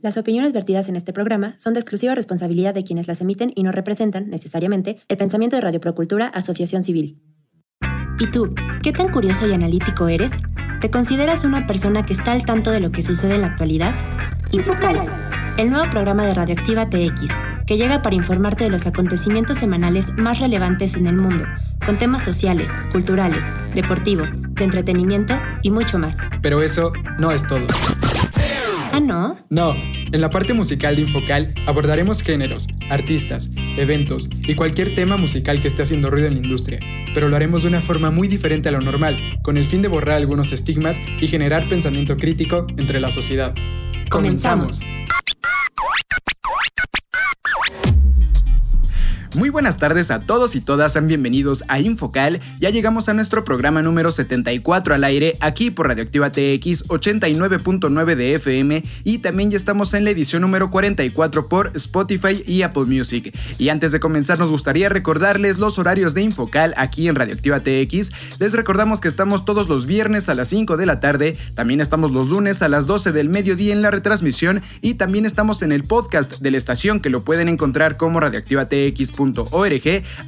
Las 0.00 0.16
opiniones 0.16 0.52
vertidas 0.52 0.88
en 0.88 0.94
este 0.94 1.12
programa 1.12 1.54
son 1.58 1.74
de 1.74 1.80
exclusiva 1.80 2.14
responsabilidad 2.14 2.72
de 2.72 2.84
quienes 2.84 3.08
las 3.08 3.20
emiten 3.20 3.52
y 3.56 3.64
no 3.64 3.72
representan, 3.72 4.30
necesariamente, 4.30 4.98
el 5.08 5.16
pensamiento 5.16 5.56
de 5.56 5.62
Radio 5.62 5.80
Procultura 5.80 6.28
Asociación 6.28 6.84
Civil. 6.84 7.20
¿Y 8.20 8.30
tú, 8.30 8.54
qué 8.82 8.92
tan 8.92 9.10
curioso 9.10 9.48
y 9.48 9.52
analítico 9.52 10.06
eres? 10.06 10.30
¿Te 10.80 10.90
consideras 10.90 11.42
una 11.42 11.66
persona 11.66 12.06
que 12.06 12.12
está 12.12 12.30
al 12.30 12.44
tanto 12.44 12.70
de 12.70 12.78
lo 12.78 12.92
que 12.92 13.02
sucede 13.02 13.34
en 13.34 13.40
la 13.40 13.48
actualidad? 13.48 13.92
Infocal, 14.52 15.00
el 15.56 15.70
nuevo 15.70 15.90
programa 15.90 16.24
de 16.24 16.34
Radioactiva 16.34 16.88
TX, 16.88 17.32
que 17.66 17.76
llega 17.76 18.00
para 18.00 18.14
informarte 18.14 18.64
de 18.64 18.70
los 18.70 18.86
acontecimientos 18.86 19.58
semanales 19.58 20.12
más 20.16 20.38
relevantes 20.38 20.94
en 20.94 21.08
el 21.08 21.16
mundo, 21.16 21.44
con 21.84 21.98
temas 21.98 22.22
sociales, 22.22 22.70
culturales, 22.92 23.44
deportivos, 23.74 24.30
de 24.40 24.62
entretenimiento 24.62 25.34
y 25.62 25.72
mucho 25.72 25.98
más. 25.98 26.28
Pero 26.40 26.62
eso 26.62 26.92
no 27.18 27.32
es 27.32 27.46
todo. 27.46 27.66
¿Ah, 28.92 29.00
no? 29.00 29.36
No, 29.50 29.74
en 29.74 30.20
la 30.20 30.30
parte 30.30 30.54
musical 30.54 30.96
de 30.96 31.02
Infocal 31.02 31.54
abordaremos 31.66 32.22
géneros, 32.22 32.68
artistas, 32.90 33.50
eventos 33.76 34.28
y 34.42 34.54
cualquier 34.54 34.94
tema 34.94 35.16
musical 35.16 35.60
que 35.60 35.68
esté 35.68 35.82
haciendo 35.82 36.10
ruido 36.10 36.26
en 36.26 36.34
la 36.34 36.40
industria, 36.40 36.80
pero 37.14 37.28
lo 37.28 37.36
haremos 37.36 37.62
de 37.62 37.68
una 37.68 37.80
forma 37.80 38.10
muy 38.10 38.28
diferente 38.28 38.68
a 38.68 38.72
lo 38.72 38.80
normal, 38.80 39.18
con 39.42 39.56
el 39.56 39.66
fin 39.66 39.82
de 39.82 39.88
borrar 39.88 40.16
algunos 40.16 40.52
estigmas 40.52 41.00
y 41.20 41.26
generar 41.26 41.68
pensamiento 41.68 42.16
crítico 42.16 42.66
entre 42.76 43.00
la 43.00 43.10
sociedad. 43.10 43.54
Comenzamos. 44.10 44.80
Muy 49.34 49.50
buenas 49.50 49.76
tardes 49.76 50.10
a 50.10 50.20
todos 50.20 50.54
y 50.54 50.62
todas, 50.62 50.94
sean 50.94 51.06
bienvenidos 51.06 51.62
a 51.68 51.80
Infocal. 51.80 52.40
Ya 52.58 52.70
llegamos 52.70 53.10
a 53.10 53.14
nuestro 53.14 53.44
programa 53.44 53.82
número 53.82 54.10
74 54.10 54.94
al 54.94 55.04
aire, 55.04 55.34
aquí 55.40 55.70
por 55.70 55.86
Radioactiva 55.86 56.32
TX 56.32 56.86
89.9 56.88 58.14
de 58.14 58.34
FM 58.34 58.82
y 59.04 59.18
también 59.18 59.50
ya 59.50 59.58
estamos 59.58 59.92
en 59.92 60.04
la 60.04 60.10
edición 60.10 60.40
número 60.40 60.70
44 60.70 61.46
por 61.46 61.72
Spotify 61.74 62.42
y 62.46 62.62
Apple 62.62 62.86
Music. 62.86 63.36
Y 63.58 63.68
antes 63.68 63.92
de 63.92 64.00
comenzar 64.00 64.38
nos 64.38 64.50
gustaría 64.50 64.88
recordarles 64.88 65.58
los 65.58 65.78
horarios 65.78 66.14
de 66.14 66.22
Infocal 66.22 66.72
aquí 66.78 67.06
en 67.06 67.14
Radioactiva 67.14 67.60
TX. 67.60 68.12
Les 68.38 68.54
recordamos 68.54 69.02
que 69.02 69.08
estamos 69.08 69.44
todos 69.44 69.68
los 69.68 69.84
viernes 69.84 70.30
a 70.30 70.34
las 70.34 70.48
5 70.48 70.78
de 70.78 70.86
la 70.86 71.00
tarde, 71.00 71.36
también 71.54 71.82
estamos 71.82 72.12
los 72.12 72.28
lunes 72.28 72.62
a 72.62 72.70
las 72.70 72.86
12 72.86 73.12
del 73.12 73.28
mediodía 73.28 73.74
en 73.74 73.82
la 73.82 73.90
retransmisión 73.90 74.62
y 74.80 74.94
también 74.94 75.26
estamos 75.26 75.60
en 75.60 75.72
el 75.72 75.84
podcast 75.84 76.40
de 76.40 76.50
la 76.50 76.56
estación 76.56 77.00
que 77.00 77.10
lo 77.10 77.24
pueden 77.24 77.50
encontrar 77.50 77.98
como 77.98 78.20
radioactivatx.com 79.18 79.48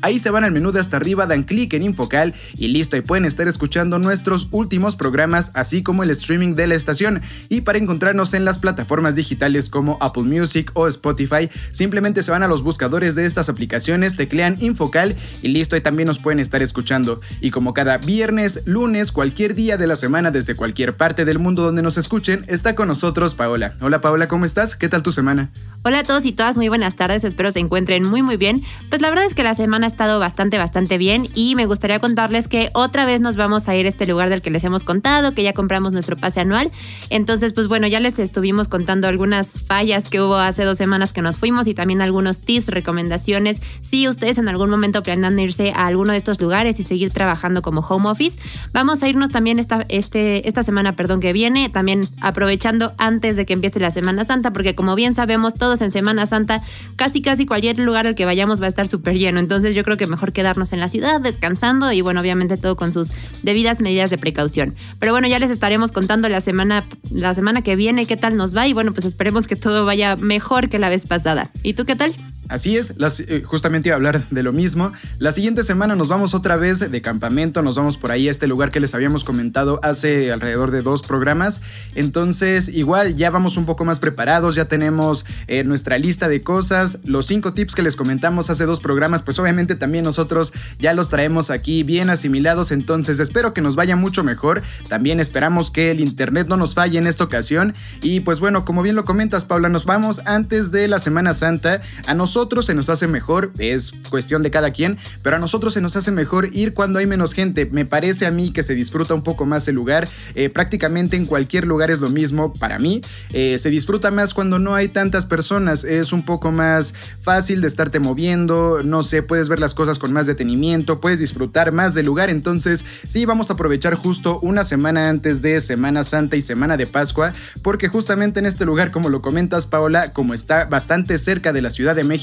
Ahí 0.03 0.19
se 0.19 0.31
van 0.31 0.45
al 0.45 0.53
menú 0.53 0.73
de 0.73 0.81
hasta 0.81 0.97
arriba, 0.97 1.27
dan 1.27 1.45
clic 1.45 1.73
en 1.75 1.83
Infocal 1.83 2.35
y 2.57 2.69
listo, 2.69 2.97
y 2.97 3.01
pueden 3.01 3.25
estar 3.25 3.49
escuchando 3.49 3.99
nuestros 3.99 4.49
últimos 4.51 4.97
programas, 4.97 5.51
así 5.55 5.83
como 5.83 6.03
el 6.03 6.11
streaming 6.11 6.55
de 6.55 6.67
la 6.67 6.75
estación. 6.75 7.21
Y 7.49 7.63
para 7.63 7.79
encontrarnos 7.79 8.35
en 8.35 8.45
las 8.45 8.59
plataformas 8.59 9.15
digitales 9.15 9.69
como 9.69 9.99
Apple 10.01 10.25
Music 10.25 10.71
o 10.75 10.89
Spotify, 10.89 11.49
simplemente 11.71 12.23
se 12.23 12.31
van 12.31 12.43
a 12.43 12.49
los 12.49 12.63
buscadores 12.63 13.15
de 13.15 13.27
estas 13.27 13.49
aplicaciones, 13.49 14.17
teclean 14.17 14.57
Infocal 14.61 15.15
y 15.43 15.49
listo, 15.49 15.77
y 15.77 15.81
también 15.81 16.07
nos 16.07 16.19
pueden 16.19 16.41
estar 16.41 16.63
escuchando. 16.63 17.21
Y 17.41 17.51
como 17.51 17.75
cada 17.75 17.99
viernes, 17.99 18.63
lunes, 18.67 19.13
cualquier 19.13 19.55
día 19.55 19.77
de 19.77 19.87
la 19.87 19.97
semana, 19.97 20.31
desde 20.31 20.57
cualquier 20.57 20.97
parte 20.97 21.25
del 21.25 21.39
mundo 21.39 21.63
donde 21.63 21.83
nos 21.83 21.99
escuchen, 21.99 22.45
está 22.49 22.75
con 22.75 22.89
nosotros 22.89 23.35
Paola. 23.35 23.75
Hola 23.81 24.01
Paola, 24.01 24.29
¿cómo 24.29 24.45
estás? 24.45 24.75
¿Qué 24.75 24.89
tal 24.89 25.03
tu 25.03 25.13
semana? 25.13 25.51
Hola 25.83 26.01
a 26.01 26.03
todos 26.03 26.25
y 26.25 26.33
todas, 26.33 26.57
muy 26.57 26.69
buenas 26.69 26.97
tardes, 26.97 27.25
espero 27.25 27.53
se 27.53 27.61
encuentren 27.61 28.07
muy 28.07 28.23
muy 28.23 28.37
bien. 28.37 28.63
Pues 28.91 29.01
la 29.03 29.09
verdad 29.09 29.25
es 29.25 29.35
que 29.35 29.45
la 29.45 29.55
semana 29.55 29.87
ha 29.87 29.89
estado 29.89 30.19
bastante, 30.19 30.59
bastante 30.59 30.99
bien 30.99 31.29
y 31.37 31.55
me 31.55 31.65
gustaría 31.65 32.01
contarles 32.01 32.49
que 32.49 32.71
otra 32.75 33.07
vez 33.07 33.21
nos 33.21 33.37
vamos 33.37 33.69
a 33.69 33.77
ir 33.77 33.87
a 33.87 33.89
este 33.89 34.05
lugar 34.05 34.31
del 34.31 34.43
que 34.43 34.51
les 34.51 34.65
hemos 34.65 34.83
contado, 34.83 35.31
que 35.31 35.45
ya 35.45 35.53
compramos 35.53 35.93
nuestro 35.93 36.17
pase 36.17 36.41
anual. 36.41 36.73
Entonces, 37.09 37.53
pues 37.53 37.69
bueno, 37.69 37.87
ya 37.87 38.01
les 38.01 38.19
estuvimos 38.19 38.67
contando 38.67 39.07
algunas 39.07 39.53
fallas 39.53 40.11
que 40.11 40.21
hubo 40.21 40.35
hace 40.35 40.65
dos 40.65 40.77
semanas 40.77 41.13
que 41.13 41.23
nos 41.23 41.39
fuimos 41.39 41.69
y 41.69 41.75
también 41.75 42.03
algunos 42.03 42.41
tips, 42.41 42.67
recomendaciones. 42.67 43.61
Si 43.81 44.09
ustedes 44.09 44.39
en 44.39 44.49
algún 44.49 44.71
momento 44.71 45.05
planean 45.05 45.39
irse 45.39 45.71
a 45.71 45.87
alguno 45.87 46.11
de 46.11 46.19
estos 46.19 46.41
lugares 46.41 46.81
y 46.81 46.83
seguir 46.83 47.13
trabajando 47.13 47.63
como 47.63 47.83
home 47.83 48.11
office, 48.11 48.43
vamos 48.73 49.05
a 49.05 49.09
irnos 49.09 49.31
también 49.31 49.61
esta, 49.61 49.85
este, 49.89 50.49
esta 50.49 50.65
semana, 50.65 50.97
perdón, 50.97 51.21
que 51.21 51.33
viene, 51.33 51.69
también 51.69 52.01
aprovechando 52.21 52.93
antes 52.99 53.37
de 53.37 53.47
que 53.47 53.53
empiece 53.53 53.79
la 53.79 53.93
Semana 53.93 54.25
Santa, 54.25 54.53
porque 54.53 54.75
como 54.75 54.97
bien 54.97 55.15
sabemos, 55.15 55.55
todos 55.55 55.81
en 55.81 55.93
Semana 55.93 56.27
Santa, 56.27 56.61
casi 56.97 57.23
casi 57.23 57.47
cualquier 57.47 57.79
lugar 57.79 58.09
al 58.09 58.17
que 58.17 58.25
vayamos 58.25 58.61
va 58.61 58.67
a 58.67 58.69
estar 58.69 58.80
súper 58.89 59.19
lleno. 59.19 59.41
Entonces 59.41 59.75
yo 59.75 59.85
creo 59.85 59.97
que 59.97 60.07
mejor 60.07 60.33
quedarnos 60.33 60.73
en 60.73 60.81
la 60.81 60.89
ciudad 60.89 61.21
descansando 61.21 61.93
y 61.93 62.01
bueno, 62.01 62.21
obviamente 62.21 62.57
todo 62.57 62.77
con 62.77 62.93
sus 62.93 63.11
debidas 63.43 63.81
medidas 63.81 64.11
de 64.11 64.19
precaución. 64.19 64.75
Pero 64.99 65.13
bueno, 65.13 65.29
ya 65.29 65.39
les 65.39 65.51
estaremos 65.51 65.93
contando 65.93 66.29
la 66.29 66.41
semana, 66.41 66.85
la 67.13 67.35
semana 67.35 67.63
que 67.63 67.77
viene 67.77 68.07
qué 68.07 68.17
tal 68.17 68.37
nos 68.37 68.57
va 68.57 68.67
y 68.67 68.73
bueno, 68.73 68.93
pues 68.93 69.07
esperemos 69.07 69.47
que 69.47 69.57
todo 69.57 69.85
vaya 69.85 70.17
mejor 70.17 70.69
que 70.69 70.79
la 70.79 70.89
vez 70.89 71.07
pasada. 71.07 71.51
¿Y 71.63 71.75
tú 71.75 71.85
qué 71.85 71.97
tal? 71.97 72.15
Así 72.51 72.77
es, 72.77 72.95
eh, 73.29 73.45
justamente 73.47 73.91
iba 73.91 73.95
a 73.95 73.97
hablar 73.97 74.25
de 74.29 74.43
lo 74.43 74.53
mismo. 74.53 74.93
La 75.21 75.31
siguiente 75.31 75.63
semana 75.63 75.95
nos 75.95 76.09
vamos 76.09 76.35
otra 76.35 76.57
vez 76.57 76.81
de 76.81 77.01
campamento, 77.01 77.63
nos 77.63 77.77
vamos 77.77 77.97
por 77.97 78.11
ahí 78.11 78.27
a 78.27 78.31
este 78.33 78.49
lugar 78.49 78.73
que 78.73 78.81
les 78.81 78.93
habíamos 78.93 79.23
comentado 79.23 79.79
hace 79.85 80.33
alrededor 80.33 80.73
de 80.73 80.83
dos 80.83 81.03
programas. 81.03 81.61
Entonces, 81.95 82.67
igual 82.67 83.15
ya 83.15 83.31
vamos 83.31 83.57
un 83.57 83.67
poco 83.67 83.85
más 83.85 84.01
preparados, 84.01 84.57
ya 84.57 84.65
tenemos 84.65 85.25
eh, 85.47 85.63
nuestra 85.63 85.97
lista 85.97 86.29
de 86.29 86.43
cosas, 86.43 86.99
los 87.05 87.27
cinco 87.27 87.55
tips 87.55 87.77
que 87.77 87.83
les 87.83 87.95
comentamos 87.95 88.51
hace 88.51 88.67
dos 88.67 88.81
programas, 88.81 89.23
pues 89.23 89.39
obviamente 89.39 89.77
también 89.77 90.03
nosotros 90.03 90.53
ya 90.81 90.93
los 90.93 91.09
traemos 91.09 91.51
aquí 91.51 91.85
bien 91.85 92.11
asimilados, 92.11 92.73
entonces 92.73 93.21
espero 93.21 93.55
que 93.55 93.61
nos 93.61 93.77
vaya 93.77 93.95
mucho 93.95 94.25
mejor. 94.25 94.61
También 94.89 95.21
esperamos 95.21 95.71
que 95.71 95.93
el 95.93 96.01
internet 96.01 96.49
no 96.49 96.57
nos 96.57 96.75
falle 96.75 96.99
en 96.99 97.07
esta 97.07 97.23
ocasión. 97.23 97.75
Y 98.03 98.21
pues 98.21 98.41
bueno, 98.41 98.65
como 98.65 98.83
bien 98.83 98.97
lo 98.97 99.05
comentas, 99.05 99.45
Paula, 99.45 99.69
nos 99.69 99.85
vamos 99.85 100.21
antes 100.25 100.73
de 100.73 100.89
la 100.89 100.99
Semana 100.99 101.33
Santa. 101.33 101.81
A 102.09 102.15
nosotros 102.15 102.40
nosotros 102.41 102.65
se 102.65 102.73
nos 102.73 102.89
hace 102.89 103.07
mejor, 103.07 103.53
es 103.59 103.93
cuestión 104.09 104.43
de 104.43 104.51
cada 104.51 104.71
quien, 104.71 104.97
pero 105.23 105.37
a 105.37 105.39
nosotros 105.39 105.75
se 105.75 105.83
nos 105.83 105.95
hace 105.97 106.11
mejor 106.11 106.49
ir 106.55 106.73
cuando 106.73 106.99
hay 106.99 107.05
menos 107.05 107.35
gente. 107.35 107.67
Me 107.67 107.85
parece 107.85 108.25
a 108.25 108.31
mí 108.31 108.51
que 108.51 108.63
se 108.63 108.75
disfruta 108.75 109.13
un 109.13 109.23
poco 109.23 109.45
más 109.45 109.69
el 109.69 109.75
lugar. 109.75 110.09
Eh, 110.35 110.49
prácticamente 110.49 111.19
en 111.19 111.27
cualquier 111.27 111.67
lugar 111.67 111.91
es 111.91 112.01
lo 112.01 112.09
mismo 112.09 112.55
para 112.55 112.79
mí. 112.79 113.03
Eh, 113.35 113.59
se 113.59 113.69
disfruta 113.69 114.11
más 114.11 114.33
cuando 114.33 114.59
no 114.59 114.75
hay 114.75 114.89
tantas 114.89 115.27
personas. 115.27 115.85
Es 115.85 116.15
un 116.15 116.25
poco 116.25 116.51
más 116.51 116.95
fácil 117.21 117.61
de 117.61 117.67
estarte 117.67 118.01
moviendo. 118.01 118.83
No 118.85 119.03
sé, 119.03 119.23
puedes 119.23 119.51
ver 119.51 119.59
las 119.59 119.75
cosas 119.75 119.99
con 119.99 120.11
más 120.15 120.25
detenimiento, 120.25 120.99
puedes 120.99 121.19
disfrutar 121.19 121.73
más 121.73 121.93
del 121.93 122.07
lugar. 122.07 122.31
Entonces, 122.31 122.87
sí, 123.07 123.27
vamos 123.27 123.51
a 123.51 123.53
aprovechar 123.53 123.97
justo 123.97 124.41
una 124.41 124.65
semana 124.65 125.11
antes 125.11 125.43
de 125.43 125.61
Semana 125.61 126.05
Santa 126.05 126.37
y 126.37 126.41
Semana 126.41 126.79
de 126.79 126.87
Pascua, 126.87 127.35
porque 127.63 127.89
justamente 127.89 128.39
en 128.39 128.47
este 128.47 128.65
lugar, 128.65 128.93
como 128.93 129.11
lo 129.11 129.21
comentas, 129.21 129.67
Paola, 129.67 130.15
como 130.15 130.33
está 130.33 130.65
bastante 130.65 131.19
cerca 131.19 131.53
de 131.53 131.61
la 131.61 131.71
Ciudad 131.71 131.95
de 131.95 132.05
México, 132.05 132.20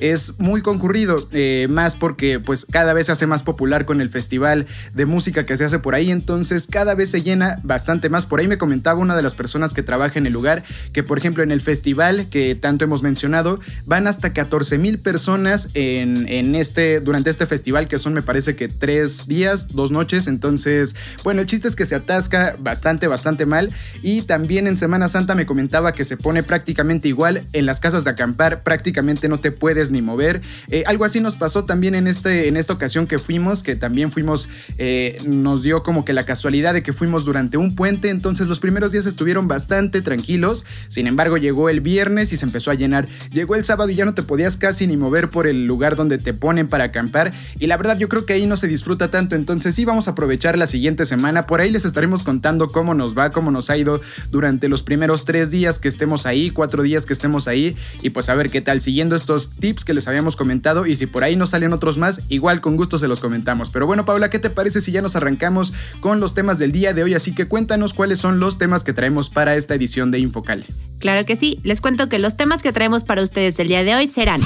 es 0.00 0.38
muy 0.38 0.62
concurrido, 0.62 1.16
eh, 1.32 1.66
más 1.70 1.96
porque 1.96 2.40
pues 2.40 2.66
cada 2.70 2.92
vez 2.92 3.06
se 3.06 3.12
hace 3.12 3.26
más 3.26 3.42
popular 3.42 3.84
con 3.84 4.00
el 4.00 4.08
festival 4.08 4.66
de 4.94 5.06
música 5.06 5.44
que 5.44 5.56
se 5.56 5.64
hace 5.64 5.78
por 5.78 5.94
ahí, 5.94 6.10
entonces 6.10 6.66
cada 6.70 6.94
vez 6.94 7.10
se 7.10 7.22
llena 7.22 7.60
bastante 7.62 8.08
más. 8.08 8.26
Por 8.26 8.40
ahí 8.40 8.48
me 8.48 8.58
comentaba 8.58 9.00
una 9.00 9.16
de 9.16 9.22
las 9.22 9.34
personas 9.34 9.72
que 9.74 9.82
trabaja 9.82 10.18
en 10.18 10.26
el 10.26 10.32
lugar 10.32 10.62
que 10.92 11.02
por 11.02 11.18
ejemplo 11.18 11.42
en 11.42 11.50
el 11.50 11.60
festival 11.60 12.28
que 12.28 12.54
tanto 12.54 12.84
hemos 12.84 13.02
mencionado 13.02 13.60
van 13.86 14.06
hasta 14.06 14.32
14 14.32 14.78
mil 14.78 14.98
personas 14.98 15.70
en, 15.74 16.28
en, 16.28 16.54
este, 16.54 17.00
durante 17.00 17.30
este 17.30 17.46
festival 17.46 17.88
que 17.88 17.98
son 17.98 18.14
me 18.14 18.22
parece 18.22 18.56
que 18.56 18.68
tres 18.68 19.26
días, 19.26 19.68
dos 19.68 19.90
noches, 19.90 20.26
entonces 20.26 20.94
bueno, 21.22 21.40
el 21.40 21.46
chiste 21.46 21.68
es 21.68 21.76
que 21.76 21.84
se 21.84 21.94
atasca 21.94 22.56
bastante, 22.58 23.06
bastante 23.06 23.46
mal. 23.46 23.72
Y 24.02 24.22
también 24.22 24.66
en 24.66 24.76
Semana 24.76 25.08
Santa 25.08 25.34
me 25.34 25.46
comentaba 25.46 25.92
que 25.92 26.04
se 26.04 26.16
pone 26.16 26.42
prácticamente 26.42 27.08
igual 27.08 27.44
en 27.52 27.66
las 27.66 27.80
casas 27.80 28.04
de 28.04 28.10
acampar, 28.10 28.62
prácticamente 28.62 29.23
no 29.28 29.40
te 29.40 29.52
puedes 29.52 29.90
ni 29.90 30.02
mover. 30.02 30.42
Eh, 30.70 30.84
algo 30.86 31.04
así 31.04 31.20
nos 31.20 31.36
pasó 31.36 31.64
también 31.64 31.94
en, 31.94 32.06
este, 32.06 32.48
en 32.48 32.56
esta 32.56 32.72
ocasión 32.72 33.06
que 33.06 33.18
fuimos, 33.18 33.62
que 33.62 33.76
también 33.76 34.12
fuimos, 34.12 34.48
eh, 34.78 35.18
nos 35.26 35.62
dio 35.62 35.82
como 35.82 36.04
que 36.04 36.12
la 36.12 36.24
casualidad 36.24 36.74
de 36.74 36.82
que 36.82 36.92
fuimos 36.92 37.24
durante 37.24 37.56
un 37.56 37.74
puente, 37.74 38.10
entonces 38.10 38.46
los 38.46 38.60
primeros 38.60 38.92
días 38.92 39.06
estuvieron 39.06 39.48
bastante 39.48 40.02
tranquilos, 40.02 40.64
sin 40.88 41.06
embargo 41.06 41.36
llegó 41.36 41.68
el 41.68 41.80
viernes 41.80 42.32
y 42.32 42.36
se 42.36 42.44
empezó 42.44 42.70
a 42.70 42.74
llenar, 42.74 43.06
llegó 43.32 43.54
el 43.54 43.64
sábado 43.64 43.90
y 43.90 43.94
ya 43.94 44.04
no 44.04 44.14
te 44.14 44.22
podías 44.22 44.56
casi 44.56 44.86
ni 44.86 44.96
mover 44.96 45.30
por 45.30 45.46
el 45.46 45.66
lugar 45.66 45.96
donde 45.96 46.18
te 46.18 46.34
ponen 46.34 46.66
para 46.66 46.84
acampar. 46.84 47.32
Y 47.58 47.66
la 47.66 47.76
verdad 47.76 47.98
yo 47.98 48.08
creo 48.08 48.26
que 48.26 48.34
ahí 48.34 48.46
no 48.46 48.56
se 48.56 48.66
disfruta 48.66 49.10
tanto, 49.10 49.36
entonces 49.36 49.74
sí 49.74 49.84
vamos 49.84 50.08
a 50.08 50.12
aprovechar 50.12 50.58
la 50.58 50.66
siguiente 50.66 51.06
semana, 51.06 51.46
por 51.46 51.60
ahí 51.60 51.70
les 51.70 51.84
estaremos 51.84 52.22
contando 52.22 52.68
cómo 52.68 52.94
nos 52.94 53.16
va, 53.16 53.30
cómo 53.30 53.50
nos 53.50 53.70
ha 53.70 53.76
ido 53.76 54.00
durante 54.30 54.68
los 54.68 54.82
primeros 54.82 55.24
tres 55.24 55.50
días 55.50 55.78
que 55.78 55.88
estemos 55.88 56.26
ahí, 56.26 56.50
cuatro 56.50 56.82
días 56.82 57.06
que 57.06 57.12
estemos 57.12 57.48
ahí. 57.48 57.76
Y 58.02 58.10
pues 58.10 58.28
a 58.28 58.34
ver 58.34 58.50
qué 58.50 58.60
tal, 58.60 58.80
siguiendo 58.80 59.13
estos 59.16 59.56
tips 59.56 59.84
que 59.84 59.94
les 59.94 60.08
habíamos 60.08 60.36
comentado 60.36 60.86
y 60.86 60.96
si 60.96 61.06
por 61.06 61.24
ahí 61.24 61.36
nos 61.36 61.50
salen 61.50 61.72
otros 61.72 61.98
más, 61.98 62.22
igual 62.28 62.60
con 62.60 62.76
gusto 62.76 62.98
se 62.98 63.08
los 63.08 63.20
comentamos. 63.20 63.70
Pero 63.70 63.86
bueno, 63.86 64.04
Paula, 64.04 64.30
¿qué 64.30 64.38
te 64.38 64.50
parece 64.50 64.80
si 64.80 64.92
ya 64.92 65.02
nos 65.02 65.16
arrancamos 65.16 65.72
con 66.00 66.20
los 66.20 66.34
temas 66.34 66.58
del 66.58 66.72
día 66.72 66.92
de 66.92 67.02
hoy? 67.02 67.14
Así 67.14 67.34
que 67.34 67.46
cuéntanos 67.46 67.94
cuáles 67.94 68.18
son 68.18 68.40
los 68.40 68.58
temas 68.58 68.84
que 68.84 68.92
traemos 68.92 69.30
para 69.30 69.56
esta 69.56 69.74
edición 69.74 70.10
de 70.10 70.18
Infocal. 70.18 70.66
Claro 70.98 71.24
que 71.24 71.36
sí, 71.36 71.60
les 71.62 71.80
cuento 71.80 72.08
que 72.08 72.18
los 72.18 72.36
temas 72.36 72.62
que 72.62 72.72
traemos 72.72 73.04
para 73.04 73.22
ustedes 73.22 73.58
el 73.58 73.68
día 73.68 73.84
de 73.84 73.94
hoy 73.94 74.06
serán 74.06 74.40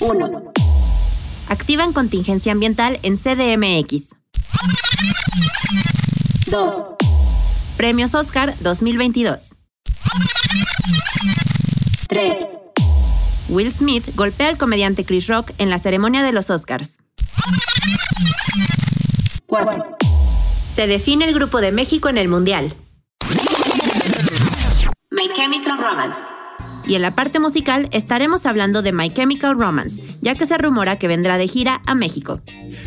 1. 0.00 0.52
Activan 1.48 1.92
contingencia 1.92 2.52
ambiental 2.52 2.98
en 3.02 3.16
CDMX. 3.16 4.16
2. 6.46 6.84
Premios 7.76 8.14
Oscar 8.14 8.54
2022. 8.60 9.54
3. 12.08 12.61
Will 13.52 13.70
Smith 13.70 14.14
golpea 14.14 14.48
al 14.48 14.56
comediante 14.56 15.04
Chris 15.04 15.26
Rock 15.26 15.50
en 15.58 15.68
la 15.68 15.78
ceremonia 15.78 16.22
de 16.22 16.32
los 16.32 16.48
Oscars. 16.48 16.96
4. 19.44 19.98
Se 20.72 20.86
define 20.86 21.26
el 21.26 21.34
grupo 21.34 21.60
de 21.60 21.70
México 21.70 22.08
en 22.08 22.16
el 22.16 22.28
Mundial. 22.28 22.74
My 25.10 25.30
Chemical 25.34 25.76
Romance. 25.76 26.41
Y 26.84 26.96
en 26.96 27.02
la 27.02 27.12
parte 27.12 27.38
musical 27.38 27.88
estaremos 27.92 28.44
hablando 28.44 28.82
de 28.82 28.92
My 28.92 29.08
Chemical 29.08 29.58
Romance, 29.58 30.02
ya 30.20 30.34
que 30.34 30.46
se 30.46 30.58
rumora 30.58 30.98
que 30.98 31.08
vendrá 31.08 31.38
de 31.38 31.46
gira 31.46 31.80
a 31.86 31.94
México. 31.94 32.40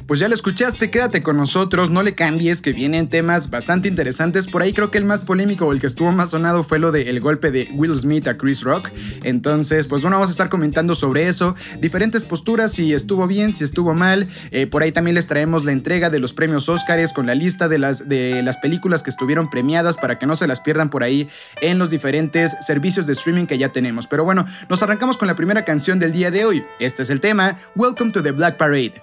Pues 0.06 0.20
ya 0.20 0.28
lo 0.28 0.36
escuchaste, 0.36 0.92
quédate 0.92 1.22
con 1.22 1.38
nosotros, 1.38 1.90
no 1.90 2.04
le 2.04 2.14
cambies, 2.14 2.62
que 2.62 2.74
vienen 2.74 3.10
temas 3.10 3.50
bastante 3.50 3.88
interesantes. 3.88 4.48
Por 4.48 4.62
ahí 4.62 4.74
creo 4.74 4.92
que 4.92 4.98
el 4.98 5.06
más 5.06 5.22
polémico 5.22 5.66
o 5.66 5.72
el 5.72 5.80
que 5.80 5.88
estuvo 5.88 6.12
más 6.12 6.32
sonado 6.32 6.64
fue 6.64 6.80
lo 6.80 6.92
del 6.92 7.20
golpe 7.22 7.52
de 7.52 7.70
Will 7.74 7.96
Smith 7.96 8.28
a 8.28 8.38
Chris 8.38 8.64
Rock. 8.64 8.90
Entonces, 9.24 9.88
pues 9.88 10.02
bueno, 10.02 10.18
vamos 10.18 10.30
a 10.30 10.32
estar 10.32 10.50
comentando 10.50 10.94
sobre 10.94 11.28
eso, 11.28 11.56
diferentes 11.80 12.24
posturas, 12.24 12.74
si 12.74 12.94
estuvo 12.94 13.28
bien, 13.28 13.54
si 13.54 13.64
estuvo 13.64 13.94
mal. 13.94 14.28
Eh, 14.52 14.68
por 14.68 14.84
ahí 14.84 14.92
también 14.92 15.16
les 15.16 15.28
traemos 15.28 15.64
la 15.64 15.72
entrega 15.72 16.10
de 16.10 16.20
los 16.20 16.34
premios 16.34 16.68
Oscars 16.68 17.14
con 17.14 17.26
la 17.26 17.36
lista 17.36 17.68
de 17.68 17.80
las, 17.80 18.10
de 18.10 18.44
las 18.44 18.58
películas 18.58 19.04
que 19.04 19.10
estuvieron 19.10 19.50
premiadas 19.50 19.98
para 19.98 20.20
que 20.20 20.26
no 20.26 20.36
se 20.36 20.48
las 20.48 20.60
pierdan 20.60 20.90
por 20.90 21.04
ahí 21.04 21.28
en 21.62 21.80
los 21.80 21.90
diferentes 21.90 22.56
servicios 22.62 23.06
de 23.06 23.14
streaming 23.14 23.46
que 23.46 23.58
ya 23.58 23.70
tenemos. 23.70 23.85
Pero 24.10 24.24
bueno, 24.24 24.46
nos 24.70 24.82
arrancamos 24.84 25.18
con 25.18 25.28
la 25.28 25.36
primera 25.36 25.64
canción 25.64 26.00
del 26.00 26.12
día 26.12 26.32
de 26.32 26.46
hoy. 26.46 26.66
Este 26.80 27.04
es 27.04 27.10
el 27.10 27.22
tema, 27.22 27.60
Welcome 27.76 28.12
to 28.12 28.24
the 28.24 28.32
Black 28.32 28.58
Parade. 28.58 29.02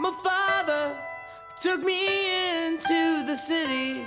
My 0.00 0.10
father 0.22 0.92
took 1.62 1.82
me 1.84 2.66
into 2.66 3.24
the 3.26 3.36
city 3.36 4.04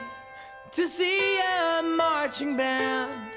to 0.71 0.85
see 0.85 1.39
a 1.39 1.81
marching 1.81 2.57
band. 2.57 3.31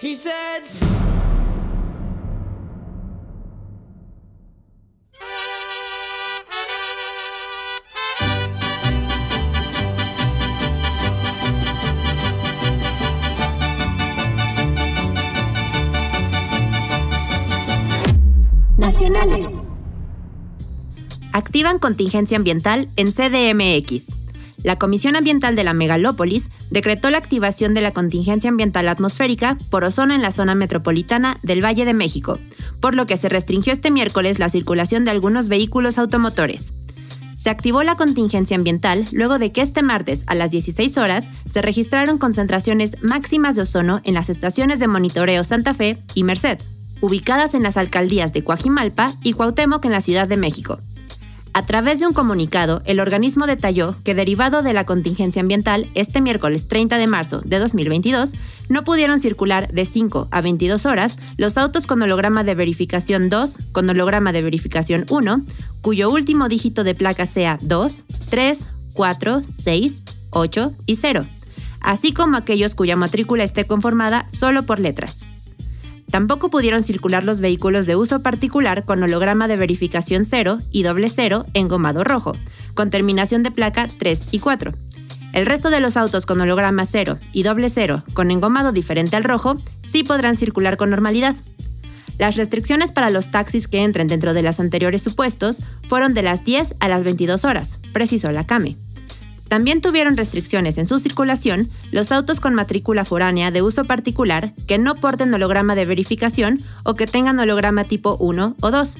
He 0.00 0.16
said, 0.16 0.66
Activan 21.32 21.78
contingencia 21.78 22.36
ambiental 22.36 22.88
en 22.96 23.10
CDMX. 23.10 24.14
La 24.64 24.76
Comisión 24.78 25.16
Ambiental 25.16 25.56
de 25.56 25.64
la 25.64 25.74
Megalópolis 25.74 26.50
decretó 26.70 27.10
la 27.10 27.18
activación 27.18 27.74
de 27.74 27.80
la 27.80 27.90
contingencia 27.90 28.50
ambiental 28.50 28.88
atmosférica 28.88 29.56
por 29.70 29.84
ozono 29.84 30.14
en 30.14 30.22
la 30.22 30.30
zona 30.30 30.54
metropolitana 30.54 31.36
del 31.42 31.64
Valle 31.64 31.84
de 31.84 31.94
México, 31.94 32.38
por 32.80 32.94
lo 32.94 33.06
que 33.06 33.16
se 33.16 33.28
restringió 33.28 33.72
este 33.72 33.90
miércoles 33.90 34.38
la 34.38 34.48
circulación 34.48 35.04
de 35.04 35.10
algunos 35.10 35.48
vehículos 35.48 35.98
automotores. 35.98 36.72
Se 37.36 37.50
activó 37.50 37.82
la 37.82 37.96
contingencia 37.96 38.56
ambiental 38.56 39.04
luego 39.12 39.38
de 39.38 39.52
que 39.52 39.60
este 39.60 39.82
martes 39.82 40.24
a 40.26 40.34
las 40.34 40.50
16 40.50 40.96
horas 40.96 41.26
se 41.46 41.62
registraron 41.62 42.18
concentraciones 42.18 43.02
máximas 43.02 43.56
de 43.56 43.62
ozono 43.62 44.00
en 44.04 44.14
las 44.14 44.30
estaciones 44.30 44.78
de 44.78 44.88
monitoreo 44.88 45.44
Santa 45.44 45.74
Fe 45.74 45.98
y 46.14 46.24
Merced, 46.24 46.58
ubicadas 47.00 47.54
en 47.54 47.62
las 47.62 47.76
alcaldías 47.76 48.32
de 48.32 48.42
Coajimalpa 48.42 49.12
y 49.22 49.32
Cuauhtémoc 49.32 49.84
en 49.84 49.92
la 49.92 50.00
Ciudad 50.00 50.28
de 50.28 50.36
México. 50.36 50.78
A 51.56 51.62
través 51.62 52.00
de 52.00 52.06
un 52.08 52.12
comunicado, 52.12 52.82
el 52.84 52.98
organismo 52.98 53.46
detalló 53.46 53.94
que 54.02 54.16
derivado 54.16 54.64
de 54.64 54.72
la 54.72 54.84
contingencia 54.84 55.40
ambiental, 55.40 55.86
este 55.94 56.20
miércoles 56.20 56.66
30 56.66 56.98
de 56.98 57.06
marzo 57.06 57.42
de 57.42 57.60
2022, 57.60 58.32
no 58.68 58.82
pudieron 58.82 59.20
circular 59.20 59.72
de 59.72 59.84
5 59.84 60.26
a 60.32 60.40
22 60.40 60.84
horas 60.84 61.18
los 61.36 61.56
autos 61.56 61.86
con 61.86 62.02
holograma 62.02 62.42
de 62.42 62.56
verificación 62.56 63.28
2, 63.28 63.58
con 63.70 63.88
holograma 63.88 64.32
de 64.32 64.42
verificación 64.42 65.06
1, 65.08 65.42
cuyo 65.80 66.10
último 66.10 66.48
dígito 66.48 66.82
de 66.82 66.96
placa 66.96 67.24
sea 67.24 67.56
2, 67.62 68.02
3, 68.30 68.68
4, 68.94 69.40
6, 69.40 70.02
8 70.30 70.72
y 70.86 70.96
0, 70.96 71.24
así 71.80 72.12
como 72.12 72.36
aquellos 72.36 72.74
cuya 72.74 72.96
matrícula 72.96 73.44
esté 73.44 73.64
conformada 73.64 74.26
solo 74.32 74.64
por 74.64 74.80
letras. 74.80 75.24
Tampoco 76.10 76.50
pudieron 76.50 76.82
circular 76.82 77.24
los 77.24 77.40
vehículos 77.40 77.86
de 77.86 77.96
uso 77.96 78.22
particular 78.22 78.84
con 78.84 79.02
holograma 79.02 79.48
de 79.48 79.56
verificación 79.56 80.24
0 80.24 80.58
y 80.70 80.82
doble 80.82 81.08
0 81.08 81.46
engomado 81.54 82.04
rojo, 82.04 82.34
con 82.74 82.90
terminación 82.90 83.42
de 83.42 83.50
placa 83.50 83.88
3 83.98 84.28
y 84.30 84.38
4. 84.38 84.72
El 85.32 85.46
resto 85.46 85.70
de 85.70 85.80
los 85.80 85.96
autos 85.96 86.26
con 86.26 86.40
holograma 86.40 86.86
0 86.86 87.18
y 87.32 87.42
doble 87.42 87.68
0 87.68 88.04
con 88.12 88.30
engomado 88.30 88.70
diferente 88.70 89.16
al 89.16 89.24
rojo 89.24 89.54
sí 89.82 90.04
podrán 90.04 90.36
circular 90.36 90.76
con 90.76 90.90
normalidad. 90.90 91.34
Las 92.18 92.36
restricciones 92.36 92.92
para 92.92 93.10
los 93.10 93.32
taxis 93.32 93.66
que 93.66 93.82
entren 93.82 94.06
dentro 94.06 94.34
de 94.34 94.42
los 94.42 94.60
anteriores 94.60 95.02
supuestos 95.02 95.62
fueron 95.88 96.14
de 96.14 96.22
las 96.22 96.44
10 96.44 96.76
a 96.78 96.88
las 96.88 97.02
22 97.02 97.44
horas, 97.44 97.80
precisó 97.92 98.30
la 98.30 98.46
CAME. 98.46 98.76
También 99.48 99.80
tuvieron 99.80 100.16
restricciones 100.16 100.78
en 100.78 100.84
su 100.84 100.98
circulación 100.98 101.68
los 101.92 102.12
autos 102.12 102.40
con 102.40 102.54
matrícula 102.54 103.04
foránea 103.04 103.50
de 103.50 103.62
uso 103.62 103.84
particular 103.84 104.52
que 104.66 104.78
no 104.78 104.94
porten 104.94 105.32
holograma 105.32 105.74
de 105.74 105.84
verificación 105.84 106.58
o 106.84 106.94
que 106.94 107.06
tengan 107.06 107.38
holograma 107.38 107.84
tipo 107.84 108.16
1 108.18 108.56
o 108.60 108.70
2. 108.70 108.96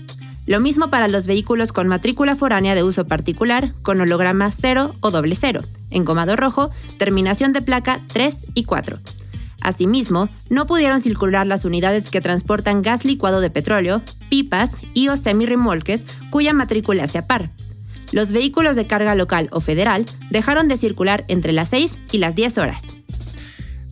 Lo 0.46 0.60
mismo 0.60 0.88
para 0.88 1.08
los 1.08 1.26
vehículos 1.26 1.72
con 1.72 1.88
matrícula 1.88 2.36
foránea 2.36 2.74
de 2.74 2.82
uso 2.82 3.06
particular 3.06 3.72
con 3.82 4.00
holograma 4.00 4.52
0 4.52 4.94
o 5.00 5.10
doble 5.10 5.36
0, 5.36 5.60
engomado 5.90 6.36
rojo, 6.36 6.70
terminación 6.98 7.54
de 7.54 7.62
placa 7.62 7.98
3 8.12 8.48
y 8.54 8.64
4. 8.64 8.98
Asimismo, 9.62 10.28
no 10.50 10.66
pudieron 10.66 11.00
circular 11.00 11.46
las 11.46 11.64
unidades 11.64 12.10
que 12.10 12.20
transportan 12.20 12.82
gas 12.82 13.06
licuado 13.06 13.40
de 13.40 13.48
petróleo, 13.48 14.02
pipas 14.28 14.76
y 14.92 15.08
o 15.08 15.16
semirremolques 15.16 16.04
cuya 16.28 16.52
matrícula 16.52 17.06
sea 17.06 17.26
par, 17.26 17.50
los 18.14 18.30
vehículos 18.30 18.76
de 18.76 18.86
carga 18.86 19.16
local 19.16 19.48
o 19.50 19.60
federal 19.60 20.06
dejaron 20.30 20.68
de 20.68 20.76
circular 20.76 21.24
entre 21.26 21.52
las 21.52 21.70
6 21.70 21.98
y 22.12 22.18
las 22.18 22.36
10 22.36 22.58
horas. 22.58 22.82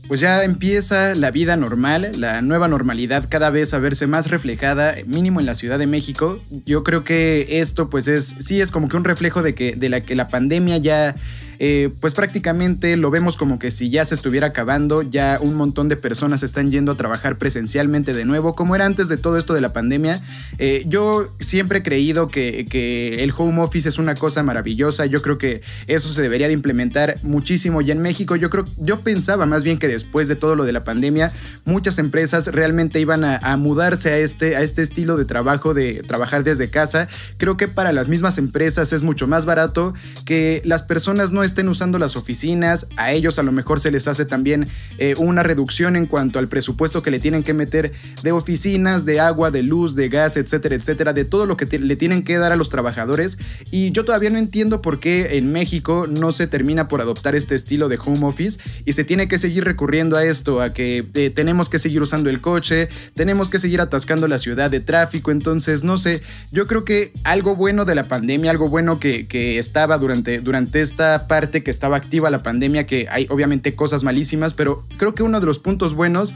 Pues 0.07 0.21
ya 0.21 0.45
empieza 0.45 1.17
la 1.17 1.33
vida 1.33 1.57
normal, 1.57 2.13
la 2.17 2.41
nueva 2.41 2.69
normalidad 2.69 3.27
cada 3.29 3.51
vez 3.51 3.75
a 3.75 3.79
verse 3.79 4.07
más 4.07 4.31
reflejada, 4.31 4.95
mínimo 5.07 5.41
en 5.41 5.47
la 5.47 5.57
Ciudad 5.57 5.79
de 5.79 5.89
México. 5.89 6.41
Yo 6.65 6.85
creo 6.85 7.03
que 7.03 7.61
esto 7.61 7.91
pues 7.91 8.07
es, 8.07 8.37
sí 8.39 8.61
es 8.61 8.71
como 8.71 8.89
que 8.89 8.97
un 8.97 9.05
reflejo 9.05 9.43
de 9.43 9.57
que, 9.57 9.75
de 9.75 9.89
la 9.89 10.01
que 10.01 10.15
la 10.15 10.29
pandemia 10.29 10.77
ya 10.77 11.15
eh, 11.65 11.93
pues 12.01 12.13
prácticamente 12.13 12.97
lo 12.97 13.13
vemos 13.13 13.37
como 13.37 13.61
que 13.61 13.71
si 13.71 13.89
ya 13.89 14.05
se 14.05 14.17
estuviera 14.17 14.49
acabando, 14.49 15.03
ya 15.03 15.39
un 15.41 15.55
montón 15.55 15.89
de 15.89 15.97
personas 15.97 16.43
están 16.43 16.73
yendo 16.73 16.91
a 16.91 16.97
trabajar 16.97 17.39
presencialmente 17.39 18.15
de 18.15 18.25
nuevo, 18.25 18.57
como 18.57 18.75
era 18.75 18.85
antes 18.85 19.09
de 19.09 19.17
todo 19.17 19.39
esto 19.39 19.55
de 19.55 19.61
la 19.61 19.73
pandemia. 19.73 20.21
Eh, 20.59 20.83
yo 20.89 21.33
siempre 21.39 21.79
he 21.79 21.83
creído 21.85 22.27
que, 22.27 22.65
que, 22.69 23.23
el 23.23 23.33
home 23.37 23.63
office 23.63 23.89
es 23.89 23.99
una 23.99 24.17
cosa 24.17 24.43
maravillosa, 24.43 25.07
yo 25.07 25.23
creo 25.23 25.39
que 25.39 25.63
eso 25.87 26.09
se 26.09 26.21
debería 26.21 26.49
de 26.49 26.53
implementar 26.53 27.15
muchísimo 27.23 27.81
ya 27.81 27.93
en 27.93 28.03
México. 28.03 28.35
Yo 28.35 28.51
creo, 28.51 28.65
yo 28.79 28.99
pensaba 28.99 29.47
más 29.47 29.63
bien 29.63 29.79
que 29.79 29.87
después 29.87 30.27
de 30.27 30.35
todo 30.35 30.57
lo 30.57 30.65
de 30.65 30.73
la 30.73 30.83
pandemia, 30.83 31.33
muchas 31.65 32.01
empresas 32.01 32.49
realmente 32.49 32.99
iban 32.99 33.23
a, 33.23 33.37
a 33.37 33.57
mudarse 33.57 34.11
a 34.11 34.19
este, 34.19 34.57
a 34.57 34.63
este 34.63 34.83
estilo 34.83 35.17
de 35.17 35.27
trabajo, 35.27 35.75
de 35.75 36.03
trabajar 36.03 36.43
desde 36.43 36.71
casa. 36.71 37.07
Creo 37.37 37.57
que 37.57 37.69
para 37.69 37.93
las 37.93 38.09
mismas 38.09 38.37
empresas 38.37 38.93
es 38.93 39.03
mucho 39.03 39.29
más 39.29 39.45
barato 39.45 39.95
que 40.25 40.61
las 40.65 40.83
personas 40.83 41.31
no 41.31 41.45
estén 41.45 41.52
usando 41.69 41.99
las 41.99 42.17
oficinas, 42.17 42.87
a 42.97 43.13
ellos 43.13 43.39
a 43.39 43.43
lo 43.43 43.53
mejor 43.53 43.81
se 43.81 43.91
les 43.91 44.09
hace 44.09 44.25
también 44.25 44.67
eh, 44.99 45.15
una 45.19 45.43
reducción 45.43 45.97
en 45.97 46.07
cuanto 46.07 46.39
al 46.39 46.49
presupuesto 46.49 47.03
que 47.03 47.11
le 47.11 47.21
tienen 47.21 47.43
que 47.43 47.55
meter 47.55 47.93
de 48.23 48.33
oficinas, 48.33 49.05
de 49.05 49.21
agua, 49.21 49.51
de 49.51 49.63
luz, 49.63 49.95
de 49.95 50.09
gas, 50.09 50.37
etcétera, 50.37 50.75
etcétera, 50.75 51.13
de 51.13 51.25
todo 51.25 51.47
lo 51.47 51.57
que 51.57 51.67
le 51.79 51.97
tienen 51.97 52.25
que 52.25 52.39
dar 52.39 52.53
a 52.53 52.57
los 52.57 52.71
trabajadores. 52.71 53.39
Y 53.71 53.91
yo 53.93 54.05
todavía 54.05 54.31
no 54.31 54.39
entiendo 54.39 54.83
por 54.83 54.99
qué 54.99 55.37
en 55.37 55.53
México 55.53 56.07
no 56.09 56.33
se 56.33 56.47
termina 56.47 56.89
por 56.89 57.01
adoptar 57.01 57.35
este 57.35 57.55
estilo 57.55 57.89
de 57.89 57.99
home 58.05 58.27
office 58.27 58.59
y 58.85 58.93
se 58.93 59.05
tiene 59.05 59.29
que 59.29 59.39
seguir 59.39 59.65
recurriendo 59.65 60.17
a 60.17 60.25
esto, 60.25 60.61
a 60.61 60.73
que 60.73 61.05
eh, 61.15 61.31
tenemos 61.31 61.69
que 61.69 61.79
seguir 61.79 62.03
usando 62.03 62.31
el 62.31 62.41
coche, 62.41 62.89
tenemos 63.15 63.49
que 63.49 63.59
seguir 63.59 63.81
atascando 63.81 64.29
la 64.29 64.39
ciudad 64.39 64.71
de 64.71 64.81
tráfico. 64.81 65.31
Entonces, 65.31 65.85
no 65.85 65.99
sé, 65.99 66.23
yo 66.51 66.67
creo 66.67 66.85
que 66.85 67.13
algo 67.25 67.57
bueno 67.57 67.85
de 67.85 67.95
la 67.95 68.09
pandemia, 68.09 68.51
algo 68.51 68.69
bueno 68.69 68.99
que, 68.99 69.27
que 69.27 69.59
estaba 69.59 69.99
durante, 69.99 70.41
durante 70.41 70.81
esta 70.81 71.27
parte 71.27 71.42
que 71.51 71.71
estaba 71.71 71.97
activa 71.97 72.31
la 72.31 72.43
pandemia, 72.43 72.87
que 72.87 73.09
hay 73.11 73.27
obviamente 73.31 73.75
cosas 73.75 74.05
malísimas, 74.05 74.55
pero 74.55 74.87
creo 74.97 75.15
que 75.15 75.23
uno 75.23 75.41
de 75.41 75.47
los 75.47 75.59
puntos 75.59 75.95
buenos 75.95 76.35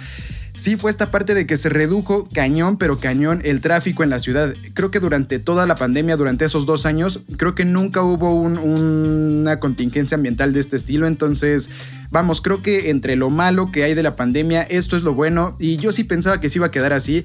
sí 0.57 0.77
fue 0.77 0.91
esta 0.91 1.11
parte 1.11 1.35
de 1.35 1.47
que 1.47 1.57
se 1.57 1.69
redujo 1.69 2.27
cañón, 2.33 2.77
pero 2.79 2.99
cañón 2.99 3.43
el 3.45 3.61
tráfico 3.61 4.03
en 4.03 4.11
la 4.11 4.19
ciudad. 4.19 4.55
Creo 4.75 4.91
que 4.91 5.01
durante 5.01 5.39
toda 5.39 5.67
la 5.67 5.77
pandemia, 5.77 6.17
durante 6.17 6.45
esos 6.45 6.67
dos 6.67 6.87
años, 6.87 7.21
creo 7.37 7.55
que 7.55 7.65
nunca 7.65 8.03
hubo 8.03 8.35
una 8.35 9.59
contingencia 9.59 10.17
ambiental 10.17 10.53
de 10.53 10.61
este 10.61 10.77
estilo. 10.77 11.07
Entonces, 11.07 11.71
vamos, 12.11 12.41
creo 12.41 12.61
que 12.61 12.91
entre 12.91 13.17
lo 13.17 13.31
malo 13.31 13.71
que 13.71 13.85
hay 13.85 13.95
de 13.95 14.03
la 14.03 14.17
pandemia, 14.17 14.63
esto 14.63 14.97
es 14.97 15.03
lo 15.03 15.15
bueno. 15.15 15.57
Y 15.59 15.77
yo 15.77 15.93
sí 15.93 16.05
pensaba 16.05 16.41
que 16.41 16.49
se 16.49 16.59
iba 16.59 16.67
a 16.67 16.71
quedar 16.71 16.93
así. 16.93 17.25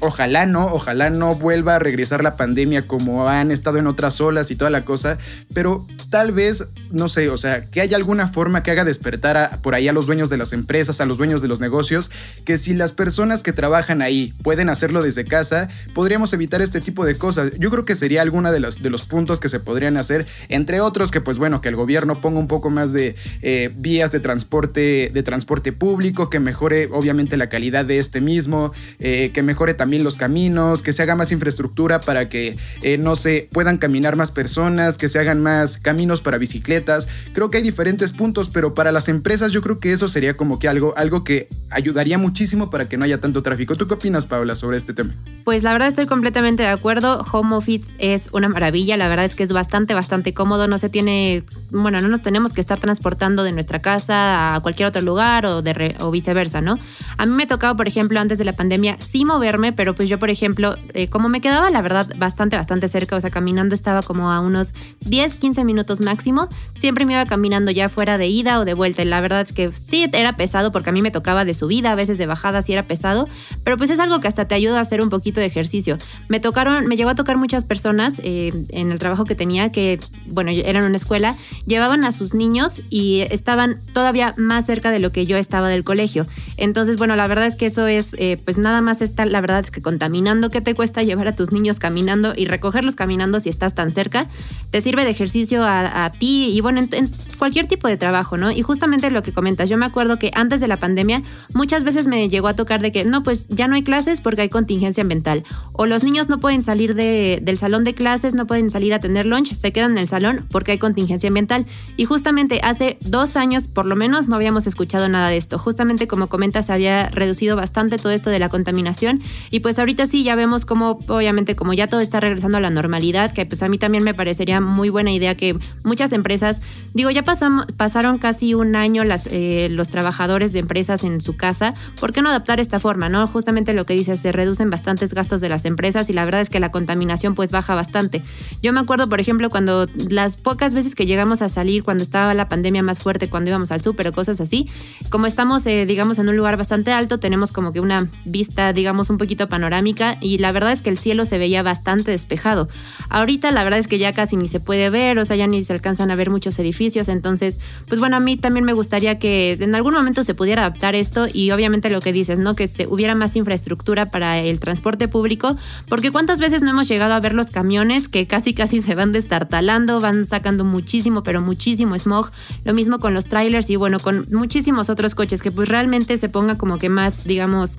Ojalá 0.00 0.46
no, 0.46 0.66
ojalá 0.66 1.10
no 1.10 1.34
vuelva 1.34 1.76
a 1.76 1.78
regresar 1.78 2.22
la 2.22 2.36
pandemia 2.36 2.82
como 2.82 3.28
han 3.28 3.50
estado 3.50 3.78
en 3.78 3.86
otras 3.86 4.20
olas 4.20 4.50
y 4.50 4.56
toda 4.56 4.70
la 4.70 4.84
cosa, 4.84 5.18
pero 5.54 5.84
tal 6.10 6.32
vez, 6.32 6.68
no 6.90 7.08
sé, 7.08 7.28
o 7.28 7.36
sea, 7.36 7.66
que 7.66 7.80
haya 7.80 7.96
alguna 7.96 8.28
forma 8.28 8.62
que 8.62 8.70
haga 8.70 8.84
despertar 8.84 9.60
por 9.62 9.74
ahí 9.74 9.88
a 9.88 9.92
los 9.92 10.06
dueños 10.06 10.30
de 10.30 10.38
las 10.38 10.52
empresas, 10.52 11.00
a 11.00 11.06
los 11.06 11.18
dueños 11.18 11.42
de 11.42 11.48
los 11.48 11.60
negocios, 11.60 12.10
que 12.44 12.58
si 12.58 12.74
las 12.74 12.92
personas 12.92 13.42
que 13.42 13.52
trabajan 13.52 14.02
ahí 14.02 14.32
pueden 14.42 14.68
hacerlo 14.68 15.02
desde 15.02 15.24
casa, 15.24 15.68
podríamos 15.94 16.32
evitar 16.32 16.62
este 16.62 16.80
tipo 16.80 17.04
de 17.04 17.16
cosas. 17.16 17.58
Yo 17.58 17.70
creo 17.70 17.84
que 17.84 17.94
sería 17.94 18.22
alguna 18.22 18.52
de 18.52 18.60
los, 18.60 18.82
de 18.82 18.90
los 18.90 19.02
puntos 19.04 19.40
que 19.40 19.48
se 19.48 19.60
podrían 19.60 19.96
hacer, 19.96 20.26
entre 20.48 20.80
otros 20.80 21.10
que 21.10 21.20
pues 21.20 21.38
bueno, 21.38 21.60
que 21.60 21.68
el 21.68 21.76
gobierno 21.76 22.20
ponga 22.20 22.38
un 22.38 22.46
poco 22.46 22.70
más 22.70 22.92
de 22.92 23.16
eh, 23.42 23.70
vías 23.76 24.12
de 24.12 24.20
transporte, 24.20 25.10
de 25.12 25.22
transporte 25.22 25.72
público, 25.72 26.28
que 26.28 26.40
mejore 26.40 26.88
obviamente 26.92 27.36
la 27.36 27.48
calidad 27.48 27.84
de 27.84 27.98
este 27.98 28.20
mismo, 28.20 28.72
eh, 28.98 29.30
que 29.32 29.42
mejore 29.42 29.74
también 29.78 30.04
los 30.04 30.18
caminos, 30.18 30.82
que 30.82 30.92
se 30.92 31.02
haga 31.02 31.14
más 31.14 31.32
infraestructura 31.32 32.00
para 32.00 32.28
que 32.28 32.54
eh, 32.82 32.98
no 32.98 33.16
se 33.16 33.48
puedan 33.50 33.78
caminar 33.78 34.16
más 34.16 34.30
personas, 34.30 34.98
que 34.98 35.08
se 35.08 35.18
hagan 35.18 35.42
más 35.42 35.78
caminos 35.78 36.20
para 36.20 36.36
bicicletas. 36.36 37.08
Creo 37.32 37.48
que 37.48 37.56
hay 37.56 37.62
diferentes 37.62 38.12
puntos, 38.12 38.50
pero 38.50 38.74
para 38.74 38.92
las 38.92 39.08
empresas 39.08 39.52
yo 39.52 39.62
creo 39.62 39.78
que 39.78 39.92
eso 39.92 40.08
sería 40.08 40.34
como 40.34 40.58
que 40.58 40.68
algo, 40.68 40.92
algo 40.98 41.24
que 41.24 41.48
ayudaría 41.70 42.18
muchísimo 42.18 42.70
para 42.70 42.86
que 42.88 42.98
no 42.98 43.06
haya 43.06 43.20
tanto 43.20 43.42
tráfico. 43.42 43.76
¿Tú 43.76 43.88
qué 43.88 43.94
opinas, 43.94 44.26
Paula, 44.26 44.54
sobre 44.54 44.76
este 44.76 44.92
tema? 44.92 45.14
Pues 45.44 45.62
la 45.62 45.72
verdad 45.72 45.88
estoy 45.88 46.06
completamente 46.06 46.62
de 46.64 46.68
acuerdo. 46.68 47.24
Home 47.32 47.56
office 47.56 47.94
es 47.98 48.28
una 48.32 48.48
maravilla. 48.48 48.96
La 48.98 49.08
verdad 49.08 49.24
es 49.24 49.34
que 49.34 49.44
es 49.44 49.52
bastante, 49.52 49.94
bastante 49.94 50.34
cómodo. 50.34 50.66
No 50.66 50.76
se 50.76 50.90
tiene, 50.90 51.44
bueno, 51.70 52.00
no 52.00 52.08
nos 52.08 52.22
tenemos 52.22 52.52
que 52.52 52.60
estar 52.60 52.78
transportando 52.78 53.44
de 53.44 53.52
nuestra 53.52 53.78
casa 53.78 54.54
a 54.54 54.60
cualquier 54.60 54.88
otro 54.88 55.00
lugar 55.02 55.46
o, 55.46 55.62
de 55.62 55.96
o 56.00 56.10
viceversa, 56.10 56.60
¿no? 56.60 56.78
A 57.16 57.26
mí 57.26 57.32
me 57.32 57.46
tocaba, 57.46 57.76
por 57.76 57.86
ejemplo, 57.86 58.18
antes 58.18 58.38
de 58.38 58.44
la 58.44 58.52
pandemia, 58.52 58.96
sí 59.00 59.24
moverme, 59.24 59.67
pero 59.72 59.94
pues 59.94 60.08
yo, 60.08 60.18
por 60.18 60.30
ejemplo, 60.30 60.76
eh, 60.94 61.08
como 61.08 61.28
me 61.28 61.40
quedaba, 61.40 61.70
la 61.70 61.82
verdad, 61.82 62.06
bastante, 62.16 62.56
bastante 62.56 62.88
cerca, 62.88 63.16
o 63.16 63.20
sea, 63.20 63.30
caminando 63.30 63.74
estaba 63.74 64.02
como 64.02 64.30
a 64.30 64.40
unos 64.40 64.74
10, 65.00 65.36
15 65.36 65.64
minutos 65.64 66.00
máximo, 66.00 66.48
siempre 66.74 67.04
me 67.04 67.14
iba 67.14 67.26
caminando 67.26 67.70
ya 67.70 67.88
fuera 67.88 68.18
de 68.18 68.28
ida 68.28 68.60
o 68.60 68.64
de 68.64 68.74
vuelta. 68.74 69.02
Y 69.02 69.06
la 69.06 69.20
verdad 69.20 69.42
es 69.42 69.52
que 69.52 69.72
sí 69.72 70.08
era 70.12 70.32
pesado 70.34 70.72
porque 70.72 70.90
a 70.90 70.92
mí 70.92 71.02
me 71.02 71.10
tocaba 71.10 71.44
de 71.44 71.54
subida, 71.54 71.92
a 71.92 71.94
veces 71.94 72.18
de 72.18 72.26
bajada, 72.26 72.62
sí 72.62 72.72
era 72.72 72.82
pesado, 72.82 73.28
pero 73.64 73.76
pues 73.76 73.90
es 73.90 74.00
algo 74.00 74.20
que 74.20 74.28
hasta 74.28 74.46
te 74.46 74.54
ayuda 74.54 74.78
a 74.78 74.82
hacer 74.82 75.02
un 75.02 75.10
poquito 75.10 75.40
de 75.40 75.46
ejercicio. 75.46 75.98
Me 76.28 76.40
tocaron, 76.40 76.86
me 76.86 76.96
llegó 76.96 77.10
a 77.10 77.14
tocar 77.14 77.36
muchas 77.36 77.64
personas 77.64 78.20
eh, 78.24 78.50
en 78.70 78.92
el 78.92 78.98
trabajo 78.98 79.24
que 79.24 79.34
tenía 79.34 79.70
que, 79.72 80.00
bueno, 80.26 80.50
eran 80.50 80.84
una 80.84 80.96
escuela, 80.96 81.34
llevaban 81.66 82.04
a 82.04 82.12
sus 82.12 82.34
niños 82.34 82.80
y 82.90 83.20
estaban 83.30 83.76
todavía 83.92 84.34
más 84.36 84.66
cerca 84.66 84.90
de 84.90 85.00
lo 85.00 85.12
que 85.12 85.26
yo 85.26 85.36
estaba 85.36 85.68
del 85.68 85.84
colegio. 85.84 86.26
Entonces, 86.56 86.96
bueno, 86.96 87.16
la 87.16 87.26
verdad 87.26 87.46
es 87.46 87.56
que 87.56 87.66
eso 87.66 87.86
es, 87.86 88.14
eh, 88.18 88.40
pues 88.44 88.58
nada 88.58 88.80
más 88.80 89.00
está, 89.00 89.26
la 89.26 89.40
verdad 89.40 89.57
que 89.70 89.82
contaminando, 89.82 90.50
¿qué 90.50 90.60
te 90.60 90.74
cuesta 90.74 91.02
llevar 91.02 91.28
a 91.28 91.36
tus 91.36 91.52
niños 91.52 91.78
caminando 91.78 92.32
y 92.36 92.46
recogerlos 92.46 92.94
caminando 92.94 93.40
si 93.40 93.48
estás 93.48 93.74
tan 93.74 93.92
cerca? 93.92 94.26
Te 94.70 94.80
sirve 94.80 95.04
de 95.04 95.10
ejercicio 95.10 95.64
a, 95.64 96.10
ti 96.18 96.50
y 96.52 96.60
bueno, 96.60 96.80
en, 96.80 97.10
cualquier 97.38 97.66
tipo 97.66 97.88
de 97.88 97.96
trabajo, 97.96 98.36
¿no? 98.36 98.50
Y 98.50 98.62
justamente 98.62 99.10
lo 99.10 99.22
que 99.22 99.32
comentas, 99.32 99.68
yo 99.68 99.78
me 99.78 99.86
acuerdo 99.86 100.18
que 100.18 100.30
antes 100.34 100.60
de 100.60 100.68
la 100.68 100.76
pandemia 100.76 101.22
muchas 101.54 101.84
veces 101.84 102.06
me 102.06 102.28
llegó 102.28 102.48
a 102.48 102.54
tocar 102.54 102.80
de 102.80 102.92
que 102.92 103.04
no, 103.04 103.22
pues 103.22 103.48
ya 103.48 103.68
no 103.68 103.74
hay 103.74 103.82
clases 103.82 104.20
porque 104.20 104.42
hay 104.42 104.48
contingencia 104.48 105.02
ambiental 105.02 105.44
o 105.72 105.86
los 105.86 106.02
niños 106.04 106.28
no 106.28 106.38
pueden 106.38 106.62
salir 106.62 106.94
del 106.94 107.58
salón 107.58 107.84
de 107.84 107.94
clases, 107.94 108.34
no 108.34 108.46
pueden 108.46 108.70
salir 108.70 108.94
a 108.94 108.98
tener 108.98 109.26
lunch, 109.26 109.52
se 109.52 109.72
quedan 109.72 109.92
en 109.92 109.98
el 109.98 110.08
salón 110.08 110.46
porque 110.50 110.72
hay 110.72 110.78
contingencia 110.78 111.28
ambiental. 111.28 111.66
Y 111.96 112.04
justamente 112.04 112.60
hace 112.62 112.98
dos 113.00 113.36
años 113.36 113.64
por 113.68 113.86
lo 113.86 113.96
menos 113.96 114.28
no 114.28 114.36
habíamos 114.36 114.66
escuchado 114.66 115.08
nada 115.08 115.28
de 115.28 115.36
esto. 115.36 115.58
Justamente 115.58 116.08
como 116.08 116.26
comentas, 116.28 116.70
había 116.70 117.08
reducido 117.10 117.56
bastante 117.56 117.96
todo 117.96 118.10
esto 118.10 118.30
de 118.30 118.38
la 118.38 118.48
contaminación 118.48 119.20
y 119.50 119.60
pues 119.60 119.78
ahorita 119.78 120.06
sí 120.06 120.24
ya 120.24 120.34
vemos 120.36 120.64
como 120.64 120.98
obviamente 121.08 121.56
como 121.56 121.72
ya 121.72 121.86
todo 121.86 122.00
está 122.00 122.20
regresando 122.20 122.58
a 122.58 122.60
la 122.60 122.70
normalidad, 122.70 123.32
que 123.32 123.46
pues 123.46 123.62
a 123.62 123.68
mí 123.68 123.78
también 123.78 124.04
me 124.04 124.14
parecería 124.14 124.60
muy 124.60 124.90
buena 124.90 125.12
idea 125.12 125.34
que 125.34 125.56
muchas 125.84 126.12
empresas, 126.12 126.60
digo, 126.94 127.10
ya 127.10 127.24
pasamos, 127.24 127.66
pasaron 127.76 128.18
casi 128.18 128.54
un 128.54 128.76
año 128.76 129.04
las, 129.04 129.26
eh, 129.26 129.68
los 129.70 129.88
trabajadores 129.88 130.52
de 130.52 130.60
empresas 130.60 131.04
en 131.04 131.20
su 131.20 131.36
casa, 131.36 131.74
¿por 132.00 132.12
qué 132.12 132.22
no 132.22 132.30
adaptar 132.30 132.60
esta 132.60 132.78
forma? 132.78 133.08
no 133.08 133.26
Justamente 133.26 133.72
lo 133.72 133.84
que 133.84 133.94
dices, 133.94 134.20
se 134.20 134.32
reducen 134.32 134.70
bastantes 134.70 135.14
gastos 135.14 135.40
de 135.40 135.48
las 135.48 135.64
empresas 135.64 136.10
y 136.10 136.12
la 136.12 136.24
verdad 136.24 136.40
es 136.40 136.50
que 136.50 136.60
la 136.60 136.70
contaminación 136.70 137.34
pues 137.34 137.50
baja 137.50 137.74
bastante. 137.74 138.22
Yo 138.62 138.72
me 138.72 138.80
acuerdo, 138.80 139.08
por 139.08 139.20
ejemplo, 139.20 139.50
cuando 139.50 139.86
las 140.08 140.36
pocas 140.36 140.74
veces 140.74 140.94
que 140.94 141.06
llegamos 141.06 141.42
a 141.42 141.48
salir, 141.48 141.84
cuando 141.84 142.02
estaba 142.02 142.34
la 142.34 142.48
pandemia 142.48 142.82
más 142.82 142.98
fuerte, 142.98 143.28
cuando 143.28 143.50
íbamos 143.50 143.70
al 143.70 143.80
súper 143.80 144.08
o 144.08 144.12
cosas 144.12 144.40
así, 144.40 144.68
como 145.10 145.26
estamos, 145.26 145.66
eh, 145.66 145.86
digamos, 145.86 146.18
en 146.18 146.28
un 146.28 146.36
lugar 146.36 146.56
bastante 146.56 146.92
alto, 146.92 147.18
tenemos 147.18 147.52
como 147.52 147.72
que 147.72 147.80
una 147.80 148.08
vista, 148.24 148.72
digamos, 148.72 149.10
un 149.10 149.18
poquito 149.18 149.27
panorámica 149.36 150.16
y 150.20 150.38
la 150.38 150.52
verdad 150.52 150.72
es 150.72 150.82
que 150.82 150.90
el 150.90 150.98
cielo 150.98 151.24
se 151.24 151.38
veía 151.38 151.62
bastante 151.62 152.10
despejado. 152.10 152.68
Ahorita 153.10 153.50
la 153.50 153.64
verdad 153.64 153.78
es 153.78 153.88
que 153.88 153.98
ya 153.98 154.12
casi 154.12 154.36
ni 154.36 154.48
se 154.48 154.60
puede 154.60 154.90
ver, 154.90 155.18
o 155.18 155.24
sea, 155.24 155.36
ya 155.36 155.46
ni 155.46 155.62
se 155.64 155.72
alcanzan 155.72 156.10
a 156.10 156.16
ver 156.16 156.30
muchos 156.30 156.58
edificios, 156.58 157.08
entonces, 157.08 157.60
pues 157.88 158.00
bueno, 158.00 158.16
a 158.16 158.20
mí 158.20 158.36
también 158.36 158.64
me 158.64 158.72
gustaría 158.72 159.18
que 159.18 159.52
en 159.52 159.74
algún 159.74 159.94
momento 159.94 160.24
se 160.24 160.34
pudiera 160.34 160.62
adaptar 160.62 160.94
esto 160.94 161.26
y 161.32 161.50
obviamente 161.50 161.90
lo 161.90 162.00
que 162.00 162.12
dices, 162.12 162.38
¿no? 162.38 162.54
Que 162.54 162.68
se 162.68 162.86
hubiera 162.86 163.14
más 163.14 163.36
infraestructura 163.36 164.10
para 164.10 164.38
el 164.38 164.60
transporte 164.60 165.08
público, 165.08 165.56
porque 165.88 166.10
cuántas 166.10 166.38
veces 166.38 166.62
no 166.62 166.70
hemos 166.70 166.88
llegado 166.88 167.14
a 167.14 167.20
ver 167.20 167.34
los 167.34 167.50
camiones 167.50 168.08
que 168.08 168.26
casi 168.26 168.54
casi 168.54 168.82
se 168.82 168.94
van 168.94 169.12
destartalando, 169.12 170.00
van 170.00 170.26
sacando 170.26 170.64
muchísimo, 170.64 171.22
pero 171.22 171.40
muchísimo 171.40 171.96
smog, 171.98 172.30
lo 172.64 172.74
mismo 172.74 172.98
con 172.98 173.14
los 173.14 173.26
trailers 173.26 173.70
y 173.70 173.76
bueno, 173.76 173.98
con 173.98 174.26
muchísimos 174.32 174.90
otros 174.90 175.14
coches 175.14 175.42
que 175.42 175.50
pues 175.50 175.68
realmente 175.68 176.16
se 176.16 176.28
ponga 176.28 176.56
como 176.56 176.78
que 176.78 176.88
más, 176.88 177.24
digamos, 177.24 177.78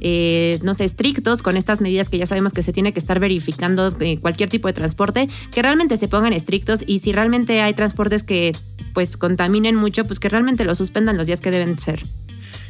eh, 0.00 0.58
no 0.62 0.74
sé, 0.74 0.84
estrictos 0.84 1.42
con 1.42 1.56
estas 1.56 1.80
medidas 1.80 2.08
que 2.08 2.18
ya 2.18 2.26
sabemos 2.26 2.52
que 2.52 2.62
se 2.62 2.72
tiene 2.72 2.92
que 2.92 2.98
estar 2.98 3.20
verificando 3.20 3.94
cualquier 4.20 4.48
tipo 4.48 4.68
de 4.68 4.74
transporte, 4.74 5.28
que 5.52 5.62
realmente 5.62 5.96
se 5.96 6.08
pongan 6.08 6.32
estrictos 6.32 6.84
y 6.86 7.00
si 7.00 7.12
realmente 7.12 7.60
hay 7.60 7.74
transportes 7.74 8.22
que 8.22 8.52
pues 8.94 9.16
contaminen 9.16 9.76
mucho, 9.76 10.04
pues 10.04 10.18
que 10.18 10.28
realmente 10.28 10.64
lo 10.64 10.74
suspendan 10.74 11.16
los 11.16 11.26
días 11.26 11.40
que 11.40 11.50
deben 11.50 11.78
ser. 11.78 12.02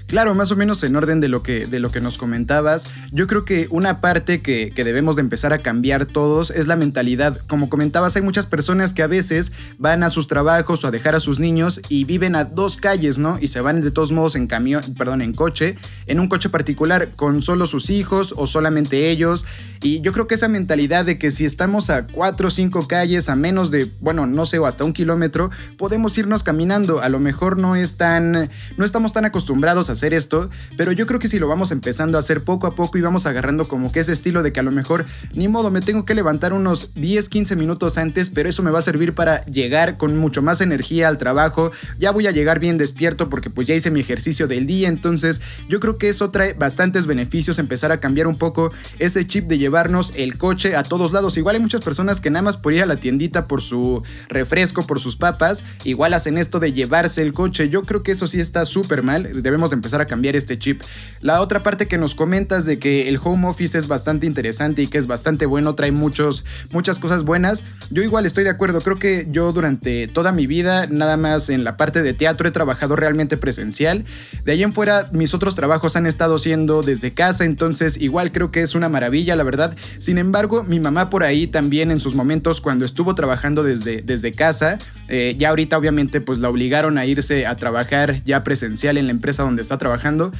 Claro, 0.06 0.35
más 0.35 0.50
o 0.50 0.56
menos 0.56 0.82
en 0.82 0.97
orden 0.97 1.21
de 1.21 1.28
lo 1.28 1.42
que, 1.42 1.66
de 1.66 1.80
lo 1.80 1.90
que 1.90 2.00
nos 2.00 2.18
comentabas, 2.18 2.88
yo 3.11 3.26
creo 3.26 3.44
que 3.44 3.66
una 3.71 4.00
parte 4.00 4.42
que, 4.42 4.73
que, 4.75 4.85
debemos 4.85 5.16
de 5.16 5.23
empezar 5.23 5.52
a 5.52 5.59
cambiar 5.59 6.06
todos 6.06 6.50
es 6.50 6.66
la 6.66 6.76
mentalidad. 6.76 7.38
Como 7.49 7.71
comentabas, 7.71 8.16
hay 8.16 8.23
muchas 8.23 8.47
personas 8.47 8.92
que 8.92 9.02
a 9.02 9.06
veces 9.06 9.52
van 9.78 10.02
a 10.02 10.11
sus 10.11 10.26
trabajos 10.26 10.85
o 10.85 10.88
a 10.88 10.90
dejar 10.90 11.14
a 11.14 11.21
sus 11.21 11.38
niños 11.38 11.80
y 11.88 12.04
viven 12.04 12.37
a 12.37 12.44
dos 12.44 12.76
calles, 12.76 13.18
¿no? 13.18 13.38
Y 13.40 13.49
se 13.49 13.61
van 13.61 13.80
de 13.80 13.90
todos 13.90 14.12
modos 14.12 14.35
en 14.35 14.47
camión, 14.47 14.82
perdón, 14.99 15.23
en 15.23 15.32
coche, 15.32 15.76
en 16.06 16.21
un 16.21 16.28
coche 16.28 16.50
particular 16.50 17.11
con 17.16 17.42
solo 17.42 17.66
sus 17.66 17.90
hijos 17.90 18.35
o 18.37 18.47
solamente 18.47 19.11
ellos. 19.11 19.47
Y 19.82 20.00
yo 20.00 20.12
creo 20.12 20.26
que 20.26 20.35
esa 20.35 20.49
mentalidad 20.49 21.04
de 21.04 21.18
que 21.18 21.30
si 21.30 21.44
estamos 21.44 21.90
a 21.90 22.06
cuatro 22.06 22.49
o 22.49 22.50
cinco 22.50 22.87
calles, 22.87 23.28
a 23.28 23.35
menos 23.35 23.71
de, 23.71 23.90
bueno, 24.00 24.26
no 24.26 24.47
sé, 24.47 24.59
o 24.59 24.66
hasta 24.66 24.85
un 24.85 24.92
kilómetro, 24.92 25.50
podemos 25.76 26.16
irnos 26.18 26.42
caminando. 26.42 27.00
A 27.00 27.09
lo 27.09 27.18
mejor 27.18 27.59
no 27.59 27.75
es 27.76 27.97
tan, 27.97 28.50
no 28.76 28.85
estamos 28.85 29.12
tan 29.12 29.25
acostumbrados 29.25 29.90
a 29.90 29.91
hacer 29.92 30.14
esto, 30.14 30.50
pero 30.76 30.92
yo 30.92 31.06
creo 31.06 31.20
que 31.20 31.28
si 31.28 31.38
lo 31.38 31.49
vamos 31.49 31.70
empezando 31.70 32.18
a 32.18 32.20
hacer 32.20 32.42
poco 32.42 32.66
a 32.66 32.75
poco 32.75 32.99
y 32.99 33.00
vamos 33.00 33.26
agarrando 33.26 33.68
como 33.68 33.92
que 33.92 34.00
ese 34.00 34.12
estilo 34.12 34.42
de 34.42 34.52
que 34.52 34.61
a 34.61 34.62
lo 34.62 34.70
mejor 34.70 35.04
ni 35.34 35.49
modo 35.49 35.70
me 35.70 35.80
tengo 35.80 36.04
que 36.04 36.14
levantar 36.14 36.52
unos 36.52 36.94
10, 36.94 37.28
15 37.28 37.56
minutos 37.56 37.99
antes, 37.99 38.30
pero 38.30 38.49
eso 38.49 38.62
me 38.62 38.70
va 38.70 38.78
a 38.80 38.82
servir 38.82 39.14
para 39.14 39.44
llegar 39.46 39.96
con 39.96 40.16
mucho 40.18 40.42
más 40.42 40.61
energía 40.61 41.08
al 41.08 41.18
trabajo, 41.18 41.72
ya 41.99 42.11
voy 42.11 42.26
a 42.26 42.30
llegar 42.30 42.61
bien 42.61 42.78
despierto 42.78 43.28
porque 43.28 43.50
pues 43.50 43.66
ya 43.66 43.75
hice 43.75 43.90
mi 43.90 44.00
ejercicio 44.00 44.49
del 44.49 44.66
día, 44.66 44.88
entonces 44.88 45.40
yo 45.68 45.80
creo 45.80 45.99
que 45.99 46.08
eso 46.08 46.30
trae 46.30 46.54
bastantes 46.54 47.06
beneficios, 47.06 47.58
empezar 47.58 47.92
a 47.92 48.00
cambiar 48.00 48.26
un 48.26 48.37
poco 48.37 48.72
ese 48.99 49.26
chip 49.26 49.46
de 49.46 49.58
llevarnos 49.58 50.12
el 50.16 50.38
coche 50.38 50.76
a 50.76 50.82
todos 50.82 51.12
lados. 51.12 51.37
Igual 51.37 51.56
hay 51.56 51.62
muchas 51.62 51.80
personas 51.80 52.20
que 52.20 52.30
nada 52.30 52.42
más 52.42 52.56
por 52.56 52.72
ir 52.72 52.82
a 52.82 52.87
la 52.87 52.96
tiendita 52.96 53.46
por 53.46 53.62
su 53.62 54.02
refresco, 54.28 54.87
por 54.87 55.00
sus 55.00 55.16
papas, 55.16 55.64
igual 55.84 56.14
hacen 56.14 56.38
esto 56.38 56.61
de 56.61 56.72
llevarse 56.72 57.22
el 57.22 57.32
coche. 57.32 57.68
Yo 57.68 57.82
creo 57.82 58.02
que 58.02 58.12
eso 58.12 58.26
sí 58.26 58.40
está 58.40 58.64
súper 58.64 59.02
mal, 59.02 59.42
debemos 59.42 59.70
de 59.70 59.76
empezar 59.83 60.01
a 60.01 60.07
cambiar 60.07 60.37
este 60.37 60.57
chip. 60.61 60.81
La 61.23 61.41
otra 61.41 61.61
parte 61.61 61.89
que 61.89 61.99
nos 61.99 62.15
comentas 62.15 62.67
de 62.67 62.79
que 62.79 63.09
el 63.09 63.19
home 63.23 63.49
office 63.49 63.77
es 63.77 63.89
bastante 63.89 64.27
interesante 64.27 64.83
y 64.83 64.87
que 64.87 64.99
es 64.99 65.09
bastante 65.09 65.45
bueno, 65.45 65.75
trae 65.75 65.91
muchos, 65.91 66.45
muchas 66.71 67.01
cosas 67.01 67.25
buenas. 67.25 67.65
Yo 67.91 68.03
igual 68.03 68.25
estoy 68.25 68.45
de 68.45 68.51
acuerdo, 68.51 68.81
creo 68.81 69.01
que 69.01 69.27
yo 69.29 69.53
durante 69.53 70.07
toda 70.07 70.31
mi 70.31 70.47
vida, 70.47 70.87
nada 70.89 71.17
más 71.17 71.49
en 71.49 71.65
la 71.65 71.77
parte 71.77 72.03
de 72.03 72.15
teatro, 72.15 72.47
he 72.47 72.53
trabajado 72.53 72.95
realmente 72.95 73.37
presencial. 73.37 74.05
De 74.45 74.53
ahí 74.53 74.62
en 74.62 74.73
fuera, 74.73 75.09
mis 75.11 75.35
otros 75.35 75.57
trabajos 75.57 75.97
han 75.97 76.07
estado 76.07 76.39
siendo 76.39 76.83
desde 76.83 77.11
casa, 77.11 77.45
entonces 77.45 78.01
igual 78.01 78.31
creo 78.31 78.53
que 78.53 78.62
es 78.62 78.77
una 78.77 78.89
maravilla, 78.89 79.35
la 79.35 79.43
verdad. 79.43 79.77
Sin 79.99 80.19
embargo, 80.19 80.62
mi 80.62 80.79
mamá 80.79 81.11
por 81.11 81.25
ahí 81.25 81.49
también 81.49 81.91
en 81.91 81.99
sus 81.99 82.15
momentos 82.15 82.61
cuando 82.61 82.85
estuvo 82.85 83.17
trabajando 83.17 83.65
desde, 83.65 84.03
desde 84.03 84.31
casa, 84.31 84.79
Eh, 85.09 85.35
ya 85.37 85.51
ahorita 85.51 85.77
obviamente 85.77 86.23
pues 86.23 86.39
la 86.39 86.49
obligaron 86.49 86.97
a 86.97 87.05
irse 87.05 87.45
a 87.45 87.55
trabajar 87.57 88.25
ya 88.25 88.43
presencial 88.45 88.97
en 88.97 89.09
la 89.09 89.12
empresa 89.12 89.43
donde 89.43 89.61
trabajando. 89.79 90.33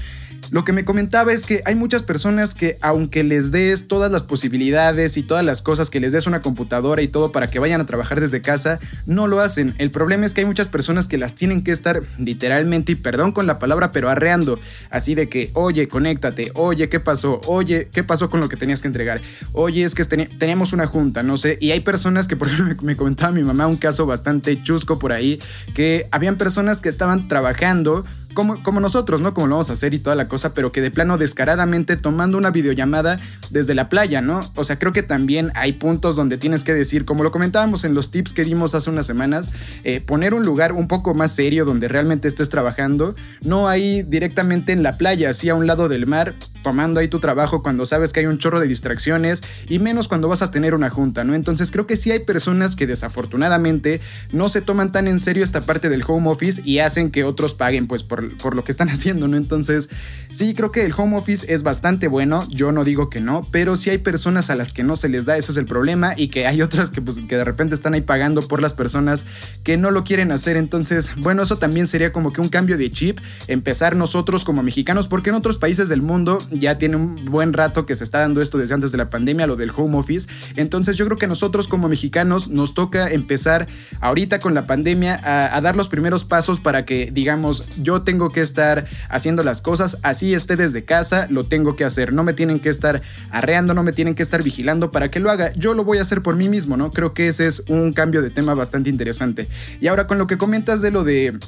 Lo 0.51 0.65
que 0.65 0.73
me 0.75 0.85
comentaba 0.85 1.33
es 1.33 1.47
que 1.47 1.63
hay 1.65 1.75
muchas 1.75 2.03
personas 2.03 2.55
que 2.55 2.77
aunque 2.83 3.23
les 3.23 3.53
des 3.53 3.89
todas 3.89 4.13
las 4.13 4.23
posibilidades 4.23 5.17
y 5.17 5.23
todas 5.23 5.45
las 5.45 5.63
cosas 5.63 5.89
que 5.89 5.99
les 5.99 6.13
des 6.13 6.27
una 6.27 6.43
computadora 6.43 7.01
y 7.01 7.09
todo 7.09 7.33
para 7.33 7.47
que 7.47 7.59
vayan 7.59 7.81
a 7.81 7.87
trabajar 7.87 8.21
desde 8.21 8.43
casa, 8.43 8.79
no 9.07 9.29
lo 9.29 9.41
hacen. 9.41 9.73
El 9.79 9.91
problema 9.91 10.27
es 10.27 10.35
que 10.35 10.43
hay 10.43 10.47
muchas 10.47 10.69
personas 10.69 11.09
que 11.09 11.17
las 11.17 11.37
tienen 11.37 11.63
que 11.65 11.71
estar 11.71 12.03
literalmente, 12.19 12.93
y 12.93 12.95
perdón 12.97 13.33
con 13.33 13.47
la 13.47 13.59
palabra, 13.59 13.93
pero 13.93 14.11
arreando. 14.11 14.59
Así 14.91 15.15
de 15.15 15.29
que, 15.29 15.51
oye, 15.55 15.89
conéctate, 15.89 16.51
oye, 16.55 16.91
¿qué 16.91 17.01
pasó? 17.01 17.41
Oye, 17.47 17.89
¿qué 17.91 18.05
pasó 18.05 18.29
con 18.29 18.41
lo 18.41 18.51
que 18.51 18.57
tenías 18.57 18.83
que 18.83 18.89
entregar? 18.89 19.23
Oye, 19.53 19.85
es 19.85 19.95
que 19.95 20.05
teníamos 20.05 20.75
una 20.75 20.87
junta, 20.87 21.23
no 21.23 21.39
sé. 21.39 21.57
Y 21.63 21.71
hay 21.71 21.81
personas 21.81 22.29
que, 22.29 22.37
por 22.37 22.49
ejemplo, 22.49 22.77
me 22.83 22.97
comentaba 22.97 23.33
mi 23.33 23.43
mamá 23.43 23.67
un 23.67 23.77
caso 23.77 24.05
bastante 24.05 24.63
chusco 24.63 24.99
por 24.99 25.13
ahí, 25.13 25.39
que 25.75 26.09
habían 26.11 26.37
personas 26.37 26.83
que 26.83 26.91
estaban 26.91 27.27
trabajando 27.27 28.05
como, 28.35 28.81
nosotros, 28.81 29.21
¿no? 29.21 29.35
Como 29.35 29.47
lo 29.47 29.55
vamos 29.57 29.71
a 29.71 29.75
hacer 29.75 29.95
y 29.95 29.99
toda 29.99 30.17
la 30.17 30.29
cosa, 30.29 30.55
pero 30.55 30.71
que 30.71 30.81
de 30.81 30.91
plano 30.91 31.19
descaradamente 31.19 31.97
tomando 31.97 32.39
una 32.39 32.51
videollamada 32.51 33.21
desde 33.51 33.75
la 33.75 33.89
playa, 33.89 34.21
¿no? 34.21 34.41
O 34.55 34.65
sea, 34.65 34.79
creo 34.79 34.93
que 34.93 35.03
también 35.03 35.53
hay 35.55 35.73
puntos 35.73 36.17
donde 36.17 36.39
tienes 36.39 36.65
que 36.65 36.75
decir, 36.75 37.05
como 37.05 37.23
lo 37.23 37.31
comentábamos 37.31 37.85
en 37.85 37.95
los 37.95 38.11
tips 38.11 38.33
que 38.33 38.45
dimos 38.45 38.75
hace 38.75 38.91
unas 38.91 39.07
semanas, 39.07 39.51
eh, 39.85 40.01
poner 40.01 40.35
un 40.35 40.45
lugar 40.45 40.73
un 40.73 40.89
poco 40.89 41.15
más 41.15 41.35
serio 41.35 41.65
donde 41.65 41.89
realmente 41.89 42.29
estés 42.29 42.49
trabajando, 42.49 43.15
no 43.45 43.69
ahí 43.69 44.03
directamente 44.03 44.73
en 44.73 44.83
la 44.83 44.99
playa, 44.99 45.31
así 45.31 45.49
a 45.49 45.55
un 45.55 45.67
lado 45.67 45.89
del 45.89 46.07
mar, 46.07 46.35
tomando 46.63 47.01
ahí 47.01 47.09
tu 47.09 47.19
trabajo 47.19 47.63
cuando 47.63 47.85
sabes 47.87 48.13
que 48.13 48.21
hay 48.21 48.27
un 48.27 48.39
chorro 48.39 48.61
de 48.61 48.69
distracciones 48.69 49.43
y 49.69 49.79
menos 49.79 50.09
cuando 50.09 50.29
vas 50.29 50.43
a 50.43 50.51
tener 50.51 50.75
una 50.75 50.91
junta, 50.91 51.25
¿no? 51.25 51.35
Entonces 51.35 51.71
creo 51.71 51.87
que 51.87 51.97
sí 51.97 52.11
hay 52.11 52.21
personas 52.21 52.77
que 52.77 52.87
desafortunadamente 52.87 54.01
no 54.33 54.49
se 54.49 54.61
toman 54.61 54.93
tan 54.93 55.09
en 55.09 55.19
serio 55.19 55.45
esta 55.45 55.63
parte 55.63 55.89
del 55.89 56.05
home 56.07 56.29
office 56.29 56.63
y 56.65 56.79
hacen 56.79 57.11
que 57.11 57.25
otros 57.25 57.55
paguen 57.55 57.87
pues 57.87 58.03
por, 58.03 58.22
por 58.43 58.57
lo 58.57 58.65
que 58.65 58.73
están 58.73 58.89
haciendo, 58.91 59.29
¿no? 59.29 59.37
Entonces 59.37 59.89
sí 60.31 60.55
creo 60.55 60.71
que 60.73 60.85
el 60.85 60.93
home 60.97 61.17
office 61.17 61.53
es 61.53 61.63
bastante 61.63 62.09
bueno, 62.09 62.47
yo 62.51 62.73
no 62.73 62.85
digo 62.85 63.11
que 63.11 63.21
no, 63.21 63.43
pero 63.51 63.77
sí 63.77 63.91
hay 63.91 63.99
personas 63.99 64.51
a 64.51 64.55
las 64.55 64.73
que 64.73 64.83
no 64.83 64.97
se 64.97 65.09
les 65.09 65.25
da, 65.25 65.37
ese 65.37 65.53
es 65.53 65.59
el 65.59 65.67
problema 65.67 66.15
y 66.17 66.29
que 66.29 66.47
hay 66.47 66.63
otras 66.63 66.91
que 66.91 67.01
pues 67.01 67.19
que 67.29 67.37
de 67.37 67.45
repente 67.45 67.75
están 67.75 67.95
ahí 67.95 68.01
pagando 68.01 68.43
por 68.43 68.63
las 68.63 68.73
personas 68.73 69.27
que 69.63 69.77
no 69.77 69.91
lo 69.91 70.05
quieren 70.05 70.33
hacer, 70.33 70.57
entonces 70.57 71.11
bueno, 71.17 71.43
eso 71.43 71.59
también 71.59 71.87
sería 71.87 72.13
como 72.13 72.33
que 72.33 72.41
un 72.41 72.49
cambio 72.49 72.79
de 72.79 72.91
chip, 72.91 73.19
empezar 73.49 73.97
nosotros 73.97 74.45
como 74.45 74.63
mexicanos, 74.63 75.09
porque 75.09 75.31
en 75.31 75.37
otros 75.37 75.57
países 75.57 75.89
del 75.89 76.03
mundo 76.03 76.39
ya 76.51 76.79
tiene 76.79 76.97
un 76.97 77.25
buen 77.27 77.53
rato 77.53 77.87
que 77.87 77.97
se 77.97 78.05
está 78.05 78.21
dando 78.21 78.41
esto 78.41 78.59
desde 78.59 78.75
antes 78.75 78.93
de 78.93 78.99
la 78.99 79.11
pandemia, 79.11 79.47
lo 79.47 79.57
del 79.57 79.73
home 79.75 79.97
office. 79.97 80.29
Entonces 80.57 80.97
yo 80.97 81.05
creo 81.07 81.19
que 81.19 81.27
nosotros 81.27 81.69
como 81.69 81.89
mexicanos 81.89 82.49
nos 82.49 82.75
toca 82.75 83.09
empezar 83.09 83.69
ahorita 84.01 84.41
con 84.41 84.55
la 84.55 84.67
pandemia 84.67 85.21
a, 85.23 85.61
dar 85.61 85.77
los 85.77 85.89
primeros 85.89 86.25
pasos 86.25 86.59
para 86.59 86.85
que 86.85 87.11
digamos 87.13 87.65
yo 87.79 88.03
tengo 88.13 88.31
que 88.31 88.43
estar 88.43 88.85
haciendo 89.09 89.43
las 89.43 89.63
cosas 89.63 89.97
así 90.03 90.35
esté 90.35 90.57
desde 90.57 90.85
casa, 90.85 91.29
lo 91.31 91.45
tengo 91.45 91.77
que 91.77 91.85
hacer. 91.85 92.13
No 92.13 92.25
me 92.25 92.35
tienen 92.35 92.61
que 92.61 92.69
estar 92.69 93.01
arreando, 93.31 93.73
no 93.73 93.83
me 93.83 93.95
tienen 93.95 94.15
que 94.15 94.23
estar 94.23 94.43
vigilando 94.43 94.91
para 94.91 95.11
que 95.11 95.19
lo 95.19 95.31
haga. 95.31 95.51
Yo 95.55 95.73
lo 95.73 95.83
voy 95.83 95.97
a 95.97 96.03
hacer 96.03 96.21
por 96.21 96.37
mí 96.37 96.47
mismo, 96.51 96.77
¿no? 96.77 96.91
Creo 96.91 97.15
que 97.15 97.29
ese 97.29 97.47
es 97.47 97.63
un 97.69 97.95
cambio 97.95 98.21
de 98.21 98.29
tema 98.29 98.53
bastante 98.53 98.91
interesante. 98.91 99.49
Y 99.81 99.87
ahora 99.87 100.07
con 100.07 100.19
lo 100.19 100.27
que 100.27 100.37
comentas 100.37 100.83
de 100.83 100.91
lo 100.91 101.05
de 101.05 101.39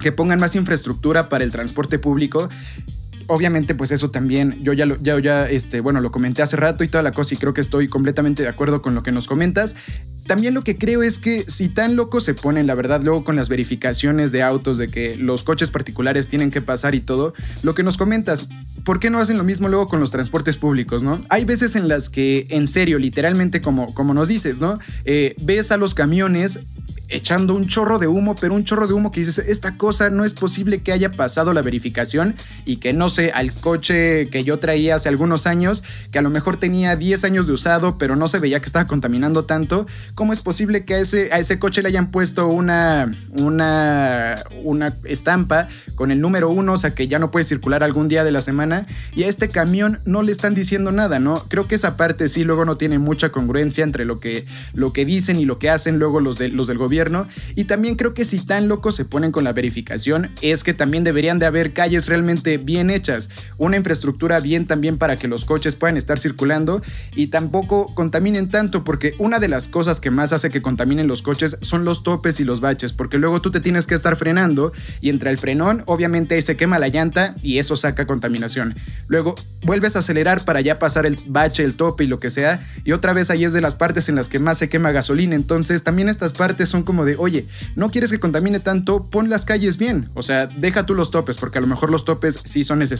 que 0.00 0.10
pongan 0.10 0.40
más 0.40 0.56
infraestructura 0.56 1.28
para 1.28 1.44
el 1.44 1.50
transporte 1.50 1.98
público 1.98 2.48
obviamente, 3.28 3.74
pues 3.74 3.92
eso 3.92 4.10
también, 4.10 4.58
yo 4.62 4.72
ya 4.72 4.86
lo, 4.86 4.96
ya, 4.96 5.48
este, 5.48 5.80
bueno, 5.80 6.00
lo 6.00 6.10
comenté 6.10 6.42
hace 6.42 6.56
rato 6.56 6.82
y 6.82 6.88
toda 6.88 7.02
la 7.02 7.12
cosa 7.12 7.34
y 7.34 7.36
creo 7.36 7.54
que 7.54 7.60
estoy 7.60 7.86
completamente 7.86 8.42
de 8.42 8.48
acuerdo 8.48 8.82
con 8.82 8.94
lo 8.94 9.02
que 9.02 9.12
nos 9.12 9.26
comentas. 9.26 9.76
También 10.26 10.54
lo 10.54 10.64
que 10.64 10.76
creo 10.76 11.02
es 11.02 11.18
que 11.18 11.44
si 11.48 11.68
tan 11.68 11.96
locos 11.96 12.24
se 12.24 12.34
ponen, 12.34 12.66
la 12.66 12.74
verdad, 12.74 13.00
luego 13.02 13.24
con 13.24 13.36
las 13.36 13.48
verificaciones 13.48 14.32
de 14.32 14.42
autos, 14.42 14.76
de 14.76 14.88
que 14.88 15.16
los 15.16 15.42
coches 15.42 15.70
particulares 15.70 16.28
tienen 16.28 16.50
que 16.50 16.60
pasar 16.60 16.94
y 16.94 17.00
todo, 17.00 17.34
lo 17.62 17.74
que 17.74 17.82
nos 17.82 17.96
comentas, 17.96 18.48
¿por 18.84 18.98
qué 18.98 19.10
no 19.10 19.20
hacen 19.20 19.38
lo 19.38 19.44
mismo 19.44 19.68
luego 19.68 19.86
con 19.86 20.00
los 20.00 20.10
transportes 20.10 20.56
públicos, 20.56 21.02
no? 21.02 21.20
Hay 21.28 21.44
veces 21.44 21.76
en 21.76 21.88
las 21.88 22.08
que, 22.10 22.46
en 22.50 22.66
serio, 22.66 22.98
literalmente 22.98 23.60
como, 23.60 23.92
como 23.94 24.14
nos 24.14 24.28
dices, 24.28 24.58
¿no? 24.58 24.78
Eh, 25.04 25.34
ves 25.42 25.70
a 25.70 25.76
los 25.76 25.94
camiones 25.94 26.60
echando 27.08 27.54
un 27.54 27.66
chorro 27.66 27.98
de 27.98 28.06
humo, 28.06 28.36
pero 28.36 28.54
un 28.54 28.64
chorro 28.64 28.86
de 28.86 28.94
humo 28.94 29.12
que 29.12 29.20
dices, 29.20 29.38
esta 29.38 29.76
cosa 29.76 30.10
no 30.10 30.24
es 30.24 30.34
posible 30.34 30.82
que 30.82 30.92
haya 30.92 31.12
pasado 31.12 31.52
la 31.52 31.62
verificación 31.62 32.34
y 32.64 32.76
que 32.76 32.92
no 32.92 33.08
al 33.34 33.52
coche 33.52 34.28
que 34.30 34.44
yo 34.44 34.58
traía 34.58 34.94
hace 34.94 35.08
algunos 35.08 35.46
años, 35.46 35.82
que 36.10 36.18
a 36.18 36.22
lo 36.22 36.30
mejor 36.30 36.56
tenía 36.56 36.96
10 36.96 37.24
años 37.24 37.46
de 37.46 37.52
usado, 37.52 37.98
pero 37.98 38.16
no 38.16 38.28
se 38.28 38.38
veía 38.38 38.60
que 38.60 38.66
estaba 38.66 38.84
contaminando 38.84 39.44
tanto, 39.44 39.86
¿cómo 40.14 40.32
es 40.32 40.40
posible 40.40 40.84
que 40.84 40.94
a 40.94 40.98
ese, 40.98 41.28
a 41.32 41.38
ese 41.38 41.58
coche 41.58 41.82
le 41.82 41.88
hayan 41.88 42.10
puesto 42.10 42.48
una, 42.48 43.14
una, 43.32 44.36
una 44.64 44.94
estampa 45.04 45.68
con 45.94 46.10
el 46.10 46.20
número 46.20 46.50
uno, 46.50 46.74
o 46.74 46.76
sea 46.76 46.94
que 46.94 47.08
ya 47.08 47.18
no 47.18 47.30
puede 47.30 47.44
circular 47.44 47.82
algún 47.82 48.08
día 48.08 48.24
de 48.24 48.32
la 48.32 48.40
semana, 48.40 48.86
y 49.14 49.24
a 49.24 49.28
este 49.28 49.48
camión 49.48 50.00
no 50.04 50.22
le 50.22 50.32
están 50.32 50.54
diciendo 50.54 50.92
nada, 50.92 51.18
¿no? 51.18 51.44
Creo 51.48 51.66
que 51.66 51.74
esa 51.74 51.96
parte 51.96 52.28
sí 52.28 52.44
luego 52.44 52.64
no 52.64 52.76
tiene 52.76 52.98
mucha 52.98 53.30
congruencia 53.30 53.84
entre 53.84 54.04
lo 54.04 54.20
que, 54.20 54.46
lo 54.74 54.92
que 54.92 55.04
dicen 55.04 55.38
y 55.38 55.44
lo 55.44 55.58
que 55.58 55.70
hacen 55.70 55.98
luego 55.98 56.20
los, 56.20 56.38
de, 56.38 56.48
los 56.48 56.66
del 56.66 56.78
gobierno, 56.78 57.26
y 57.54 57.64
también 57.64 57.96
creo 57.96 58.14
que 58.14 58.24
si 58.24 58.38
tan 58.38 58.68
locos 58.68 58.94
se 58.94 59.04
ponen 59.04 59.32
con 59.32 59.44
la 59.44 59.52
verificación, 59.52 60.30
es 60.42 60.64
que 60.64 60.74
también 60.74 61.04
deberían 61.04 61.38
de 61.38 61.46
haber 61.46 61.72
calles 61.72 62.06
realmente 62.06 62.58
bien 62.58 62.90
hechas, 62.90 63.07
una 63.56 63.76
infraestructura 63.76 64.40
bien 64.40 64.66
también 64.66 64.98
para 64.98 65.16
que 65.16 65.28
los 65.28 65.44
coches 65.44 65.74
puedan 65.74 65.96
estar 65.96 66.18
circulando 66.18 66.82
y 67.14 67.28
tampoco 67.28 67.86
contaminen 67.94 68.50
tanto, 68.50 68.84
porque 68.84 69.14
una 69.18 69.38
de 69.38 69.48
las 69.48 69.68
cosas 69.68 70.00
que 70.00 70.10
más 70.10 70.32
hace 70.32 70.50
que 70.50 70.60
contaminen 70.60 71.08
los 71.08 71.22
coches 71.22 71.56
son 71.60 71.84
los 71.84 72.02
topes 72.02 72.40
y 72.40 72.44
los 72.44 72.60
baches, 72.60 72.92
porque 72.92 73.18
luego 73.18 73.40
tú 73.40 73.50
te 73.50 73.60
tienes 73.60 73.86
que 73.86 73.94
estar 73.94 74.16
frenando 74.16 74.72
y 75.00 75.10
entre 75.10 75.30
el 75.30 75.38
frenón 75.38 75.82
obviamente 75.86 76.40
se 76.42 76.56
quema 76.56 76.78
la 76.78 76.88
llanta 76.88 77.34
y 77.42 77.58
eso 77.58 77.76
saca 77.76 78.06
contaminación. 78.06 78.76
Luego 79.08 79.34
vuelves 79.62 79.96
a 79.96 80.00
acelerar 80.00 80.44
para 80.44 80.60
ya 80.60 80.78
pasar 80.78 81.06
el 81.06 81.18
bache, 81.26 81.64
el 81.64 81.74
tope 81.74 82.04
y 82.04 82.06
lo 82.06 82.18
que 82.18 82.30
sea, 82.30 82.64
y 82.84 82.92
otra 82.92 83.12
vez 83.12 83.30
ahí 83.30 83.44
es 83.44 83.52
de 83.52 83.60
las 83.60 83.74
partes 83.74 84.08
en 84.08 84.14
las 84.14 84.28
que 84.28 84.38
más 84.38 84.58
se 84.58 84.68
quema 84.68 84.92
gasolina, 84.92 85.34
entonces 85.34 85.82
también 85.82 86.08
estas 86.08 86.32
partes 86.32 86.68
son 86.68 86.82
como 86.82 87.04
de, 87.04 87.16
oye, 87.16 87.46
no 87.76 87.90
quieres 87.90 88.10
que 88.10 88.20
contamine 88.20 88.60
tanto, 88.60 89.08
pon 89.10 89.30
las 89.30 89.44
calles 89.44 89.76
bien, 89.76 90.10
o 90.14 90.22
sea, 90.22 90.46
deja 90.46 90.86
tú 90.86 90.94
los 90.94 91.10
topes, 91.10 91.36
porque 91.36 91.58
a 91.58 91.60
lo 91.60 91.66
mejor 91.66 91.90
los 91.90 92.04
topes 92.04 92.38
sí 92.44 92.64
son 92.64 92.78
necesarios, 92.78 92.97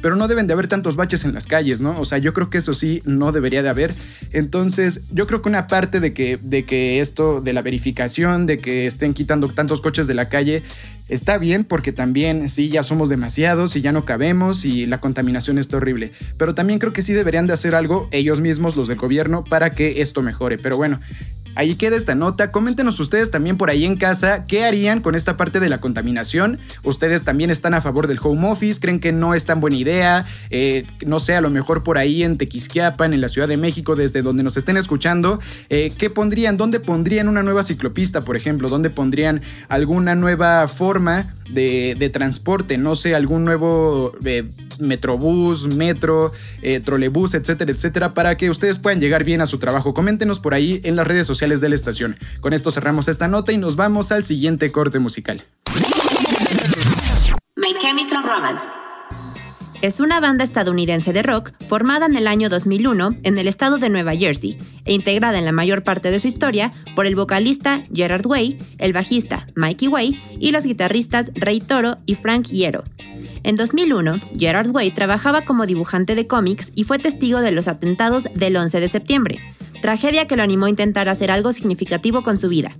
pero 0.00 0.16
no 0.16 0.28
deben 0.28 0.46
de 0.46 0.52
haber 0.52 0.68
tantos 0.68 0.96
baches 0.96 1.24
en 1.24 1.34
las 1.34 1.46
calles, 1.46 1.80
¿no? 1.80 1.98
O 2.00 2.04
sea, 2.04 2.18
yo 2.18 2.32
creo 2.32 2.50
que 2.50 2.58
eso 2.58 2.74
sí 2.74 3.02
no 3.04 3.32
debería 3.32 3.62
de 3.62 3.68
haber, 3.68 3.94
entonces 4.32 5.08
yo 5.12 5.26
creo 5.26 5.42
que 5.42 5.48
una 5.48 5.66
parte 5.66 6.00
de 6.00 6.12
que 6.12 6.38
de 6.42 6.64
que 6.64 7.00
esto 7.00 7.40
de 7.40 7.52
la 7.52 7.62
verificación, 7.62 8.46
de 8.46 8.58
que 8.58 8.86
estén 8.86 9.14
quitando 9.14 9.48
tantos 9.48 9.80
coches 9.80 10.06
de 10.06 10.14
la 10.14 10.28
calle, 10.28 10.62
está 11.08 11.38
bien 11.38 11.64
porque 11.64 11.92
también 11.92 12.48
sí, 12.48 12.68
ya 12.68 12.82
somos 12.82 13.08
demasiados 13.08 13.76
y 13.76 13.80
ya 13.80 13.92
no 13.92 14.04
cabemos 14.04 14.64
y 14.64 14.86
la 14.86 14.98
contaminación 14.98 15.58
está 15.58 15.76
horrible. 15.76 16.12
Pero 16.38 16.54
también 16.54 16.78
creo 16.78 16.92
que 16.92 17.02
sí 17.02 17.12
deberían 17.12 17.46
de 17.46 17.52
hacer 17.52 17.74
algo 17.74 18.08
ellos 18.10 18.40
mismos, 18.40 18.76
los 18.76 18.88
del 18.88 18.98
gobierno, 18.98 19.44
para 19.44 19.70
que 19.70 20.00
esto 20.00 20.22
mejore. 20.22 20.58
Pero 20.58 20.76
bueno, 20.76 20.98
Ahí 21.54 21.74
queda 21.74 21.96
esta 21.96 22.14
nota. 22.14 22.50
Coméntenos 22.50 22.98
ustedes 23.00 23.30
también 23.30 23.56
por 23.56 23.70
ahí 23.70 23.84
en 23.84 23.96
casa 23.96 24.46
qué 24.46 24.64
harían 24.64 25.00
con 25.00 25.14
esta 25.14 25.36
parte 25.36 25.60
de 25.60 25.68
la 25.68 25.78
contaminación. 25.78 26.58
Ustedes 26.82 27.24
también 27.24 27.50
están 27.50 27.74
a 27.74 27.82
favor 27.82 28.06
del 28.06 28.18
home 28.22 28.50
office, 28.50 28.80
creen 28.80 29.00
que 29.00 29.12
no 29.12 29.34
es 29.34 29.44
tan 29.44 29.60
buena 29.60 29.76
idea. 29.76 30.24
Eh, 30.50 30.86
no 31.06 31.18
sé, 31.18 31.34
a 31.34 31.40
lo 31.40 31.50
mejor 31.50 31.82
por 31.82 31.98
ahí 31.98 32.22
en 32.22 32.38
Tequisquiapan, 32.38 33.12
en 33.12 33.20
la 33.20 33.28
Ciudad 33.28 33.48
de 33.48 33.56
México, 33.56 33.96
desde 33.96 34.22
donde 34.22 34.42
nos 34.42 34.56
estén 34.56 34.76
escuchando, 34.76 35.40
eh, 35.68 35.92
¿qué 35.96 36.10
pondrían? 36.10 36.56
¿Dónde 36.56 36.80
pondrían 36.80 37.28
una 37.28 37.42
nueva 37.42 37.62
ciclopista, 37.62 38.22
por 38.22 38.36
ejemplo? 38.36 38.68
¿Dónde 38.68 38.90
pondrían 38.90 39.42
alguna 39.68 40.14
nueva 40.14 40.68
forma 40.68 41.34
de, 41.52 42.10
transporte, 42.12 42.78
no 42.78 42.94
sé, 42.94 43.14
algún 43.14 43.44
nuevo 43.44 44.12
eh, 44.24 44.44
metrobús, 44.80 45.66
metro, 45.66 46.32
eh, 46.62 46.80
trolebús, 46.80 47.34
etcétera, 47.34 47.72
etcétera, 47.72 48.14
para 48.14 48.36
que 48.36 48.50
ustedes 48.50 48.78
puedan 48.78 49.00
llegar 49.00 49.24
bien 49.24 49.40
a 49.40 49.46
su 49.46 49.58
trabajo. 49.58 49.94
Coméntenos 49.94 50.38
por 50.38 50.54
ahí 50.54 50.80
en 50.84 50.96
las 50.96 51.06
redes 51.06 51.26
sociales 51.26 51.60
de 51.60 51.68
la 51.68 51.74
estación. 51.74 52.16
Con 52.40 52.52
esto 52.52 52.70
cerramos 52.70 53.08
esta 53.08 53.28
nota 53.28 53.52
y 53.52 53.58
nos 53.58 53.76
vamos 53.76 54.12
al 54.12 54.24
siguiente 54.24 54.70
corte 54.72 54.98
musical. 54.98 55.44
My 57.56 57.74
Chemical 57.80 58.22
Romance 58.24 58.66
es 59.82 59.98
una 59.98 60.20
banda 60.20 60.44
estadounidense 60.44 61.12
de 61.12 61.22
rock 61.22 61.52
formada 61.68 62.06
en 62.06 62.14
el 62.14 62.28
año 62.28 62.48
2001 62.48 63.16
en 63.24 63.36
el 63.36 63.48
estado 63.48 63.78
de 63.78 63.90
Nueva 63.90 64.14
Jersey 64.14 64.56
e 64.84 64.94
integrada 64.94 65.38
en 65.38 65.44
la 65.44 65.50
mayor 65.50 65.82
parte 65.82 66.12
de 66.12 66.20
su 66.20 66.28
historia 66.28 66.72
por 66.94 67.04
el 67.04 67.16
vocalista 67.16 67.82
Gerard 67.92 68.24
Way, 68.24 68.58
el 68.78 68.92
bajista 68.92 69.48
Mikey 69.56 69.88
Way 69.88 70.36
y 70.38 70.52
los 70.52 70.62
guitarristas 70.64 71.32
Ray 71.34 71.58
Toro 71.58 71.98
y 72.06 72.14
Frank 72.14 72.46
Hierro. 72.46 72.84
En 73.42 73.56
2001, 73.56 74.20
Gerard 74.38 74.70
Way 74.70 74.92
trabajaba 74.92 75.42
como 75.42 75.66
dibujante 75.66 76.14
de 76.14 76.28
cómics 76.28 76.70
y 76.76 76.84
fue 76.84 77.00
testigo 77.00 77.40
de 77.40 77.50
los 77.50 77.66
atentados 77.66 78.28
del 78.34 78.56
11 78.56 78.78
de 78.78 78.88
septiembre, 78.88 79.40
tragedia 79.80 80.28
que 80.28 80.36
lo 80.36 80.44
animó 80.44 80.66
a 80.66 80.70
intentar 80.70 81.08
hacer 81.08 81.32
algo 81.32 81.52
significativo 81.52 82.22
con 82.22 82.38
su 82.38 82.48
vida. 82.48 82.76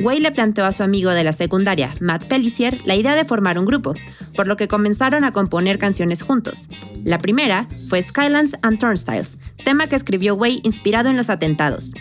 Way 0.00 0.20
le 0.20 0.32
planteó 0.32 0.64
a 0.64 0.72
su 0.72 0.82
amigo 0.82 1.10
de 1.10 1.24
la 1.24 1.32
secundaria, 1.32 1.94
Matt 2.00 2.24
Pellissier, 2.24 2.80
la 2.86 2.96
idea 2.96 3.14
de 3.14 3.24
formar 3.24 3.58
un 3.58 3.66
grupo, 3.66 3.94
por 4.34 4.48
lo 4.48 4.56
que 4.56 4.68
comenzaron 4.68 5.24
a 5.24 5.32
componer 5.32 5.78
canciones 5.78 6.22
juntos. 6.22 6.68
La 7.04 7.18
primera 7.18 7.66
fue 7.88 8.02
Skylands 8.02 8.56
and 8.62 8.78
Turnstiles, 8.78 9.38
tema 9.64 9.86
que 9.88 9.96
escribió 9.96 10.34
Way 10.34 10.60
inspirado 10.64 11.10
en 11.10 11.16
los 11.16 11.28
atentados. 11.28 11.92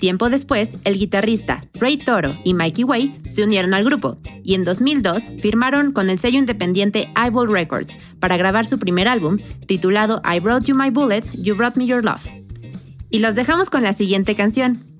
Tiempo 0.00 0.28
después, 0.28 0.70
el 0.84 0.98
guitarrista 0.98 1.64
Ray 1.74 1.96
Toro 1.96 2.36
y 2.44 2.54
Mikey 2.54 2.84
Way 2.84 3.20
se 3.26 3.42
unieron 3.42 3.72
al 3.74 3.84
grupo 3.84 4.18
y 4.42 4.54
en 4.54 4.64
2002 4.64 5.30
firmaron 5.40 5.92
con 5.92 6.10
el 6.10 6.18
sello 6.18 6.38
independiente 6.38 7.10
Eyeball 7.16 7.50
Records 7.50 7.96
para 8.20 8.36
grabar 8.36 8.66
su 8.66 8.78
primer 8.78 9.08
álbum, 9.08 9.38
titulado 9.66 10.20
I 10.24 10.40
Brought 10.40 10.64
You 10.64 10.76
My 10.76 10.90
Bullets, 10.90 11.32
You 11.42 11.54
Brought 11.54 11.76
Me 11.76 11.86
Your 11.86 12.04
Love. 12.04 12.26
Y 13.08 13.20
los 13.20 13.34
dejamos 13.34 13.70
con 13.70 13.82
la 13.82 13.92
siguiente 13.92 14.34
canción. 14.34 14.78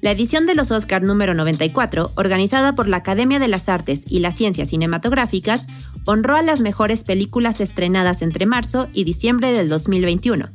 La 0.00 0.12
edición 0.12 0.46
de 0.46 0.54
los 0.54 0.70
Oscar 0.70 1.02
número 1.02 1.34
94, 1.34 2.12
organizada 2.14 2.76
por 2.76 2.86
la 2.86 2.98
Academia 2.98 3.40
de 3.40 3.48
las 3.48 3.68
Artes 3.68 4.02
y 4.06 4.20
las 4.20 4.36
Ciencias 4.36 4.68
Cinematográficas, 4.68 5.66
honró 6.04 6.36
a 6.36 6.42
las 6.42 6.60
mejores 6.60 7.02
películas 7.02 7.60
estrenadas 7.60 8.22
entre 8.22 8.46
marzo 8.46 8.86
y 8.92 9.02
diciembre 9.02 9.52
del 9.52 9.68
2021. 9.68 10.50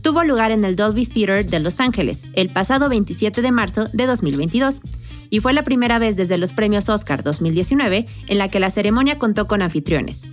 Tuvo 0.00 0.22
lugar 0.22 0.52
en 0.52 0.62
el 0.62 0.76
Dolby 0.76 1.06
Theater 1.06 1.44
de 1.44 1.58
Los 1.58 1.80
Ángeles 1.80 2.26
el 2.34 2.50
pasado 2.50 2.88
27 2.88 3.42
de 3.42 3.50
marzo 3.50 3.84
de 3.92 4.06
2022 4.06 4.80
y 5.28 5.40
fue 5.40 5.52
la 5.52 5.64
primera 5.64 5.98
vez 5.98 6.16
desde 6.16 6.38
los 6.38 6.52
premios 6.52 6.88
Oscar 6.88 7.24
2019 7.24 8.06
en 8.28 8.38
la 8.38 8.48
que 8.48 8.60
la 8.60 8.70
ceremonia 8.70 9.18
contó 9.18 9.48
con 9.48 9.60
anfitriones. 9.60 10.28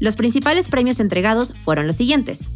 Los 0.00 0.16
principales 0.16 0.68
premios 0.68 1.00
entregados 1.00 1.52
fueron 1.64 1.86
los 1.86 1.96
siguientes. 1.96 2.48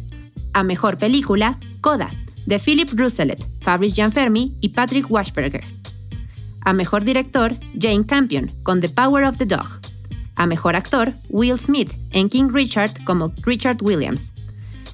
A 0.53 0.63
Mejor 0.63 0.97
Película, 0.97 1.59
Coda, 1.81 2.09
de 2.49 2.57
Philip 2.57 2.89
Rousselet, 2.95 3.39
Fabrice 3.61 3.95
Gianfermi 3.95 4.57
y 4.59 4.69
Patrick 4.69 5.09
Washberger. 5.09 5.63
A 6.61 6.73
Mejor 6.73 7.05
Director, 7.05 7.55
Jane 7.79 8.03
Campion, 8.03 8.51
con 8.63 8.81
The 8.81 8.89
Power 8.89 9.23
of 9.25 9.37
the 9.37 9.45
Dog. 9.45 9.67
A 10.35 10.47
Mejor 10.47 10.75
Actor, 10.75 11.13
Will 11.29 11.59
Smith, 11.59 11.93
en 12.09 12.27
King 12.27 12.49
Richard 12.51 12.91
como 13.03 13.31
Richard 13.45 13.83
Williams. 13.83 14.33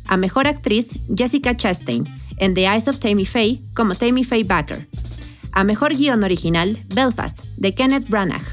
A 0.08 0.18
Mejor 0.18 0.48
Actriz, 0.48 1.00
Jessica 1.16 1.56
Chastain, 1.56 2.06
en 2.40 2.54
The 2.56 2.66
Eyes 2.66 2.90
of 2.90 3.00
Tammy 3.00 3.26
Faye 3.26 3.62
como 3.74 3.96
Tammy 3.96 4.26
Faye 4.26 4.44
Baker. 4.44 4.86
A 5.54 5.64
Mejor 5.64 5.96
Guión 5.96 6.26
Original, 6.26 6.78
Belfast, 6.94 7.42
de 7.56 7.74
Kenneth 7.74 8.10
Branagh. 8.10 8.46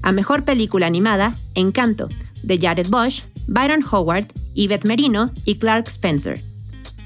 A 0.00 0.10
Mejor 0.12 0.44
Película 0.46 0.86
Animada, 0.86 1.32
Encanto, 1.54 2.08
de 2.42 2.56
Jared 2.58 2.88
Bosch, 2.88 3.24
Byron 3.46 3.84
Howard, 3.92 4.26
Yvette 4.54 4.86
Merino 4.86 5.32
y 5.44 5.56
Clark 5.56 5.88
Spencer. 5.88 6.40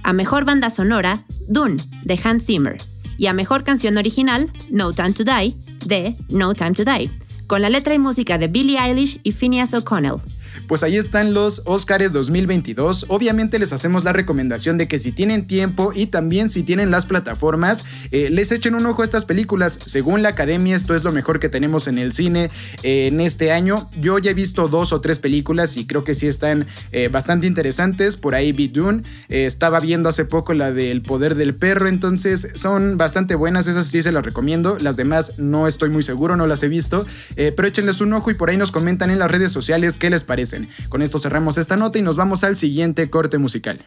A 0.03 0.13
Mejor 0.13 0.45
Banda 0.45 0.71
Sonora, 0.71 1.25
Dune, 1.49 1.77
de 2.05 2.19
Hans 2.23 2.47
Zimmer. 2.47 2.77
Y 3.19 3.27
a 3.27 3.33
Mejor 3.33 3.63
Canción 3.63 3.99
Original, 3.99 4.51
No 4.71 4.93
Time 4.93 5.13
to 5.13 5.25
Die, 5.25 5.57
de 5.87 6.15
No 6.29 6.55
Time 6.55 6.73
to 6.73 6.85
Die, 6.85 7.09
con 7.47 7.63
la 7.63 7.71
letra 7.71 7.95
y 7.95 7.99
música 7.99 8.39
de 8.39 8.49
Billie 8.49 8.79
Eilish 8.79 9.21
y 9.23 9.33
Phineas 9.33 9.75
O'Connell 9.75 10.21
pues 10.67 10.83
ahí 10.83 10.97
están 10.97 11.35
los 11.35 11.63
Oscars 11.65 12.13
2022. 12.13 13.07
Obviamente 13.09 13.59
les 13.59 13.73
hacemos 13.73 14.05
la 14.05 14.13
recomendación 14.13 14.79
de 14.79 14.89
que 14.89 14.99
si 14.99 15.13
tienen 15.13 15.47
tiempo 15.47 15.93
y 15.95 16.07
también 16.07 16.49
si 16.49 16.63
tienen 16.63 16.91
las 16.91 17.07
plataformas, 17.07 17.85
eh, 18.11 18.29
les 18.31 18.53
echen 18.53 18.75
un 18.75 18.87
ojo 18.87 19.03
a 19.03 19.05
estas 19.05 19.25
películas. 19.25 19.79
Según 19.85 20.23
la 20.23 20.31
academia, 20.31 20.77
esto 20.77 20.95
es 20.95 21.05
lo 21.05 21.13
mejor 21.13 21.41
que 21.41 21.49
tenemos 21.49 21.87
en 21.89 21.99
el 21.99 22.13
cine 22.13 22.51
eh, 22.83 23.09
en 23.09 23.21
este 23.21 23.53
año. 23.53 23.89
Yo 24.01 24.19
ya 24.19 24.31
he 24.31 24.35
visto 24.35 24.69
dos 24.69 24.93
o 24.93 25.01
tres 25.01 25.19
películas 25.19 25.77
y 25.77 25.87
creo 25.87 26.03
que 26.03 26.15
sí 26.15 26.27
están 26.27 26.67
eh, 26.93 27.09
bastante 27.09 27.47
interesantes. 27.47 28.17
Por 28.17 28.35
ahí 28.35 28.53
vi 28.53 28.69
Dune, 28.69 29.03
estaba 29.29 29.81
viendo 29.81 30.09
hace 30.09 30.25
poco 30.25 30.55
la 30.55 30.73
del 30.73 31.03
poder 31.03 31.35
del 31.35 31.55
perro, 31.55 31.89
entonces 31.89 32.49
son 32.55 32.97
bastante 32.97 33.35
buenas, 33.35 33.67
esas 33.67 33.87
sí 33.87 34.03
se 34.03 34.13
las 34.13 34.25
recomiendo. 34.25 34.77
Las 34.81 34.97
demás 34.97 35.39
no 35.39 35.67
estoy 35.67 35.91
muy 35.91 36.03
seguro, 36.03 36.37
no 36.37 36.47
las 36.47 36.63
he 36.63 36.69
visto, 36.69 37.07
pero 37.37 37.67
échenles 37.67 38.01
un 38.01 38.13
ojo 38.13 38.31
y 38.31 38.35
por 38.35 38.51
ahí 38.51 38.57
nos 38.57 38.71
comentan 38.71 39.11
en 39.11 39.19
las 39.19 39.31
redes 39.31 39.53
sociales 39.53 39.99
qué 39.99 40.11
les 40.11 40.25
parece. 40.25 40.52
Con 40.89 41.03
esto 41.03 41.19
cerramos 41.19 41.59
esta 41.59 41.77
nota 41.77 41.99
y 41.99 42.03
nos 42.03 42.17
vamos 42.17 42.45
al 42.45 42.57
siguiente 42.57 43.09
corte 43.11 43.39
musical. 43.39 43.85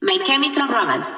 My 0.00 0.20
Chemical 0.24 0.68
Romance. 0.68 1.12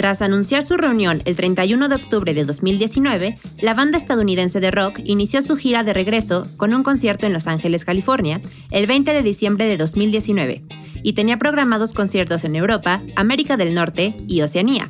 Tras 0.00 0.22
anunciar 0.22 0.62
su 0.62 0.78
reunión 0.78 1.20
el 1.26 1.36
31 1.36 1.90
de 1.90 1.94
octubre 1.94 2.32
de 2.32 2.44
2019, 2.44 3.38
la 3.60 3.74
banda 3.74 3.98
estadounidense 3.98 4.58
de 4.58 4.70
rock 4.70 4.98
inició 5.04 5.42
su 5.42 5.56
gira 5.56 5.82
de 5.82 5.92
regreso 5.92 6.46
con 6.56 6.72
un 6.72 6.82
concierto 6.82 7.26
en 7.26 7.34
Los 7.34 7.46
Ángeles, 7.46 7.84
California, 7.84 8.40
el 8.70 8.86
20 8.86 9.12
de 9.12 9.22
diciembre 9.22 9.66
de 9.66 9.76
2019, 9.76 10.62
y 11.02 11.12
tenía 11.12 11.38
programados 11.38 11.92
conciertos 11.92 12.44
en 12.44 12.56
Europa, 12.56 13.02
América 13.14 13.58
del 13.58 13.74
Norte 13.74 14.14
y 14.26 14.40
Oceanía. 14.40 14.88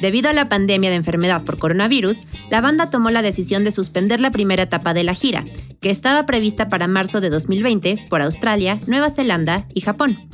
Debido 0.00 0.30
a 0.30 0.32
la 0.32 0.48
pandemia 0.48 0.90
de 0.90 0.96
enfermedad 0.96 1.44
por 1.44 1.58
coronavirus, 1.58 2.18
la 2.50 2.60
banda 2.60 2.88
tomó 2.88 3.10
la 3.10 3.22
decisión 3.22 3.64
de 3.64 3.72
suspender 3.72 4.20
la 4.20 4.30
primera 4.30 4.62
etapa 4.62 4.94
de 4.94 5.02
la 5.02 5.14
gira, 5.14 5.44
que 5.80 5.90
estaba 5.90 6.24
prevista 6.24 6.68
para 6.68 6.86
marzo 6.86 7.20
de 7.20 7.30
2020 7.30 8.06
por 8.08 8.22
Australia, 8.22 8.78
Nueva 8.86 9.10
Zelanda 9.10 9.66
y 9.74 9.80
Japón. 9.80 10.28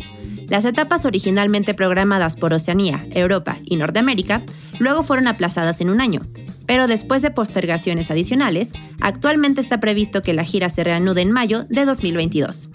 Las 0.49 0.67
etapas 0.67 1.07
originalmente 1.07 1.73
programadas 1.73 2.37
por 2.37 2.53
Oceanía, 2.53 3.07
Europa 3.11 3.57
y 3.65 3.77
Norteamérica 3.77 4.43
luego 4.79 5.03
fueron 5.03 5.29
aplazadas 5.29 5.81
en 5.81 5.89
un 5.89 6.03
año, 6.03 6.21
pero 6.67 6.87
después 6.87 7.23
de 7.23 7.31
postergaciones 7.31 8.11
adicionales, 8.11 8.73
actualmente 9.01 9.63
está 9.63 9.81
previsto 9.81 10.21
que 10.21 10.35
la 10.35 10.45
gira 10.45 10.69
se 10.69 10.85
reanude 10.85 11.23
en 11.23 11.33
mayo 11.33 11.65
de 11.71 11.87
2022. 11.87 12.69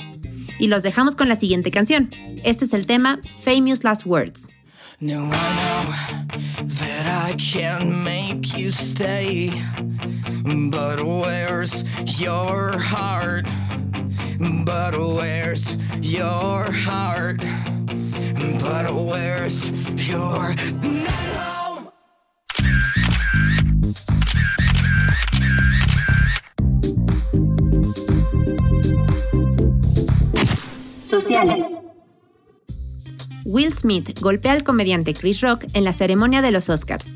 Y 0.58 0.67
los 0.67 0.82
dejamos 0.82 1.15
con 1.15 1.30
la 1.30 1.36
siguiente 1.36 1.69
canción. 1.69 2.10
Este 2.43 2.65
es 2.65 2.73
el 2.73 2.86
tema 2.86 3.19
Famous 3.38 3.84
Last 3.84 4.06
Words. 4.06 4.49
Now 5.01 5.29
I 5.31 5.55
know 5.55 6.65
that 6.65 7.25
I 7.25 7.33
can't 7.35 8.03
make 8.03 8.57
you 8.57 8.69
stay, 8.69 9.49
but 10.69 11.01
where's 11.01 11.85
your 12.19 12.77
heart? 12.77 13.45
But 14.65 14.99
where's 14.99 15.77
your 16.01 16.69
heart? 16.69 17.38
But 18.59 18.93
where's 18.93 19.69
your 20.05 20.53
home? 20.81 21.91
Sociales. 30.99 31.89
Will 33.49 33.73
Smith 33.73 34.19
golpea 34.19 34.51
al 34.51 34.63
comediante 34.63 35.15
Chris 35.15 35.41
Rock 35.41 35.65
en 35.73 35.83
la 35.83 35.91
ceremonia 35.91 36.43
de 36.43 36.51
los 36.51 36.69
Oscars. 36.69 37.13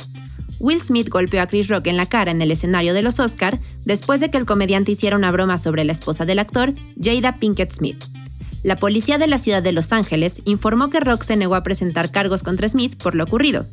Will 0.60 0.82
Smith 0.82 1.10
golpeó 1.10 1.44
a 1.44 1.46
Chris 1.46 1.68
Rock 1.68 1.86
en 1.86 1.96
la 1.96 2.08
cara 2.08 2.32
en 2.32 2.42
el 2.42 2.50
escenario 2.50 2.96
de 2.96 3.04
los 3.04 3.20
Oscars 3.20 3.60
después 3.86 4.20
de 4.20 4.30
que 4.30 4.38
el 4.38 4.48
comediante 4.48 4.92
hiciera 4.92 5.16
una 5.16 5.32
broma 5.32 5.60
sobre 5.60 5.84
la 5.84 5.92
esposa 5.92 6.26
del 6.26 6.40
actor, 6.40 6.74
Jada 7.00 7.34
Pinkett 7.34 7.72
Smith. 7.72 8.04
La 8.64 8.78
policía 8.78 9.20
de 9.20 9.28
la 9.28 9.38
ciudad 9.38 9.62
de 9.62 9.74
Los 9.74 9.92
Ángeles 9.92 10.42
informó 10.46 10.90
que 10.90 11.02
Rock 11.02 11.22
se 11.22 11.36
negó 11.36 11.54
a 11.54 11.62
presentar 11.62 12.10
cargos 12.10 12.42
contra 12.42 12.68
Smith 12.68 12.96
por 12.96 13.14
lo 13.14 13.26
ocurrido. 13.26 13.68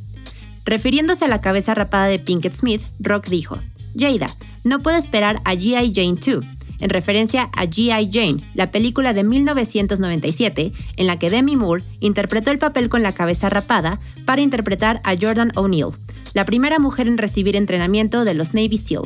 Refiriéndose 0.66 1.24
a 1.24 1.28
la 1.28 1.40
cabeza 1.40 1.72
rapada 1.72 2.08
de 2.08 2.18
Pinkett 2.18 2.54
Smith, 2.54 2.82
Rock 2.98 3.28
dijo, 3.28 3.58
Jada, 3.98 4.28
no 4.64 4.80
puedo 4.80 4.98
esperar 4.98 5.40
a 5.46 5.54
G.I. 5.54 5.92
Jane 5.94 6.20
2 6.20 6.59
en 6.80 6.90
referencia 6.90 7.50
a 7.52 7.64
G.I. 7.64 8.10
Jane, 8.12 8.42
la 8.54 8.70
película 8.70 9.12
de 9.12 9.24
1997 9.24 10.72
en 10.96 11.06
la 11.06 11.18
que 11.18 11.30
Demi 11.30 11.56
Moore 11.56 11.84
interpretó 12.00 12.50
el 12.50 12.58
papel 12.58 12.88
con 12.88 13.02
la 13.02 13.12
cabeza 13.12 13.48
rapada 13.48 14.00
para 14.24 14.42
interpretar 14.42 15.00
a 15.04 15.16
Jordan 15.16 15.52
O'Neill, 15.54 15.92
la 16.34 16.44
primera 16.44 16.78
mujer 16.78 17.08
en 17.08 17.18
recibir 17.18 17.56
entrenamiento 17.56 18.24
de 18.24 18.34
los 18.34 18.54
Navy 18.54 18.78
SEAL. 18.78 19.02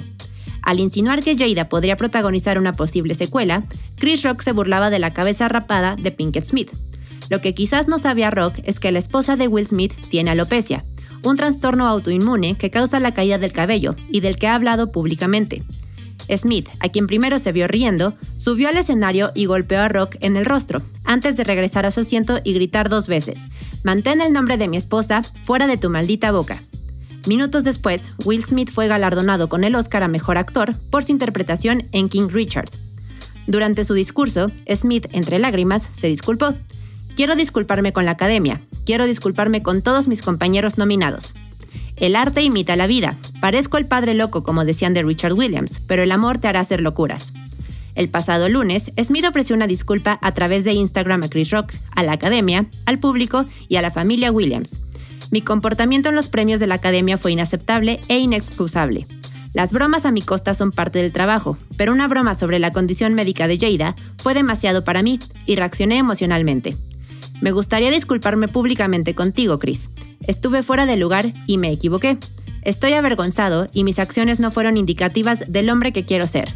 Al 0.63 0.81
insinuar 0.81 1.23
que 1.23 1.37
Jada 1.37 1.69
podría 1.69 1.97
protagonizar 1.97 2.59
una 2.59 2.73
posible 2.73 3.15
secuela, 3.15 3.65
Chris 3.97 4.23
Rock 4.23 4.41
se 4.41 4.53
burlaba 4.53 4.89
de 4.89 4.99
la 4.99 5.13
cabeza 5.13 5.47
rapada 5.49 5.95
de 5.97 6.11
Pinkett 6.11 6.47
Smith. 6.47 6.71
Lo 7.29 7.41
que 7.41 7.55
quizás 7.55 7.87
no 7.87 7.99
sabía 7.99 8.31
Rock 8.31 8.55
es 8.65 8.81
que 8.81 8.93
la 8.93 8.99
esposa 8.99 9.37
de 9.37 9.49
Will 9.49 9.67
Smith 9.67 9.93
tiene 10.09 10.31
alopecia, 10.31 10.85
un 11.23 11.37
trastorno 11.37 11.87
autoinmune 11.87 12.55
que 12.55 12.71
causa 12.71 13.01
la 13.01 13.13
caída 13.13 13.39
del 13.39 13.53
cabello 13.53 13.95
y 14.11 14.21
del 14.21 14.37
que 14.37 14.47
ha 14.47 14.55
hablado 14.55 14.91
públicamente. 14.93 15.63
Smith, 16.37 16.69
a 16.81 16.89
quien 16.89 17.07
primero 17.07 17.39
se 17.39 17.53
vio 17.53 17.67
riendo, 17.69 18.15
subió 18.37 18.69
al 18.69 18.77
escenario 18.77 19.31
y 19.35 19.47
golpeó 19.47 19.81
a 19.81 19.89
Rock 19.89 20.17
en 20.21 20.37
el 20.37 20.45
rostro, 20.45 20.83
antes 21.05 21.37
de 21.37 21.45
regresar 21.45 21.87
a 21.87 21.91
su 21.91 22.01
asiento 22.01 22.41
y 22.45 22.55
gritar 22.55 22.89
dos 22.89 23.07
veces, 23.07 23.47
Mantén 23.85 24.23
el 24.23 24.33
nombre 24.33 24.57
de 24.57 24.67
mi 24.67 24.79
esposa 24.79 25.23
fuera 25.43 25.67
de 25.67 25.77
tu 25.77 25.91
maldita 25.91 26.33
boca. 26.33 26.59
Minutos 27.27 27.65
después, 27.65 28.11
Will 28.25 28.43
Smith 28.43 28.71
fue 28.71 28.89
galardonado 28.89 29.49
con 29.49 29.63
el 29.63 29.75
Oscar 29.75 30.03
a 30.03 30.09
Mejor 30.09 30.39
Actor 30.39 30.75
por 30.91 31.05
su 31.05 31.13
interpretación 31.13 31.85
en 31.93 32.09
King 32.09 32.29
Richard. 32.31 32.71
Durante 33.47 33.85
su 33.85 33.93
discurso, 33.93 34.51
Smith, 34.75 35.07
entre 35.13 35.39
lágrimas, 35.39 35.87
se 35.93 36.07
disculpó. 36.07 36.55
Quiero 37.15 37.37
disculparme 37.37 37.93
con 37.93 38.07
la 38.07 38.13
academia, 38.13 38.61
quiero 38.87 39.07
disculparme 39.07 39.63
con 39.63 39.83
todos 39.83 40.09
mis 40.09 40.23
compañeros 40.23 40.79
nominados. 40.79 41.35
El 41.97 42.17
arte 42.17 42.43
imita 42.43 42.77
la 42.77 42.87
vida. 42.87 43.17
Parezco 43.41 43.79
el 43.79 43.87
padre 43.87 44.15
loco, 44.15 44.43
como 44.43 44.65
decían 44.65 44.95
de 44.95 45.03
Richard 45.03 45.33
Williams, 45.33 45.81
pero 45.87 46.03
el 46.03 46.13
amor 46.13 46.39
te 46.39 46.49
hará 46.49 46.61
hacer 46.61 46.81
locuras. 46.81 47.33
El 47.95 48.09
pasado 48.09 48.49
lunes, 48.49 48.91
Smith 49.01 49.25
ofreció 49.25 49.55
una 49.55 49.69
disculpa 49.69 50.19
a 50.21 50.33
través 50.33 50.65
de 50.65 50.73
Instagram 50.73 51.23
a 51.23 51.29
Chris 51.29 51.51
Rock, 51.51 51.73
a 51.95 52.03
la 52.03 52.13
academia, 52.13 52.67
al 52.87 52.99
público 52.99 53.47
y 53.69 53.77
a 53.77 53.83
la 53.83 53.93
familia 53.93 54.33
Williams. 54.33 54.83
Mi 55.31 55.41
comportamiento 55.43 56.09
en 56.09 56.15
los 56.15 56.29
premios 56.29 56.61
de 56.61 56.67
la 56.67 56.77
academia 56.77 57.17
fue 57.17 57.33
inaceptable 57.33 58.01
e 58.09 58.19
inexcusable. 58.19 59.07
Las 59.55 59.73
bromas 59.73 60.05
a 60.05 60.11
mi 60.11 60.21
costa 60.21 60.53
son 60.53 60.73
parte 60.73 61.01
del 61.01 61.13
trabajo, 61.13 61.57
pero 61.77 61.93
una 61.93 62.09
broma 62.09 62.35
sobre 62.35 62.59
la 62.59 62.73
condición 62.73 63.15
médica 63.15 63.47
de 63.47 63.57
Jada 63.57 63.95
fue 64.19 64.35
demasiado 64.35 64.83
para 64.83 65.03
mí 65.03 65.21
y 65.47 65.55
reaccioné 65.55 65.99
emocionalmente. 65.99 66.73
Me 67.41 67.53
gustaría 67.53 67.93
disculparme 67.93 68.49
públicamente 68.49 69.15
contigo, 69.15 69.61
Chris. 69.61 69.91
Estuve 70.27 70.63
fuera 70.63 70.87
de 70.87 70.97
lugar 70.97 71.33
y 71.47 71.59
me 71.59 71.71
equivoqué. 71.71 72.19
Estoy 72.63 72.95
avergonzado 72.95 73.67
y 73.73 73.85
mis 73.85 73.99
acciones 73.99 74.41
no 74.41 74.51
fueron 74.51 74.77
indicativas 74.77 75.45
del 75.49 75.71
hombre 75.71 75.93
que 75.93 76.05
quiero 76.05 76.27
ser. 76.27 76.51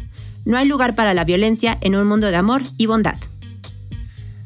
No 0.45 0.57
hay 0.57 0.67
lugar 0.67 0.95
para 0.95 1.13
la 1.13 1.23
violencia 1.23 1.77
en 1.81 1.95
un 1.95 2.07
mundo 2.07 2.27
de 2.27 2.35
amor 2.35 2.63
y 2.77 2.87
bondad. 2.87 3.15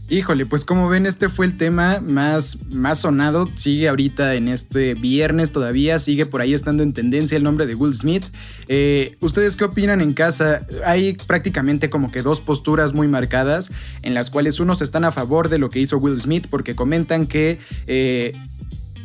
Híjole, 0.09 0.45
pues 0.45 0.65
como 0.65 0.89
ven, 0.89 1.05
este 1.05 1.29
fue 1.29 1.45
el 1.45 1.57
tema 1.57 1.99
más, 2.01 2.59
más 2.71 2.99
sonado. 2.99 3.47
Sigue 3.55 3.87
ahorita 3.87 4.35
en 4.35 4.49
este 4.49 4.95
viernes 4.95 5.51
todavía, 5.51 5.97
sigue 5.97 6.25
por 6.25 6.41
ahí 6.41 6.53
estando 6.53 6.83
en 6.83 6.93
tendencia 6.93 7.37
el 7.37 7.43
nombre 7.43 7.65
de 7.65 7.73
Will 7.73 7.95
Smith. 7.95 8.25
Eh, 8.67 9.15
¿Ustedes 9.21 9.55
qué 9.55 9.63
opinan 9.63 10.01
en 10.01 10.13
casa? 10.13 10.67
Hay 10.85 11.13
prácticamente 11.25 11.89
como 11.89 12.11
que 12.11 12.21
dos 12.21 12.41
posturas 12.41 12.93
muy 12.93 13.07
marcadas 13.07 13.71
en 14.03 14.13
las 14.13 14.29
cuales 14.29 14.59
unos 14.59 14.81
están 14.81 15.05
a 15.05 15.11
favor 15.11 15.47
de 15.47 15.57
lo 15.57 15.69
que 15.69 15.79
hizo 15.79 15.97
Will 15.97 16.19
Smith 16.19 16.47
porque 16.49 16.75
comentan 16.75 17.25
que 17.25 17.57
eh, 17.87 18.33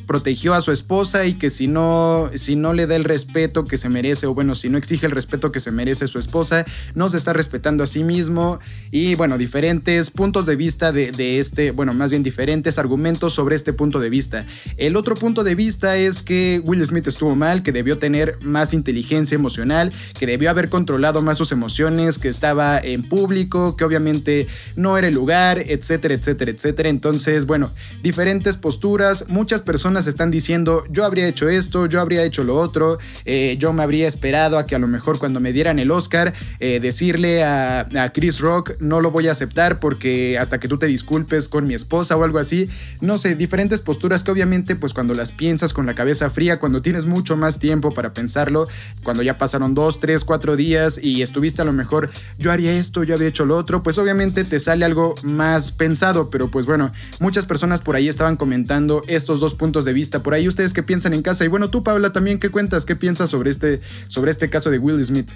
protegió 0.09 0.55
a 0.55 0.63
su 0.63 0.73
esposa 0.73 1.27
y 1.27 1.35
que 1.35 1.51
si 1.51 1.69
no, 1.69 2.31
si 2.35 2.57
no 2.57 2.73
le 2.73 2.87
da 2.87 2.97
el 2.97 3.05
respeto 3.05 3.67
que 3.67 3.77
se 3.77 3.91
merece, 3.91 4.27
o 4.27 4.35
bueno, 4.35 4.55
si 4.55 4.71
no 4.71 4.79
exige 4.79 5.05
el 5.05 5.13
respeto 5.13 5.53
que 5.53 5.61
se 5.61 5.71
merece 5.71 6.07
su 6.07 6.19
esposa, 6.19 6.65
no 6.95 7.11
se 7.11 7.19
está 7.19 7.35
respetando 7.35 7.85
a 7.85 7.87
sí 7.87 8.03
mismo. 8.05 8.59
Y 8.91 9.15
bueno, 9.17 9.37
diferentes 9.37 10.11
puntos 10.11 10.47
de 10.47 10.57
vista 10.57 10.93
de, 10.93 11.13
de 11.13 11.39
este, 11.39 11.73
bueno, 11.73 11.93
más 11.93 12.11
bien 12.11 12.23
diferentes 12.23 12.79
argumentos 12.79 13.35
sobre 13.35 13.55
este 13.55 13.75
punto 13.75 14.01
de 14.01 14.09
vista. 14.09 14.47
El 14.79 14.97
otro 14.97 15.15
punto 15.15 15.45
de 15.45 15.55
vista 15.55 15.99
es 15.99 16.23
que 16.23 16.63
Will 16.65 16.85
Smith 16.87 17.07
estuvo 17.07 17.35
mal, 17.35 17.63
que 17.63 17.73
debió 17.73 17.99
tener 17.99 18.39
más 18.41 18.73
inteligencia 18.73 19.35
emocional, 19.35 19.93
que 20.19 20.27
debió 20.27 20.49
haber 20.49 20.71
controlado 20.71 21.21
más 21.21 21.37
sus 21.37 21.53
emociones, 21.53 22.19
que 22.19 22.31
estaba 22.31 22.79
en 22.79 23.03
público, 23.03 23.77
que 23.77 23.85
obviamente 23.85 24.47
no 24.75 24.97
era 24.97 25.09
el 25.09 25.15
lugar, 25.15 25.65
etcétera, 25.67 26.15
etcétera, 26.15 26.51
etcétera. 26.51 26.89
Entonces, 26.89 27.45
bueno, 27.45 27.71
diferentes 28.03 28.57
posturas, 28.57 29.27
muchas 29.29 29.61
personas 29.61 29.98
están 30.07 30.31
diciendo, 30.31 30.85
yo 30.91 31.05
habría 31.05 31.27
hecho 31.27 31.49
esto, 31.49 31.87
yo 31.87 32.01
habría 32.01 32.23
hecho 32.25 32.45
lo 32.45 32.57
otro, 32.57 32.99
eh, 33.25 33.57
yo 33.59 33.73
me 33.73 33.83
habría 33.83 34.07
esperado 34.07 34.59
a 34.59 34.67
que 34.67 34.75
a 34.75 34.79
lo 34.79 34.87
mejor 34.87 35.19
cuando 35.19 35.41
me 35.41 35.53
dieran 35.53 35.79
el 35.79 35.91
Oscar, 35.91 36.33
eh, 36.61 36.81
decirle 36.81 37.43
a, 37.45 37.81
a, 37.81 38.13
Chris 38.13 38.41
Rock, 38.41 38.73
no 38.81 39.01
lo 39.01 39.11
voy 39.11 39.29
a 39.29 39.33
aceptar 39.33 39.81
porque 39.81 40.39
hasta 40.39 40.61
que 40.61 40.69
tú 40.69 40.79
te 40.79 40.87
disculpes 40.87 41.49
con 41.49 41.67
mi 41.67 41.75
esposa 41.75 42.17
o 42.17 42.25
algo 42.25 42.39
así. 42.39 42.69
No 43.01 43.19
sé, 43.19 43.35
diferentes 43.35 43.81
posturas 43.81 44.23
que 44.23 44.31
obviamente 44.31 44.77
pues 44.77 44.93
cuando 44.95 45.15
las 45.15 45.33
piensas 45.33 45.73
con 45.73 45.87
la 45.87 45.95
cabeza 45.95 46.31
fría, 46.31 46.59
cuando 46.59 46.83
tienes 46.83 47.05
mucho 47.05 47.37
más 47.37 47.59
tiempo 47.59 47.93
para 47.93 48.13
pensarlo, 48.13 48.67
cuando 49.03 49.23
ya 49.23 49.39
pasaron 49.39 49.75
dos, 49.75 50.01
tres, 50.01 50.25
cuatro 50.25 50.57
días 50.57 50.99
y 51.03 51.23
estuviste 51.23 51.63
a 51.63 51.65
lo 51.65 51.73
mejor, 51.73 52.11
yo 52.39 52.53
haría 52.53 52.73
esto, 52.79 53.05
yo 53.05 53.15
había 53.15 53.29
hecho 53.29 53.45
lo 53.45 53.57
otro, 53.57 53.83
pues 53.83 53.99
obviamente 53.99 54.45
te 54.45 54.59
sale 54.61 54.85
algo 54.85 55.15
más 55.23 55.71
pensado, 55.71 56.31
pero 56.31 56.49
pues 56.49 56.67
bueno, 56.67 56.91
muchas 57.21 57.47
personas 57.47 57.81
por 57.81 57.97
ahí 57.97 58.09
estaban 58.09 58.37
comentando 58.37 59.03
estos 59.09 59.41
dos 59.41 59.55
puntos 59.55 59.85
de 59.85 59.88
vista. 59.93 60.23
Por 60.23 60.35
ahí 60.35 60.49
ustedes 60.49 60.73
qué 60.73 60.83
piensan 60.83 61.15
en 61.15 61.23
casa. 61.23 61.45
Y 61.45 61.49
bueno, 61.49 61.69
tú, 61.69 61.83
Paula, 61.83 62.13
también, 62.13 62.39
¿qué 62.39 62.51
cuentas? 62.51 62.87
¿Qué 62.87 62.97
piensas 62.97 63.31
sobre 63.31 63.51
este, 63.51 63.81
sobre 64.09 64.31
este 64.31 64.51
caso 64.51 64.71
de 64.71 64.79
Will 64.79 65.05
Smith? 65.05 65.31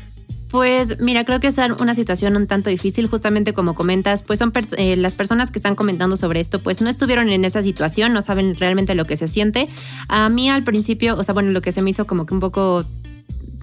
Pues 0.53 1.01
mira, 1.01 1.25
creo 1.25 1.41
que 1.41 1.47
es 1.47 1.57
una 1.79 1.95
situación 1.95 2.37
un 2.37 2.47
tanto 2.47 2.69
difícil, 2.69 3.07
justamente 3.07 3.55
como 3.55 3.75
comentas, 3.75 4.21
pues 4.21 4.38
son 4.38 4.53
eh, 4.77 4.97
las 4.97 5.15
personas 5.15 5.51
que 5.51 5.59
están 5.59 5.75
comentando 5.75 6.19
sobre 6.19 6.41
esto, 6.41 6.59
pues 6.59 6.83
no 6.83 6.91
estuvieron 6.91 7.31
en 7.31 7.47
esa 7.47 7.62
situación, 7.62 8.12
no 8.12 8.21
saben 8.21 8.55
realmente 8.57 8.95
lo 8.95 9.07
que 9.07 9.17
se 9.17 9.29
siente. 9.29 9.71
A 10.09 10.29
mí 10.29 10.51
al 10.51 10.62
principio, 10.62 11.17
o 11.17 11.23
sea, 11.25 11.33
bueno, 11.33 11.53
lo 11.53 11.62
que 11.62 11.73
se 11.73 11.81
me 11.81 11.88
hizo 11.88 12.05
como 12.05 12.27
que 12.27 12.35
un 12.35 12.41
poco 12.41 12.85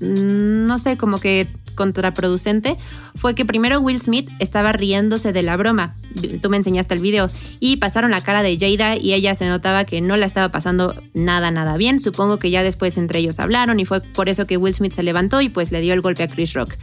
no 0.01 0.79
sé, 0.79 0.97
como 0.97 1.19
que 1.19 1.47
contraproducente, 1.75 2.75
fue 3.15 3.35
que 3.35 3.45
primero 3.45 3.79
Will 3.79 4.01
Smith 4.01 4.29
estaba 4.39 4.73
riéndose 4.73 5.31
de 5.31 5.43
la 5.43 5.55
broma. 5.55 5.93
Tú 6.41 6.49
me 6.49 6.57
enseñaste 6.57 6.93
el 6.93 6.99
video 6.99 7.29
y 7.59 7.77
pasaron 7.77 8.11
la 8.11 8.21
cara 8.21 8.43
de 8.43 8.57
Jada 8.57 8.97
y 8.97 9.13
ella 9.13 9.33
se 9.33 9.47
notaba 9.47 9.85
que 9.85 10.01
no 10.01 10.17
la 10.17 10.25
estaba 10.25 10.49
pasando 10.49 10.93
nada, 11.13 11.51
nada 11.51 11.77
bien. 11.77 11.99
Supongo 11.99 12.37
que 12.37 12.49
ya 12.49 12.63
después 12.63 12.97
entre 12.97 13.19
ellos 13.19 13.39
hablaron 13.39 13.79
y 13.79 13.85
fue 13.85 14.01
por 14.01 14.27
eso 14.27 14.45
que 14.45 14.57
Will 14.57 14.73
Smith 14.73 14.93
se 14.93 15.03
levantó 15.03 15.39
y 15.41 15.49
pues 15.49 15.71
le 15.71 15.79
dio 15.79 15.93
el 15.93 16.01
golpe 16.01 16.23
a 16.23 16.27
Chris 16.27 16.53
Rock. 16.53 16.73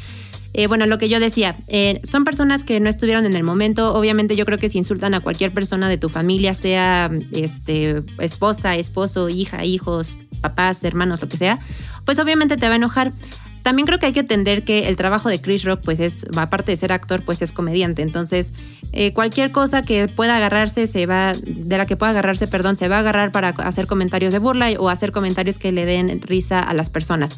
Eh, 0.59 0.69
bueno, 0.69 0.87
lo 0.87 0.97
que 0.97 1.11
yo 1.11 1.21
decía, 1.21 1.55
eh, 1.69 2.01
son 2.03 2.25
personas 2.25 2.65
que 2.65 2.81
no 2.81 2.89
estuvieron 2.89 3.27
en 3.27 3.37
el 3.37 3.43
momento. 3.43 3.93
Obviamente 3.93 4.37
yo 4.37 4.47
creo 4.47 4.57
que 4.57 4.71
si 4.71 4.79
insultan 4.79 5.13
a 5.13 5.21
cualquier 5.21 5.53
persona 5.53 5.87
de 5.91 5.99
tu 5.99 6.09
familia, 6.09 6.55
sea 6.55 7.11
este, 7.33 8.03
esposa, 8.21 8.75
esposo, 8.75 9.29
hija, 9.29 9.67
hijos, 9.67 10.17
papás, 10.41 10.83
hermanos, 10.85 11.21
lo 11.21 11.29
que 11.29 11.37
sea, 11.37 11.59
pues 12.07 12.19
obviamente 12.19 12.57
te 12.57 12.67
va 12.67 12.73
a 12.73 12.77
enojar. 12.77 13.13
También 13.63 13.85
creo 13.85 13.99
que 13.99 14.07
hay 14.07 14.13
que 14.13 14.21
entender 14.21 14.63
que 14.63 14.87
el 14.87 14.95
trabajo 14.95 15.29
de 15.29 15.41
Chris 15.41 15.65
Rock, 15.65 15.81
pues 15.85 15.99
es, 15.99 16.25
aparte 16.37 16.71
de 16.71 16.77
ser 16.77 16.93
actor, 16.93 17.23
pues 17.23 17.43
es 17.43 17.51
comediante. 17.51 18.01
Entonces, 18.01 18.53
eh, 18.93 19.13
cualquier 19.13 19.51
cosa 19.51 19.83
que 19.83 20.07
pueda 20.07 20.37
agarrarse, 20.37 20.87
se 20.87 21.05
va, 21.07 21.33
de 21.35 21.77
la 21.77 21.85
que 21.85 21.97
pueda 21.97 22.11
agarrarse, 22.11 22.47
perdón, 22.47 22.77
se 22.77 22.87
va 22.87 22.99
a 22.99 22.99
agarrar 23.01 23.33
para 23.33 23.49
hacer 23.49 23.89
comentarios 23.89 24.33
de 24.33 24.39
burla 24.39 24.71
o 24.79 24.89
hacer 24.89 25.11
comentarios 25.11 25.59
que 25.59 25.73
le 25.73 25.85
den 25.85 26.23
risa 26.23 26.61
a 26.61 26.75
las 26.75 26.91
personas. 26.91 27.31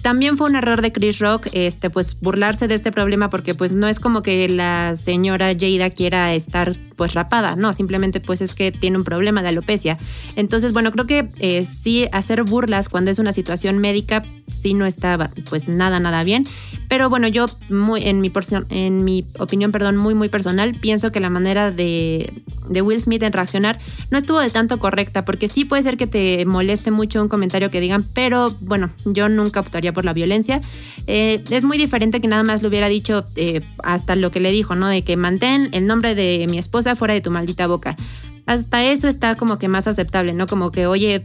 También 0.00 0.36
fue 0.36 0.48
un 0.48 0.56
error 0.56 0.82
de 0.82 0.92
Chris 0.92 1.20
Rock, 1.20 1.48
este, 1.52 1.90
pues 1.90 2.18
burlarse 2.20 2.66
de 2.66 2.74
este 2.74 2.90
problema 2.90 3.28
porque 3.28 3.54
pues 3.54 3.72
no 3.72 3.86
es 3.86 4.00
como 4.00 4.22
que 4.22 4.48
la 4.48 4.96
señora 4.96 5.52
Jada 5.58 5.90
quiera 5.90 6.34
estar 6.34 6.76
pues 6.96 7.14
rapada, 7.14 7.54
no, 7.54 7.72
simplemente 7.72 8.20
pues 8.20 8.40
es 8.40 8.54
que 8.54 8.72
tiene 8.72 8.96
un 8.96 9.04
problema 9.04 9.42
de 9.42 9.48
alopecia. 9.48 9.98
Entonces, 10.34 10.72
bueno, 10.72 10.90
creo 10.90 11.06
que 11.06 11.28
eh, 11.38 11.64
sí 11.64 12.08
hacer 12.10 12.42
burlas 12.42 12.88
cuando 12.88 13.10
es 13.10 13.18
una 13.18 13.32
situación 13.32 13.78
médica 13.78 14.24
sí 14.46 14.74
no 14.74 14.86
estaba 14.86 15.28
pues 15.48 15.68
nada, 15.68 16.00
nada 16.00 16.24
bien. 16.24 16.46
Pero 16.88 17.08
bueno, 17.08 17.28
yo 17.28 17.46
muy, 17.70 18.02
en, 18.02 18.20
mi 18.20 18.30
en 18.68 19.04
mi 19.04 19.24
opinión, 19.38 19.72
perdón, 19.72 19.96
muy, 19.96 20.14
muy 20.14 20.28
personal, 20.28 20.74
pienso 20.74 21.10
que 21.10 21.20
la 21.20 21.30
manera 21.30 21.70
de, 21.70 22.30
de 22.68 22.82
Will 22.82 23.00
Smith 23.00 23.22
en 23.22 23.32
reaccionar 23.32 23.78
no 24.10 24.18
estuvo 24.18 24.40
del 24.40 24.52
tanto 24.52 24.78
correcta, 24.78 25.24
porque 25.24 25.48
sí 25.48 25.64
puede 25.64 25.82
ser 25.82 25.96
que 25.96 26.06
te 26.06 26.44
moleste 26.44 26.90
mucho 26.90 27.22
un 27.22 27.28
comentario 27.28 27.70
que 27.70 27.80
digan, 27.80 28.04
pero 28.12 28.54
bueno, 28.60 28.90
yo 29.06 29.28
nunca 29.28 29.60
optaría 29.60 29.81
por 29.90 30.04
la 30.04 30.12
violencia. 30.12 30.60
Eh, 31.08 31.42
es 31.50 31.64
muy 31.64 31.78
diferente 31.78 32.20
que 32.20 32.28
nada 32.28 32.44
más 32.44 32.62
lo 32.62 32.68
hubiera 32.68 32.88
dicho 32.88 33.24
eh, 33.36 33.62
hasta 33.82 34.14
lo 34.14 34.30
que 34.30 34.38
le 34.38 34.52
dijo, 34.52 34.76
¿no? 34.76 34.86
De 34.86 35.02
que 35.02 35.16
mantén 35.16 35.70
el 35.72 35.88
nombre 35.88 36.14
de 36.14 36.46
mi 36.48 36.58
esposa 36.58 36.94
fuera 36.94 37.14
de 37.14 37.20
tu 37.20 37.30
maldita 37.30 37.66
boca 37.66 37.96
hasta 38.46 38.84
eso 38.84 39.08
está 39.08 39.36
como 39.36 39.58
que 39.58 39.68
más 39.68 39.86
aceptable, 39.86 40.32
¿no? 40.32 40.46
Como 40.46 40.72
que, 40.72 40.86
oye, 40.86 41.24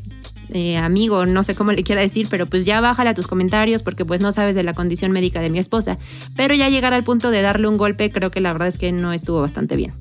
eh, 0.50 0.78
amigo, 0.78 1.26
no 1.26 1.43
sé 1.43 1.56
cómo 1.56 1.72
le 1.72 1.84
quiera 1.84 2.02
decir, 2.02 2.28
pero 2.30 2.46
pues 2.46 2.65
ya 2.65 2.80
bájale 2.80 3.10
a 3.10 3.13
tus 3.13 3.28
comentarios 3.28 3.84
porque 3.84 4.06
pues 4.06 4.22
no 4.22 4.32
sabes 4.32 4.56
de 4.56 4.63
la 4.63 4.74
condición 4.74 5.12
médica 5.12 5.41
de 5.41 5.50
mi 5.50 5.60
esposa. 5.60 5.98
Pero 6.36 6.54
ya 6.54 6.70
llegar 6.70 6.93
al 6.93 7.04
punto 7.04 7.32
de 7.32 7.41
darle 7.41 7.67
un 7.67 7.78
golpe, 7.78 8.12
creo 8.12 8.32
que 8.32 8.41
la 8.41 8.52
verdad 8.52 8.67
es 8.67 8.78
que 8.78 8.91
no 8.91 9.13
estuvo 9.13 9.41
bastante 9.41 9.76
bien. 9.76 9.93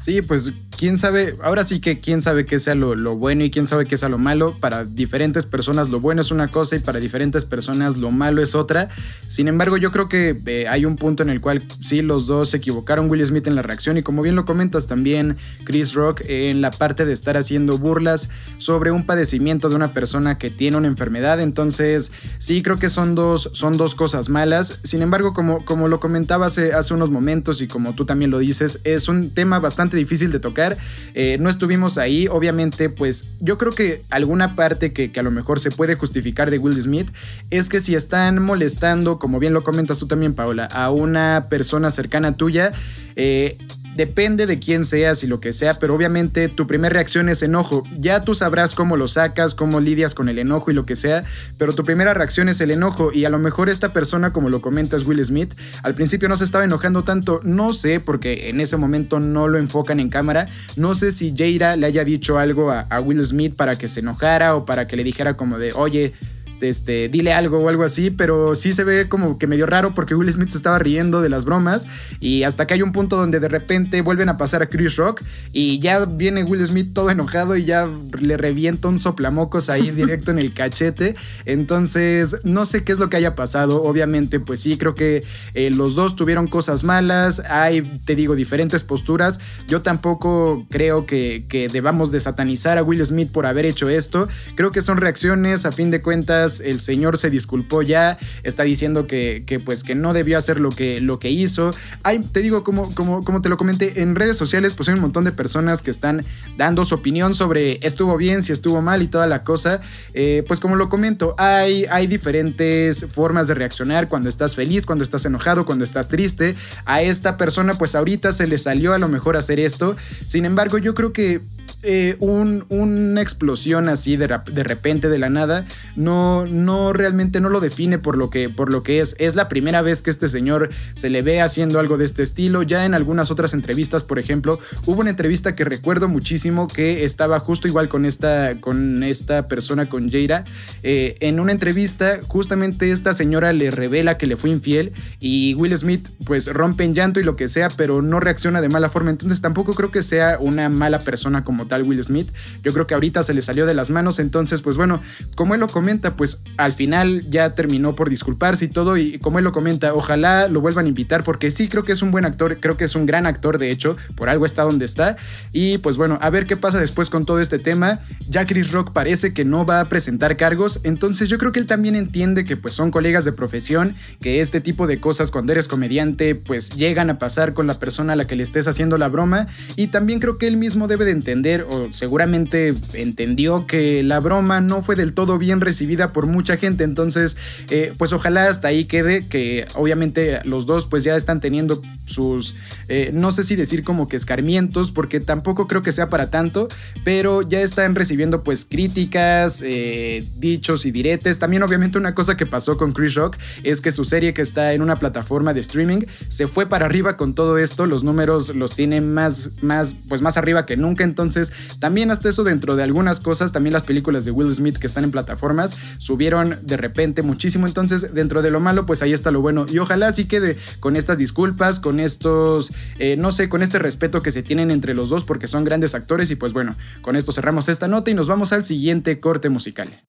Sí, 0.00 0.20
pues 0.20 0.52
quién 0.76 0.98
sabe, 0.98 1.36
ahora 1.42 1.64
sí 1.64 1.80
que 1.80 1.96
quién 1.96 2.20
sabe 2.20 2.44
qué 2.44 2.58
sea 2.58 2.74
lo, 2.74 3.16
bueno 3.16 3.44
y 3.44 3.50
quién 3.50 3.66
sabe 3.66 3.86
qué 3.86 3.96
sea 3.96 4.08
lo 4.08 4.18
malo. 4.18 4.54
Para 4.60 4.84
diferentes 4.84 5.46
personas 5.46 5.88
lo 5.88 6.00
bueno 6.00 6.20
es 6.20 6.30
una 6.30 6.48
cosa 6.48 6.76
y 6.76 6.80
para 6.80 7.00
diferentes 7.00 7.44
personas 7.44 7.96
lo 7.96 8.10
malo 8.10 8.42
es 8.42 8.54
otra. 8.54 8.88
Sin 9.26 9.48
embargo, 9.48 9.76
yo 9.78 9.90
creo 9.90 10.08
que 10.08 10.40
eh, 10.46 10.66
hay 10.68 10.84
un 10.84 10.96
punto 10.96 11.22
en 11.22 11.30
el 11.30 11.40
cual 11.40 11.66
sí 11.80 12.02
los 12.02 12.26
dos 12.26 12.50
se 12.50 12.58
equivocaron, 12.58 13.08
Will 13.08 13.26
Smith 13.26 13.46
en 13.46 13.54
la 13.54 13.62
reacción 13.62 13.96
y 13.96 14.02
como 14.02 14.22
bien 14.22 14.34
lo 14.34 14.44
comentas 14.44 14.86
también 14.86 15.36
Chris 15.64 15.94
Rock 15.94 16.22
en 16.28 16.60
la 16.60 16.70
parte 16.70 17.06
de 17.06 17.12
estar 17.12 17.36
haciendo 17.36 17.78
burlas 17.78 18.28
sobre 18.58 18.90
un 18.90 19.04
padecimiento 19.06 19.68
de 19.68 19.76
una 19.76 19.94
persona 19.94 20.36
que 20.36 20.50
tiene 20.50 20.76
una 20.76 20.88
enfermedad. 20.88 21.40
Entonces, 21.40 22.12
sí 22.38 22.62
creo 22.62 22.78
que 22.78 22.90
son 22.90 23.14
dos, 23.14 23.50
son 23.54 23.76
dos 23.78 23.94
cosas 23.94 24.28
malas. 24.28 24.80
Sin 24.84 25.00
embargo, 25.00 25.32
como, 25.32 25.64
como 25.64 25.88
lo 25.88 25.98
comentaba 25.98 26.46
hace 26.46 26.94
unos 26.94 27.10
momentos 27.10 27.62
y 27.62 27.66
como 27.66 27.94
tú 27.94 28.04
también 28.04 28.30
lo 28.30 28.38
dices, 28.38 28.80
es 28.84 29.08
un 29.08 29.30
tema 29.30 29.58
bastante 29.58 29.85
difícil 29.94 30.32
de 30.32 30.40
tocar 30.40 30.76
eh, 31.14 31.38
no 31.38 31.48
estuvimos 31.48 31.98
ahí, 31.98 32.28
obviamente, 32.28 32.90
pues 32.90 33.36
yo 33.40 33.56
creo 33.56 33.72
que 33.72 34.00
alguna 34.10 34.54
parte 34.54 34.92
que, 34.92 35.10
que, 35.10 35.20
a 35.20 35.22
lo 35.22 35.30
mejor 35.30 35.60
se 35.60 35.70
puede 35.70 35.94
justificar 35.94 36.50
de 36.50 36.58
Will 36.58 36.80
Smith 36.80 37.08
es 37.50 37.68
que 37.68 37.80
si 37.80 37.94
están 37.94 38.42
molestando, 38.42 39.18
como 39.18 39.38
bien 39.38 39.52
lo 39.52 39.62
comentas 39.62 39.98
tú 39.98 40.06
también, 40.06 40.34
Paula, 40.34 40.66
a 40.66 40.90
una 40.90 41.46
persona 41.48 41.90
cercana 41.90 42.36
tuya, 42.36 42.70
eh, 43.16 43.56
depende 43.96 44.46
de 44.46 44.58
quién 44.58 44.84
seas 44.84 45.22
y 45.22 45.26
lo 45.26 45.40
que 45.40 45.52
sea, 45.52 45.78
pero 45.78 45.94
obviamente 45.94 46.48
tu 46.48 46.66
primera 46.66 46.92
reacción 46.92 47.28
es 47.28 47.42
enojo. 47.42 47.82
Ya 47.96 48.20
tú 48.20 48.34
sabrás 48.34 48.74
cómo 48.74 48.96
lo 48.96 49.08
sacas, 49.08 49.54
cómo 49.54 49.80
lidias 49.80 50.14
con 50.14 50.28
el 50.28 50.38
enojo 50.38 50.70
y 50.70 50.74
lo 50.74 50.86
que 50.86 50.96
sea, 50.96 51.24
pero 51.58 51.72
tu 51.72 51.84
primera 51.84 52.14
reacción 52.14 52.48
es 52.48 52.60
el 52.60 52.70
enojo. 52.70 53.10
Y 53.12 53.24
a 53.24 53.30
lo 53.30 53.38
mejor 53.38 53.68
esta 53.68 53.92
persona, 53.92 54.32
como 54.32 54.50
lo 54.50 54.60
comentas 54.60 55.04
Will 55.04 55.24
Smith, 55.24 55.54
al 55.82 55.94
principio 55.94 56.28
no 56.28 56.36
se 56.36 56.44
estaba 56.44 56.64
enojando 56.64 57.02
tanto, 57.02 57.40
no 57.42 57.72
sé, 57.72 57.98
porque 57.98 58.50
en 58.50 58.60
ese 58.60 58.76
momento 58.76 59.18
no 59.18 59.48
lo 59.48 59.58
enfocan 59.58 59.98
en 59.98 60.10
cámara, 60.10 60.46
no 60.76 60.94
sé 60.94 61.10
si 61.10 61.34
Jaira 61.36 61.76
le 61.76 61.86
haya 61.86 62.04
dicho 62.04 62.38
algo 62.38 62.70
a, 62.70 62.80
a 62.90 63.00
Will 63.00 63.24
Smith 63.24 63.56
para 63.56 63.76
que 63.76 63.88
se 63.88 64.00
enojara 64.00 64.56
o 64.56 64.66
para 64.66 64.86
que 64.86 64.96
le 64.96 65.04
dijera 65.04 65.34
como 65.34 65.58
de, 65.58 65.72
oye, 65.72 66.12
este, 66.60 67.08
dile 67.08 67.32
algo 67.32 67.58
o 67.58 67.68
algo 67.68 67.84
así, 67.84 68.10
pero 68.10 68.54
sí 68.54 68.72
se 68.72 68.84
ve 68.84 69.08
como 69.08 69.38
que 69.38 69.46
medio 69.46 69.66
raro 69.66 69.94
porque 69.94 70.14
Will 70.14 70.32
Smith 70.32 70.50
se 70.50 70.56
estaba 70.56 70.78
riendo 70.78 71.20
de 71.20 71.28
las 71.28 71.44
bromas 71.44 71.86
y 72.20 72.42
hasta 72.44 72.66
que 72.66 72.74
hay 72.74 72.82
un 72.82 72.92
punto 72.92 73.16
donde 73.16 73.40
de 73.40 73.48
repente 73.48 74.00
vuelven 74.02 74.28
a 74.28 74.38
pasar 74.38 74.62
a 74.62 74.68
Chris 74.68 74.96
Rock 74.96 75.22
y 75.52 75.78
ya 75.80 76.04
viene 76.04 76.44
Will 76.44 76.66
Smith 76.66 76.92
todo 76.92 77.10
enojado 77.10 77.56
y 77.56 77.64
ya 77.64 77.88
le 78.20 78.36
revienta 78.36 78.88
un 78.88 78.98
soplamocos 78.98 79.68
ahí 79.68 79.90
directo 79.96 80.30
en 80.30 80.38
el 80.38 80.52
cachete. 80.52 81.16
Entonces, 81.44 82.36
no 82.44 82.64
sé 82.64 82.84
qué 82.84 82.92
es 82.92 82.98
lo 82.98 83.08
que 83.08 83.16
haya 83.16 83.34
pasado. 83.34 83.82
Obviamente, 83.82 84.40
pues 84.40 84.60
sí, 84.60 84.76
creo 84.78 84.94
que 84.94 85.24
eh, 85.54 85.70
los 85.70 85.94
dos 85.94 86.16
tuvieron 86.16 86.46
cosas 86.46 86.84
malas. 86.84 87.42
Hay, 87.48 87.82
te 88.04 88.14
digo, 88.14 88.34
diferentes 88.34 88.82
posturas. 88.84 89.40
Yo 89.68 89.82
tampoco 89.82 90.66
creo 90.70 91.06
que, 91.06 91.44
que 91.48 91.68
debamos 91.68 92.10
de 92.10 92.20
satanizar 92.20 92.78
a 92.78 92.82
Will 92.82 93.04
Smith 93.04 93.30
por 93.30 93.46
haber 93.46 93.66
hecho 93.66 93.88
esto. 93.88 94.28
Creo 94.54 94.70
que 94.70 94.82
son 94.82 94.98
reacciones, 94.98 95.66
a 95.66 95.72
fin 95.72 95.90
de 95.90 96.00
cuentas, 96.00 96.45
el 96.46 96.80
señor 96.80 97.18
se 97.18 97.30
disculpó 97.30 97.82
ya, 97.82 98.18
está 98.42 98.62
diciendo 98.62 99.06
que, 99.06 99.44
que 99.46 99.60
pues 99.60 99.82
que 99.82 99.94
no 99.94 100.12
debió 100.12 100.38
hacer 100.38 100.60
lo 100.60 100.70
que, 100.70 101.00
lo 101.00 101.18
que 101.18 101.30
hizo. 101.30 101.72
Hay, 102.02 102.20
te 102.20 102.40
digo, 102.40 102.64
como, 102.64 102.94
como, 102.94 103.22
como 103.22 103.42
te 103.42 103.48
lo 103.48 103.56
comenté, 103.56 104.02
en 104.02 104.14
redes 104.14 104.36
sociales 104.36 104.74
pues 104.76 104.88
hay 104.88 104.94
un 104.94 105.00
montón 105.00 105.24
de 105.24 105.32
personas 105.32 105.82
que 105.82 105.90
están 105.90 106.22
dando 106.56 106.84
su 106.84 106.94
opinión 106.94 107.34
sobre 107.34 107.78
estuvo 107.82 108.16
bien, 108.16 108.42
si 108.42 108.52
estuvo 108.52 108.82
mal 108.82 109.02
y 109.02 109.08
toda 109.08 109.26
la 109.26 109.44
cosa. 109.44 109.80
Eh, 110.14 110.44
pues 110.46 110.60
como 110.60 110.76
lo 110.76 110.88
comento, 110.88 111.34
hay, 111.38 111.86
hay 111.90 112.06
diferentes 112.06 113.06
formas 113.06 113.46
de 113.46 113.54
reaccionar 113.54 114.08
cuando 114.08 114.28
estás 114.28 114.54
feliz, 114.54 114.86
cuando 114.86 115.04
estás 115.04 115.24
enojado, 115.24 115.64
cuando 115.64 115.84
estás 115.84 116.08
triste. 116.08 116.54
A 116.84 117.02
esta 117.02 117.36
persona 117.36 117.74
pues 117.74 117.94
ahorita 117.94 118.32
se 118.32 118.46
le 118.46 118.58
salió 118.58 118.92
a 118.92 118.98
lo 118.98 119.08
mejor 119.08 119.36
hacer 119.36 119.60
esto. 119.60 119.96
Sin 120.20 120.44
embargo, 120.44 120.78
yo 120.78 120.94
creo 120.94 121.12
que 121.12 121.40
eh, 121.82 122.16
una 122.18 123.20
explosión 123.20 123.88
así 123.88 124.16
de, 124.16 124.26
de, 124.26 124.62
repente 124.64 125.08
de 125.08 125.18
la 125.18 125.28
nada 125.28 125.66
no, 125.94 126.35
no 126.44 126.92
realmente 126.92 127.40
no 127.40 127.48
lo 127.48 127.60
define 127.60 127.98
por 127.98 128.18
lo, 128.18 128.28
que, 128.28 128.48
por 128.48 128.72
lo 128.72 128.82
que 128.82 129.00
es. 129.00 129.16
Es 129.18 129.34
la 129.34 129.48
primera 129.48 129.80
vez 129.80 130.02
que 130.02 130.10
este 130.10 130.28
señor 130.28 130.68
se 130.94 131.08
le 131.08 131.22
ve 131.22 131.40
haciendo 131.40 131.80
algo 131.80 131.96
de 131.96 132.04
este 132.04 132.22
estilo. 132.22 132.62
Ya 132.62 132.84
en 132.84 132.92
algunas 132.92 133.30
otras 133.30 133.54
entrevistas, 133.54 134.02
por 134.02 134.18
ejemplo, 134.18 134.58
hubo 134.84 135.00
una 135.00 135.10
entrevista 135.10 135.54
que 135.54 135.64
recuerdo 135.64 136.08
muchísimo 136.08 136.68
que 136.68 137.04
estaba 137.04 137.40
justo 137.40 137.68
igual 137.68 137.88
con 137.88 138.04
esta, 138.04 138.60
con 138.60 139.02
esta 139.02 139.46
persona, 139.46 139.88
con 139.88 140.10
Jaira. 140.10 140.44
Eh, 140.82 141.16
en 141.20 141.40
una 141.40 141.52
entrevista, 141.52 142.20
justamente 142.26 142.90
esta 142.90 143.14
señora 143.14 143.52
le 143.52 143.70
revela 143.70 144.18
que 144.18 144.26
le 144.26 144.36
fue 144.36 144.50
infiel 144.50 144.92
y 145.20 145.54
Will 145.54 145.76
Smith 145.76 146.08
pues 146.26 146.46
rompe 146.46 146.84
en 146.84 146.94
llanto 146.94 147.20
y 147.20 147.24
lo 147.24 147.36
que 147.36 147.48
sea, 147.48 147.68
pero 147.68 148.02
no 148.02 148.20
reacciona 148.20 148.60
de 148.60 148.68
mala 148.68 148.90
forma. 148.90 149.10
Entonces 149.10 149.40
tampoco 149.40 149.74
creo 149.74 149.90
que 149.90 150.02
sea 150.02 150.38
una 150.40 150.68
mala 150.68 151.00
persona 151.00 151.44
como 151.44 151.66
tal 151.66 151.82
Will 151.84 152.02
Smith. 152.02 152.30
Yo 152.62 152.72
creo 152.72 152.86
que 152.86 152.94
ahorita 152.94 153.22
se 153.22 153.34
le 153.34 153.42
salió 153.42 153.66
de 153.66 153.74
las 153.74 153.90
manos. 153.90 154.18
Entonces, 154.18 154.62
pues 154.62 154.76
bueno, 154.76 155.00
como 155.34 155.54
él 155.54 155.60
lo 155.60 155.68
comenta, 155.68 156.16
pues 156.16 156.25
al 156.56 156.72
final 156.72 157.20
ya 157.28 157.50
terminó 157.50 157.94
por 157.94 158.10
disculparse 158.10 158.66
y 158.66 158.68
todo. 158.68 158.96
Y 158.96 159.18
como 159.18 159.38
él 159.38 159.44
lo 159.44 159.52
comenta, 159.52 159.94
ojalá 159.94 160.48
lo 160.48 160.60
vuelvan 160.60 160.86
a 160.86 160.88
invitar 160.88 161.22
porque 161.24 161.50
sí 161.50 161.68
creo 161.68 161.84
que 161.84 161.92
es 161.92 162.02
un 162.02 162.10
buen 162.10 162.24
actor, 162.24 162.58
creo 162.60 162.76
que 162.76 162.84
es 162.84 162.94
un 162.94 163.06
gran 163.06 163.26
actor 163.26 163.58
de 163.58 163.70
hecho, 163.70 163.96
por 164.14 164.28
algo 164.28 164.46
está 164.46 164.62
donde 164.62 164.84
está. 164.84 165.16
Y 165.52 165.78
pues 165.78 165.96
bueno, 165.96 166.18
a 166.20 166.30
ver 166.30 166.46
qué 166.46 166.56
pasa 166.56 166.78
después 166.78 167.10
con 167.10 167.24
todo 167.24 167.40
este 167.40 167.58
tema. 167.58 167.98
Ya 168.28 168.46
Chris 168.46 168.72
Rock 168.72 168.92
parece 168.92 169.32
que 169.32 169.44
no 169.44 169.64
va 169.64 169.80
a 169.80 169.88
presentar 169.88 170.36
cargos, 170.36 170.80
entonces 170.84 171.28
yo 171.28 171.38
creo 171.38 171.52
que 171.52 171.60
él 171.60 171.66
también 171.66 171.96
entiende 171.96 172.44
que 172.44 172.56
pues 172.56 172.74
son 172.74 172.90
colegas 172.90 173.24
de 173.24 173.32
profesión, 173.32 173.94
que 174.20 174.40
este 174.40 174.60
tipo 174.60 174.86
de 174.86 174.98
cosas 174.98 175.30
cuando 175.30 175.52
eres 175.52 175.68
comediante 175.68 176.34
pues 176.34 176.70
llegan 176.70 177.10
a 177.10 177.18
pasar 177.18 177.54
con 177.54 177.66
la 177.66 177.78
persona 177.78 178.14
a 178.14 178.16
la 178.16 178.26
que 178.26 178.36
le 178.36 178.42
estés 178.42 178.68
haciendo 178.68 178.98
la 178.98 179.08
broma 179.08 179.46
y 179.76 179.88
también 179.88 180.20
creo 180.20 180.38
que 180.38 180.46
él 180.46 180.56
mismo 180.56 180.88
debe 180.88 181.04
de 181.04 181.12
entender 181.12 181.66
o 181.70 181.88
seguramente 181.92 182.74
entendió 182.94 183.66
que 183.66 184.02
la 184.02 184.20
broma 184.20 184.60
no 184.60 184.82
fue 184.82 184.96
del 184.96 185.12
todo 185.12 185.38
bien 185.38 185.60
recibida 185.60 186.12
por 186.16 186.26
mucha 186.26 186.56
gente, 186.56 186.82
entonces 186.82 187.36
eh, 187.68 187.92
pues 187.98 188.14
ojalá 188.14 188.48
hasta 188.48 188.68
ahí 188.68 188.86
quede 188.86 189.28
que 189.28 189.66
obviamente 189.74 190.40
los 190.44 190.64
dos 190.64 190.86
pues 190.86 191.04
ya 191.04 191.14
están 191.14 191.42
teniendo 191.42 191.82
sus, 192.06 192.54
eh, 192.88 193.10
no 193.12 193.32
sé 193.32 193.44
si 193.44 193.54
decir 193.54 193.84
como 193.84 194.08
que 194.08 194.16
escarmientos, 194.16 194.92
porque 194.92 195.20
tampoco 195.20 195.66
creo 195.66 195.82
que 195.82 195.92
sea 195.92 196.08
para 196.08 196.30
tanto, 196.30 196.68
pero 197.04 197.42
ya 197.42 197.60
están 197.60 197.94
recibiendo 197.94 198.42
pues 198.42 198.64
críticas, 198.64 199.62
eh, 199.62 200.24
dichos 200.36 200.86
y 200.86 200.90
diretes. 200.90 201.38
También 201.38 201.62
obviamente 201.62 201.98
una 201.98 202.14
cosa 202.14 202.34
que 202.34 202.46
pasó 202.46 202.78
con 202.78 202.94
Chris 202.94 203.14
Rock 203.14 203.36
es 203.62 203.82
que 203.82 203.92
su 203.92 204.06
serie 204.06 204.32
que 204.32 204.40
está 204.40 204.72
en 204.72 204.80
una 204.80 204.96
plataforma 204.96 205.52
de 205.52 205.60
streaming 205.60 206.00
se 206.30 206.48
fue 206.48 206.66
para 206.66 206.86
arriba 206.86 207.18
con 207.18 207.34
todo 207.34 207.58
esto, 207.58 207.84
los 207.84 208.04
números 208.04 208.54
los 208.54 208.74
tiene 208.74 209.02
más, 209.02 209.62
más, 209.62 209.94
pues 210.08 210.22
más 210.22 210.38
arriba 210.38 210.64
que 210.64 210.78
nunca, 210.78 211.04
entonces 211.04 211.52
también 211.78 212.10
hasta 212.10 212.30
eso 212.30 212.42
dentro 212.42 212.74
de 212.74 212.84
algunas 212.84 213.20
cosas, 213.20 213.52
también 213.52 213.74
las 213.74 213.82
películas 213.82 214.24
de 214.24 214.30
Will 214.30 214.50
Smith 214.54 214.78
que 214.78 214.86
están 214.86 215.04
en 215.04 215.10
plataformas 215.10 215.76
subieron 216.06 216.56
de 216.62 216.76
repente 216.76 217.22
muchísimo, 217.22 217.66
entonces 217.66 218.14
dentro 218.14 218.40
de 218.40 218.52
lo 218.52 218.60
malo 218.60 218.86
pues 218.86 219.02
ahí 219.02 219.12
está 219.12 219.32
lo 219.32 219.40
bueno 219.40 219.66
y 219.68 219.78
ojalá 219.78 220.12
sí 220.12 220.26
quede 220.26 220.56
con 220.78 220.94
estas 220.94 221.18
disculpas, 221.18 221.80
con 221.80 221.98
estos, 221.98 222.70
eh, 223.00 223.16
no 223.18 223.32
sé, 223.32 223.48
con 223.48 223.60
este 223.60 223.80
respeto 223.80 224.22
que 224.22 224.30
se 224.30 224.44
tienen 224.44 224.70
entre 224.70 224.94
los 224.94 225.08
dos 225.08 225.24
porque 225.24 225.48
son 225.48 225.64
grandes 225.64 225.96
actores 225.96 226.30
y 226.30 226.36
pues 226.36 226.52
bueno, 226.52 226.76
con 227.02 227.16
esto 227.16 227.32
cerramos 227.32 227.68
esta 227.68 227.88
nota 227.88 228.12
y 228.12 228.14
nos 228.14 228.28
vamos 228.28 228.52
al 228.52 228.64
siguiente 228.64 229.18
corte 229.18 229.48
musical. 229.48 230.00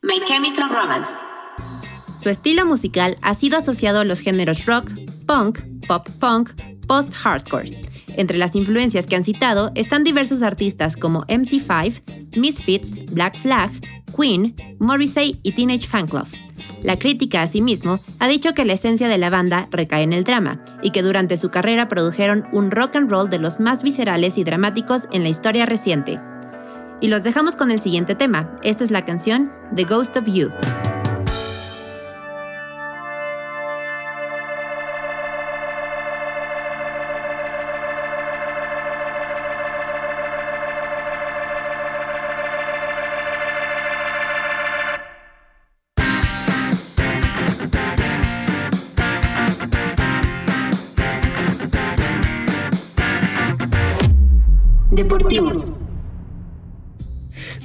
My 0.00 0.22
Chemical 0.26 0.70
Romance. 0.70 1.12
Su 2.18 2.30
estilo 2.30 2.64
musical 2.64 3.18
ha 3.20 3.34
sido 3.34 3.58
asociado 3.58 4.00
a 4.00 4.04
los 4.04 4.20
géneros 4.20 4.64
rock, 4.64 4.90
punk, 5.26 5.60
pop 5.86 6.08
punk, 6.18 6.52
post-hardcore. 6.86 7.78
Entre 8.16 8.38
las 8.38 8.56
influencias 8.56 9.06
que 9.06 9.16
han 9.16 9.22
citado 9.22 9.70
están 9.74 10.02
diversos 10.02 10.42
artistas 10.42 10.96
como 10.96 11.24
MC5, 11.26 12.36
Misfits, 12.36 12.94
Black 13.12 13.38
Flag, 13.38 13.70
Queen, 14.16 14.54
Morrissey 14.78 15.38
y 15.42 15.52
Teenage 15.52 15.86
Fanclub. 15.86 16.26
La 16.82 16.98
crítica, 16.98 17.42
asimismo, 17.42 17.98
ha 18.18 18.28
dicho 18.28 18.54
que 18.54 18.64
la 18.64 18.74
esencia 18.74 19.08
de 19.08 19.18
la 19.18 19.30
banda 19.30 19.68
recae 19.70 20.02
en 20.02 20.12
el 20.12 20.24
drama 20.24 20.64
y 20.82 20.90
que 20.90 21.02
durante 21.02 21.36
su 21.36 21.50
carrera 21.50 21.88
produjeron 21.88 22.46
un 22.52 22.70
rock 22.70 22.96
and 22.96 23.10
roll 23.10 23.28
de 23.28 23.38
los 23.38 23.60
más 23.60 23.82
viscerales 23.82 24.38
y 24.38 24.44
dramáticos 24.44 25.08
en 25.12 25.22
la 25.22 25.28
historia 25.28 25.66
reciente. 25.66 26.20
Y 27.00 27.08
los 27.08 27.22
dejamos 27.22 27.56
con 27.56 27.70
el 27.70 27.78
siguiente 27.78 28.14
tema. 28.14 28.58
Esta 28.62 28.84
es 28.84 28.90
la 28.90 29.04
canción 29.04 29.52
The 29.74 29.84
Ghost 29.84 30.16
of 30.16 30.26
You. 30.26 30.50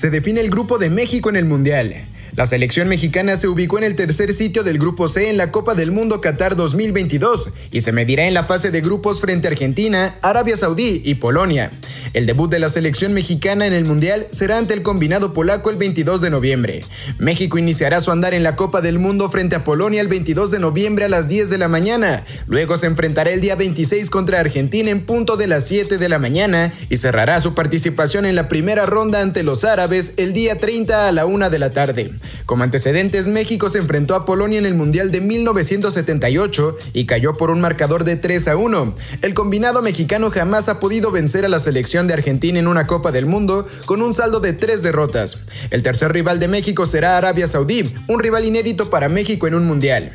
Se 0.04 0.10
define 0.10 0.42
el 0.42 0.50
grupo 0.50 0.80
de 0.80 0.90
México 0.90 1.30
en 1.30 1.38
el 1.38 1.46
Mundial. 1.46 1.96
La 2.36 2.48
selección 2.48 2.90
mexicana 2.90 3.38
se 3.38 3.48
ubicó 3.48 3.78
en 3.78 3.84
el 3.84 3.96
tercer 3.96 4.34
sitio 4.34 4.64
del 4.64 4.80
Grupo 4.80 5.08
C 5.08 5.30
en 5.30 5.38
la 5.38 5.52
Copa 5.52 5.76
del 5.76 5.92
Mundo 5.92 6.20
Qatar 6.20 6.56
2022 6.56 7.52
y 7.72 7.82
se 7.82 7.92
medirá 7.92 8.26
en 8.26 8.34
la 8.34 8.46
fase 8.46 8.72
de 8.72 8.82
grupos 8.82 9.22
frente 9.22 9.48
a 9.48 9.52
Argentina, 9.52 10.16
Arabia 10.24 10.58
Saudí 10.58 11.04
y 11.06 11.14
Polonia. 11.16 11.72
El 12.14 12.26
debut 12.26 12.50
de 12.50 12.58
la 12.58 12.70
selección 12.70 13.14
mexicana 13.14 13.68
en 13.68 13.74
el 13.74 13.86
Mundial 13.86 14.26
será 14.32 14.58
ante 14.58 14.74
el 14.74 14.82
combinado 14.82 15.32
polaco 15.32 15.70
el 15.70 15.76
22 15.78 16.22
de 16.22 16.32
noviembre. 16.32 16.84
México 17.20 17.60
iniciará 17.60 18.02
su 18.02 18.12
andar 18.12 18.34
en 18.34 18.42
la 18.42 18.56
Copa 18.56 18.82
del 18.82 18.98
Mundo 18.98 19.30
frente 19.30 19.56
a 19.56 19.64
Polonia 19.64 20.02
el 20.02 20.08
22 20.08 20.50
de 20.50 20.58
noviembre 20.58 21.06
a 21.06 21.10
las 21.10 21.28
10 21.28 21.52
de 21.52 21.60
la 21.60 21.68
mañana. 21.68 22.26
Luego 22.48 22.78
se 22.78 22.88
enfrentará 22.88 23.30
el 23.30 23.42
día 23.42 23.56
26 23.56 24.10
contra 24.10 24.40
Argentina 24.40 24.90
en 24.90 25.06
punto 25.06 25.38
de 25.38 25.46
las 25.46 25.68
7 25.68 26.00
de 26.00 26.10
la 26.10 26.18
mañana 26.18 26.74
y 26.90 26.98
cerrará 26.98 27.40
su 27.40 27.54
participación 27.54 28.26
en 28.26 28.36
la 28.36 28.48
primera 28.48 28.88
ronda 28.88 29.22
ante 29.22 29.44
los 29.44 29.64
árabes 29.64 30.14
el 30.18 30.34
día 30.34 30.60
30 30.60 31.10
a 31.10 31.12
la 31.12 31.28
1 31.28 31.52
de 31.52 31.60
la 31.60 31.70
tarde. 31.70 32.12
Como 32.46 32.64
antecedentes, 32.64 33.28
México 33.28 33.70
se 33.70 33.80
enfrentó 33.80 34.16
a 34.16 34.26
Polonia 34.26 34.60
en 34.60 34.66
el 34.66 34.76
Mundial 34.76 35.12
de 35.12 35.22
1978 35.22 36.78
y 36.94 37.06
cayó 37.06 37.34
por 37.34 37.50
un 37.50 37.62
marcador 37.62 38.04
de 38.04 38.16
3 38.16 38.48
a 38.50 38.58
1. 38.58 38.96
El 39.22 39.34
combinado 39.34 39.82
mexicano 39.82 40.32
jamás 40.32 40.70
ha 40.70 40.80
podido 40.80 41.12
vencer 41.12 41.46
a 41.46 41.50
la 41.50 41.60
selección 41.60 42.08
de 42.08 42.14
Argentina 42.14 42.60
en 42.60 42.68
una 42.68 42.88
Copa 42.88 43.12
del 43.12 43.26
Mundo 43.26 43.68
con 43.86 44.02
un 44.02 44.14
saldo 44.14 44.40
de 44.40 44.54
3 44.54 44.84
derrotas. 44.84 45.46
El 45.70 45.84
tercer 45.84 46.12
rival 46.12 46.40
de 46.40 46.48
México 46.48 46.86
será 46.86 47.18
Arabia 47.18 47.48
Saudí, 47.48 47.84
un 48.08 48.20
rival 48.20 48.46
inédito 48.46 48.90
para 48.90 49.10
México 49.10 49.48
en 49.48 49.56
un 49.56 49.66
Mundial. 49.66 50.12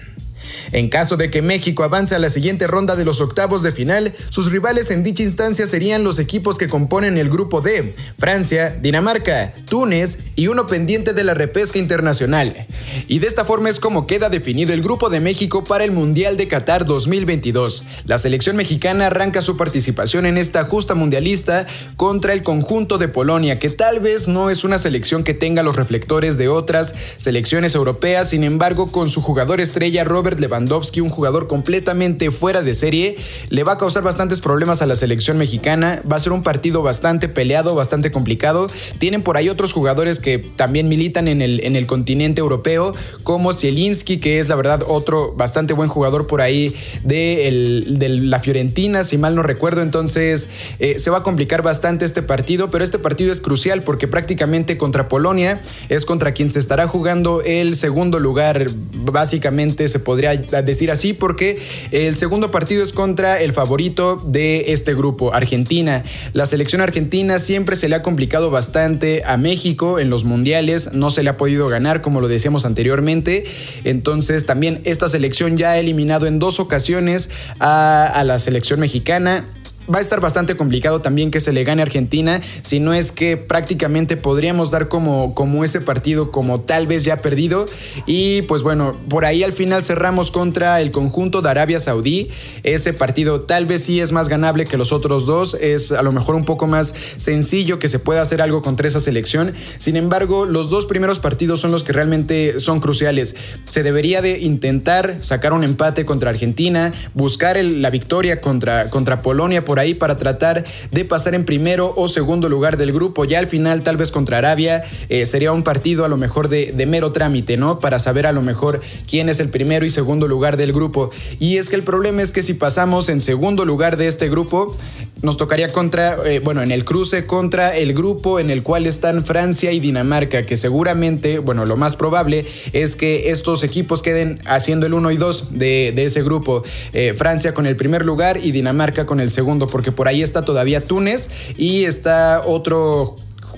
En 0.73 0.89
caso 0.89 1.17
de 1.17 1.31
que 1.31 1.43
México 1.43 1.83
avance 1.83 2.15
a 2.15 2.19
la 2.19 2.31
siguiente 2.31 2.67
ronda 2.67 2.97
de 2.97 3.05
los 3.05 3.21
octavos 3.21 3.63
de 3.63 3.73
final, 3.73 4.13
sus 4.29 4.51
rivales 4.51 4.91
en 4.91 5.03
dicha 5.03 5.23
instancia 5.23 5.67
serían 5.67 6.05
los 6.05 6.19
equipos 6.19 6.59
que 6.59 6.69
componen 6.69 7.19
el 7.19 7.31
grupo 7.31 7.61
D, 7.61 7.95
Francia, 8.19 8.77
Dinamarca, 8.81 9.53
Túnez 9.69 10.19
y 10.37 10.49
uno 10.49 10.67
pendiente 10.67 11.13
de 11.13 11.25
la 11.25 11.35
repesca 11.35 11.79
internacional. 11.79 12.67
Y 13.07 13.19
de 13.19 13.27
esta 13.27 13.45
forma 13.45 13.69
es 13.69 13.81
como 13.81 14.07
queda 14.07 14.29
definido 14.29 14.73
el 14.73 14.83
grupo 14.83 15.11
de 15.11 15.21
México 15.21 15.65
para 15.65 15.85
el 15.85 15.93
Mundial 15.93 16.37
de 16.37 16.49
Qatar 16.49 16.85
2022. 16.87 17.85
La 18.05 18.19
selección 18.19 18.57
mexicana 18.57 19.07
arranca 19.07 19.43
su 19.43 19.57
participación 19.57 20.27
en 20.27 20.39
esta 20.39 20.65
justa 20.65 20.95
mundialista 20.95 21.67
contra 21.97 22.33
el 22.33 22.43
conjunto 22.43 22.99
de 22.99 23.09
Polonia, 23.09 23.59
que 23.59 23.71
tal 23.71 24.01
vez 24.01 24.29
no 24.29 24.51
es 24.51 24.65
una 24.65 24.79
selección 24.79 25.25
que 25.25 25.35
tenga 25.35 25.63
los 25.63 25.77
reflectores 25.77 26.39
de 26.39 26.49
otras 26.49 26.95
selecciones 27.17 27.75
europeas, 27.75 28.31
sin 28.31 28.45
embargo 28.45 28.93
con 28.93 29.09
su 29.09 29.23
jugador 29.23 29.61
estrella 29.61 30.05
Robert 30.05 30.39
Lewandowski, 30.41 30.58
un 30.59 31.11
jugador 31.11 31.47
completamente 31.47 32.31
fuera 32.31 32.63
de 32.63 32.75
serie, 32.75 33.17
le 33.51 33.65
va 33.65 33.73
a 33.73 33.79
causar 33.79 34.03
bastantes 34.03 34.41
problemas 34.41 34.83
a 34.83 34.87
la 34.87 34.97
selección 34.97 35.39
mexicana, 35.39 36.01
va 36.11 36.17
a 36.17 36.21
ser 36.21 36.33
un 36.33 36.43
partido 36.43 36.83
bastante 36.83 37.29
peleado, 37.29 37.75
bastante 37.75 38.11
complicado, 38.11 38.69
tienen 38.99 39.23
por 39.23 39.37
ahí 39.37 39.49
otros 39.49 39.73
jugadores 39.73 40.19
que 40.19 40.39
también 40.39 40.89
militan 40.89 41.29
en 41.29 41.43
el, 41.43 41.65
en 41.65 41.77
el 41.77 41.87
continente 41.87 42.41
europeo, 42.41 42.95
como 43.23 43.53
Zielinski, 43.53 44.19
que 44.19 44.39
es 44.39 44.49
la 44.49 44.57
verdad 44.57 44.83
otro 44.87 45.33
bastante 45.37 45.75
buen 45.75 45.89
jugador 45.89 46.27
por 46.27 46.41
ahí 46.41 46.75
de, 47.05 47.87
de 47.89 48.09
la 48.09 48.39
Fiorentina, 48.39 49.05
si 49.05 49.19
mal 49.19 49.35
no 49.35 49.43
recuerdo, 49.43 49.83
entonces 49.83 50.49
eh, 50.79 50.99
se 50.99 51.11
va 51.11 51.19
a 51.19 51.23
complicar 51.23 51.63
bastante 51.63 52.05
este 52.05 52.23
partido, 52.23 52.69
pero 52.69 52.85
este 52.85 52.99
partido 52.99 53.33
es 53.33 53.41
crucial 53.41 53.83
porque 53.83 54.09
prácticamente 54.09 54.77
contra 54.79 55.09
Polonia 55.09 55.61
es 55.89 56.05
contra 56.05 56.33
quien 56.33 56.51
se 56.51 56.59
estará 56.59 56.87
jugando 56.89 57.43
el 57.43 57.77
segundo 57.77 58.19
lugar, 58.19 58.67
básicamente 59.13 59.89
se 59.89 60.01
podría 60.01 60.48
decir 60.51 60.91
así, 60.91 61.13
porque 61.13 61.59
el 61.91 62.17
segundo 62.17 62.51
partido 62.51 62.83
es 62.83 62.93
contra 62.93 63.41
el 63.41 63.53
favorito 63.53 64.17
de 64.17 64.73
este 64.73 64.95
grupo, 64.95 65.35
Argentina. 65.35 66.05
La 66.33 66.47
selección 66.47 66.81
argentina 66.81 67.39
siempre 67.39 67.77
se 67.77 67.89
le 67.89 67.97
ha 67.97 68.03
complicado 68.03 68.51
bastante 68.51 69.23
a 69.25 69.37
México 69.37 69.99
en 69.99 70.11
los 70.11 70.25
mundiales, 70.25 70.93
no 70.93 71.11
se 71.11 71.23
le 71.23 71.31
ha 71.31 71.37
podido 71.37 71.69
ganar 71.69 72.03
como 72.03 72.21
lo 72.21 72.29
decíamos 72.29 72.65
anteriormente, 72.65 73.45
entonces 73.85 74.47
también 74.47 74.81
esta 74.85 75.09
selección 75.09 75.57
ya 75.57 75.71
ha 75.71 75.79
eliminado 75.79 76.27
en 76.27 76.39
dos 76.39 76.61
ocasiones 76.61 77.31
a, 77.61 78.07
a 78.07 78.25
la 78.25 78.39
selección 78.39 78.81
mexicana 78.81 79.45
va 79.93 79.99
a 79.99 80.01
estar 80.01 80.21
bastante 80.21 80.57
complicado 80.57 81.01
también 81.01 81.31
que 81.31 81.41
se 81.41 81.53
le 81.53 81.65
gane 81.65 81.83
a 81.83 81.85
Argentina, 81.85 82.41
si 82.63 82.81
no 82.81 82.93
es 82.93 83.13
que 83.13 83.37
prácticamente 83.37 84.17
podríamos 84.17 84.71
dar 84.71 84.89
como, 84.89 85.35
como 85.35 85.65
ese 85.65 85.81
partido 85.81 86.31
como 86.31 86.61
tal 86.61 86.87
vez 86.87 87.05
ya 87.05 87.19
perdido. 87.19 87.67
Y 88.07 88.43
pues 88.43 88.63
bueno, 88.63 88.97
por 89.09 89.25
ahí 89.25 89.43
al 89.43 89.53
final 89.53 89.85
cerramos 89.85 90.31
contra 90.31 90.81
el 90.81 90.91
conjunto 90.91 91.43
de 91.43 91.51
Arabia 91.51 91.81
Saudí. 91.81 92.31
Ese 92.63 92.93
partido 92.93 93.43
tal 93.43 93.67
vez 93.67 93.85
sí 93.85 94.01
es 94.01 94.13
más 94.13 94.29
ganable 94.29 94.65
que 94.65 94.77
los 94.77 94.93
otros 94.93 95.27
dos, 95.27 95.55
es 95.55 95.93
a 95.93 96.03
lo 96.03 96.13
mejor 96.13 96.35
un 96.35 96.45
poco 96.45 96.67
más 96.67 96.95
sencillo 97.17 97.79
que 97.79 97.89
se 97.89 97.99
pueda 97.99 98.23
hacer 98.23 98.43
algo 98.43 98.63
contra 98.63 98.89
esa 98.89 99.01
selección. 99.01 99.53
Sin 99.79 99.97
embargo, 99.97 100.45
los 100.45 100.71
dos 100.71 100.87
primeros 100.87 101.19
partidos 101.19 101.61
son 101.61 101.73
los 101.73 101.83
que 101.83 101.93
realmente 101.93 102.61
son 102.61 102.81
cruciales. 102.81 103.35
Se 103.71 103.83
debería 103.83 104.23
de 104.23 104.39
intentar 104.39 105.19
sacar 105.21 105.53
un 105.53 105.65
empate 105.65 106.05
contra 106.05 106.31
Argentina, 106.31 106.93
buscar 107.15 107.57
la 107.57 107.91
victoria 107.91 108.41
contra, 108.41 108.91
contra 108.91 109.19
Polonia 109.19 109.65
ahí 109.79 109.95
para 109.95 110.17
tratar 110.17 110.65
de 110.91 111.05
pasar 111.05 111.35
en 111.35 111.45
primero 111.45 111.93
o 111.97 112.09
segundo 112.09 112.49
lugar 112.49 112.77
del 112.77 112.93
grupo. 112.93 113.25
Ya 113.25 113.39
al 113.39 113.47
final, 113.47 113.83
tal 113.83 113.97
vez 113.97 114.11
contra 114.11 114.39
Arabia, 114.39 114.83
eh, 115.09 115.27
sería 115.27 115.53
un 115.53 115.63
partido 115.63 116.05
a 116.05 116.09
lo 116.09 116.17
mejor 116.17 116.49
de, 116.49 116.75
mero 116.89 117.13
trámite, 117.13 117.57
¿no? 117.57 117.81
Para 117.81 117.99
saber 117.99 118.27
a 118.27 118.33
lo 118.33 118.41
mejor 118.41 118.81
quién 119.07 119.29
es 119.29 119.41
el 119.41 119.51
primero 119.51 119.85
y 119.85 119.91
segundo 119.91 120.27
lugar 120.27 120.57
del 120.57 120.73
grupo. 120.73 121.11
Y 121.39 121.59
es 121.59 121.69
que 121.69 121.77
el 121.77 121.83
problema 121.83 122.23
es 122.23 122.33
que 122.33 122.43
si 122.43 122.55
pasamos 122.55 123.09
en 123.09 123.21
segundo 123.21 123.65
lugar 123.65 123.97
de 123.97 124.07
este 124.07 124.29
grupo, 124.29 124.77
nos 125.23 125.37
tocaría 125.37 125.73
contra, 125.73 126.17
eh, 126.25 126.41
bueno, 126.41 126.63
en 126.63 126.71
el 126.71 126.85
cruce 126.85 127.27
contra 127.27 127.77
el 127.77 127.93
grupo 127.93 128.39
en 128.39 128.51
el 128.51 128.63
cual 128.63 128.87
están 128.87 129.25
Francia 129.25 129.73
y 129.73 129.81
Dinamarca, 129.81 130.45
que 130.45 130.57
seguramente, 130.57 131.39
bueno, 131.41 131.67
lo 131.67 131.77
más 131.77 131.97
probable 131.97 132.47
es 132.73 132.97
que 132.97 133.31
estos 133.31 133.65
equipos 133.65 134.03
queden 134.03 134.41
haciendo 134.47 134.87
el 134.87 134.95
1 134.95 135.11
y 135.11 135.17
2 135.17 135.59
de, 135.59 135.93
de 135.95 136.05
ese 136.05 136.23
grupo. 136.23 136.63
Eh, 136.93 137.15
Francia 137.15 137.53
con 137.53 137.67
el 137.67 137.77
primer 137.77 138.05
lugar 138.05 138.39
y 138.43 138.53
Dinamarca 138.53 139.07
con 139.07 139.21
el 139.21 139.31
segundo, 139.31 139.68
porque 139.69 139.93
por 139.93 140.09
ahí 140.09 140.23
está 140.23 140.45
todavía 140.45 140.85
Túnez 140.85 141.29
y 141.57 141.85
está 141.85 142.43
otro 142.45 143.15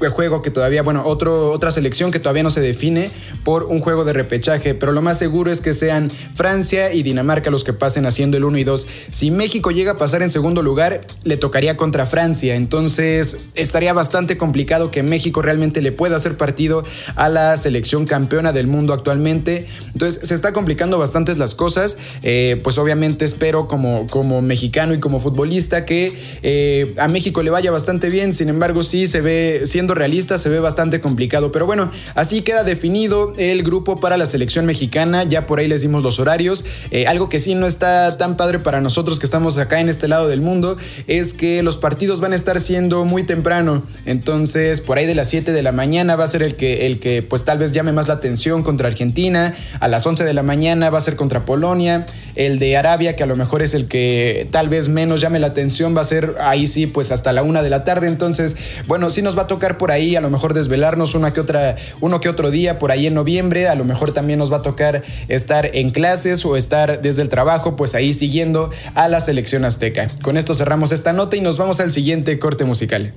juego 0.09 0.43
que 0.43 0.51
todavía, 0.51 0.83
bueno, 0.83 1.03
otro, 1.05 1.51
otra 1.51 1.71
selección 1.71 2.11
que 2.11 2.19
todavía 2.19 2.43
no 2.43 2.51
se 2.51 2.61
define 2.61 3.11
por 3.45 3.65
un 3.65 3.81
juego 3.81 4.05
de 4.05 4.13
repechaje, 4.13 4.75
pero 4.75 4.93
lo 4.93 5.03
más 5.03 5.19
seguro 5.19 5.51
es 5.51 5.61
que 5.61 5.75
sean 5.75 6.11
Francia 6.35 6.93
y 6.93 7.03
Dinamarca 7.03 7.51
los 7.51 7.65
que 7.65 7.73
pasen 7.73 8.07
haciendo 8.07 8.37
el 8.37 8.45
1 8.45 8.59
y 8.59 8.65
2. 8.65 8.87
Si 9.11 9.31
México 9.31 9.71
llega 9.71 9.93
a 9.93 9.99
pasar 9.99 10.23
en 10.23 10.31
segundo 10.31 10.63
lugar, 10.63 11.07
le 11.25 11.37
tocaría 11.37 11.77
contra 11.77 12.07
Francia, 12.07 12.57
entonces 12.57 13.39
estaría 13.55 13.93
bastante 13.93 14.37
complicado 14.37 14.91
que 14.91 15.03
México 15.03 15.43
realmente 15.43 15.83
le 15.83 15.93
pueda 15.93 16.17
hacer 16.17 16.37
partido 16.37 16.85
a 17.17 17.29
la 17.29 17.57
selección 17.57 18.07
campeona 18.07 18.53
del 18.53 18.67
mundo 18.67 18.93
actualmente. 18.93 19.67
Entonces 19.93 20.27
se 20.27 20.35
está 20.35 20.53
complicando 20.53 20.99
bastante 20.99 21.37
las 21.37 21.55
cosas, 21.55 21.99
eh, 22.23 22.61
pues 22.63 22.79
obviamente 22.79 23.25
espero 23.25 23.69
como, 23.69 24.07
como 24.09 24.43
mexicano 24.43 24.95
y 24.95 25.01
como 25.01 25.21
futbolista 25.21 25.85
que 25.85 26.13
eh, 26.43 26.95
a 26.99 27.09
México 27.09 27.43
le 27.43 27.51
vaya 27.51 27.71
bastante 27.71 28.09
bien, 28.09 28.33
sin 28.33 28.49
embargo 28.49 28.83
sí 28.83 29.07
se 29.07 29.21
ve 29.21 29.63
siendo 29.65 29.90
realista 29.95 30.39
se 30.39 30.49
ve 30.49 30.61
bastante 30.61 31.01
complicado. 31.01 31.53
Pero 31.53 31.67
bueno, 31.67 31.91
así 32.15 32.43
queda 32.43 32.65
definido 32.65 33.35
el 33.39 33.63
grupo 33.63 34.01
para 34.01 34.17
la 34.17 34.27
selección 34.27 34.67
mexicana. 34.67 35.25
Ya 35.25 35.47
por 35.47 35.59
ahí 35.59 35.69
les 35.69 35.83
dimos 35.83 36.03
los 36.03 36.19
horarios. 36.19 36.65
Eh, 36.91 37.07
algo 37.07 37.29
que 37.29 37.41
sí 37.41 37.55
no 37.55 37.67
está 37.67 38.17
tan 38.19 38.37
padre 38.37 38.59
para 38.59 38.81
nosotros 38.81 39.19
que 39.19 39.27
estamos 39.27 39.59
acá 39.59 39.81
en 39.81 39.89
este 39.89 40.09
lado 40.09 40.29
del 40.29 40.41
mundo 40.41 40.77
es 41.07 41.35
que 41.35 41.63
los 41.63 41.77
partidos 41.77 42.21
van 42.21 42.33
a 42.33 42.37
estar 42.37 42.61
siendo 42.61 43.05
muy 43.05 43.23
temprano. 43.23 43.85
Entonces, 44.05 44.81
por 44.81 44.99
ahí 44.99 45.07
de 45.07 45.15
las 45.15 45.29
7 45.29 45.53
de 45.53 45.63
la 45.63 45.73
mañana 45.73 46.17
va 46.17 46.25
a 46.25 46.29
ser 46.29 46.43
el 46.43 46.57
que, 46.57 46.87
el 46.87 47.01
que 47.01 47.23
pues 47.23 47.45
tal 47.45 47.59
vez 47.59 47.73
llame 47.73 47.93
más 47.93 48.09
la 48.09 48.15
atención 48.15 48.63
contra 48.63 48.89
Argentina. 48.89 49.55
A 49.81 49.89
las 49.89 50.07
11 50.07 50.25
de 50.25 50.35
la 50.35 50.43
mañana 50.43 50.91
va 50.91 50.99
a 50.99 51.01
ser 51.01 51.17
contra 51.17 51.45
Polonia. 51.45 52.07
El 52.37 52.59
de 52.59 52.77
Arabia, 52.77 53.17
que 53.17 53.23
a 53.23 53.27
lo 53.27 53.37
mejor 53.37 53.63
es 53.63 53.75
el 53.75 53.87
que 53.87 54.49
tal 54.51 54.69
vez 54.69 54.89
menos 54.89 55.21
llame 55.21 55.39
la 55.41 55.49
atención, 55.49 55.97
va 55.97 56.01
a 56.01 56.05
ser 56.05 56.37
ahí 56.41 56.67
sí, 56.67 56.87
pues 56.87 57.13
hasta 57.13 57.33
la 57.33 57.43
1 57.43 57.63
de 57.63 57.71
la 57.71 57.85
tarde. 57.85 58.07
Entonces, 58.07 58.57
bueno, 58.87 59.11
sí 59.11 59.23
nos 59.23 59.37
va 59.37 59.43
a 59.43 59.47
tocar 59.47 59.79
por 59.81 59.91
ahí, 59.91 60.15
a 60.15 60.21
lo 60.21 60.29
mejor 60.29 60.53
desvelarnos 60.53 61.15
una 61.15 61.33
que 61.33 61.41
otra, 61.41 61.75
uno 62.03 62.21
que 62.21 62.29
otro 62.29 62.51
día 62.51 62.79
por 62.79 62.93
ahí 62.93 63.07
en 63.07 63.15
noviembre, 63.15 63.67
a 63.67 63.75
lo 63.75 63.85
mejor 63.85 64.13
también 64.13 64.39
nos 64.39 64.53
va 64.53 64.59
a 64.59 64.63
tocar 64.63 65.03
estar 65.29 65.71
en 65.75 65.91
clases 65.91 66.45
o 66.45 66.55
estar 66.59 67.01
desde 67.01 67.23
el 67.23 67.31
trabajo, 67.31 67.77
pues 67.77 67.95
ahí 67.95 68.13
siguiendo 68.13 68.71
a 68.95 69.09
la 69.09 69.21
selección 69.21 69.65
azteca. 69.65 70.09
Con 70.23 70.37
esto 70.37 70.53
cerramos 70.53 70.93
esta 70.93 71.15
nota 71.15 71.39
y 71.39 71.41
nos 71.41 71.57
vamos 71.57 71.81
al 71.81 71.93
siguiente 71.93 72.39
corte 72.39 72.67
musical. 72.67 73.15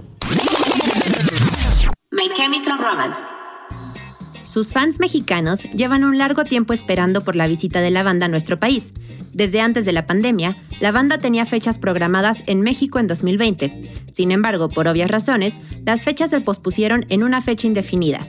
My 2.12 2.30
Chemical 2.34 2.78
Romance. 2.78 3.43
Sus 4.54 4.72
fans 4.72 5.00
mexicanos 5.00 5.64
llevan 5.76 6.04
un 6.04 6.20
largo 6.20 6.44
tiempo 6.44 6.74
esperando 6.74 7.22
por 7.22 7.36
la 7.36 7.48
visita 7.48 7.82
de 7.82 7.90
la 7.90 8.04
banda 8.04 8.28
a 8.28 8.30
nuestro 8.30 8.60
país. 8.60 8.94
Desde 9.34 9.62
antes 9.62 9.84
de 9.84 9.94
la 9.94 10.06
pandemia, 10.06 10.58
la 10.80 10.92
banda 10.92 11.18
tenía 11.18 11.48
fechas 11.48 11.80
programadas 11.80 12.44
en 12.46 12.62
México 12.62 13.00
en 13.00 13.08
2020. 13.08 13.92
Sin 14.12 14.32
embargo, 14.32 14.70
por 14.70 14.88
obvias 14.88 15.10
razones, 15.10 15.56
las 15.88 16.04
fechas 16.04 16.30
se 16.30 16.40
pospusieron 16.40 17.08
en 17.10 17.24
una 17.24 17.42
fecha 17.42 17.66
indefinida. 17.66 18.20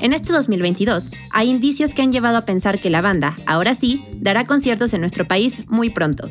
En 0.00 0.12
este 0.12 0.32
2022, 0.32 1.12
hay 1.30 1.50
indicios 1.50 1.94
que 1.94 2.02
han 2.02 2.10
llevado 2.10 2.38
a 2.38 2.44
pensar 2.44 2.80
que 2.80 2.90
la 2.90 3.00
banda, 3.00 3.36
ahora 3.46 3.76
sí, 3.76 4.04
dará 4.16 4.48
conciertos 4.48 4.92
en 4.92 5.02
nuestro 5.02 5.28
país 5.28 5.62
muy 5.68 5.88
pronto. 5.88 6.28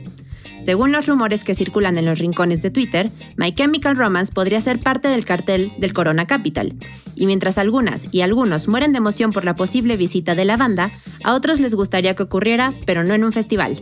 Según 0.69 0.91
los 0.91 1.07
rumores 1.07 1.43
que 1.43 1.55
circulan 1.55 1.97
en 1.97 2.05
los 2.05 2.19
rincones 2.19 2.61
de 2.61 2.69
Twitter, 2.69 3.09
My 3.37 3.51
Chemical 3.51 3.97
Romance 3.97 4.31
podría 4.31 4.61
ser 4.61 4.79
parte 4.79 5.07
del 5.07 5.25
cartel 5.25 5.73
del 5.79 5.93
Corona 5.93 6.27
Capital. 6.27 6.75
Y 7.15 7.25
mientras 7.25 7.57
algunas 7.57 8.13
y 8.13 8.21
algunos 8.21 8.67
mueren 8.67 8.91
de 8.91 8.99
emoción 8.99 9.31
por 9.31 9.45
la 9.45 9.55
posible 9.55 9.97
visita 9.97 10.35
de 10.35 10.45
la 10.45 10.57
banda, 10.57 10.91
a 11.23 11.33
otros 11.33 11.59
les 11.59 11.73
gustaría 11.73 12.15
que 12.15 12.21
ocurriera, 12.21 12.75
pero 12.85 13.03
no 13.03 13.15
en 13.15 13.23
un 13.23 13.31
festival. 13.31 13.79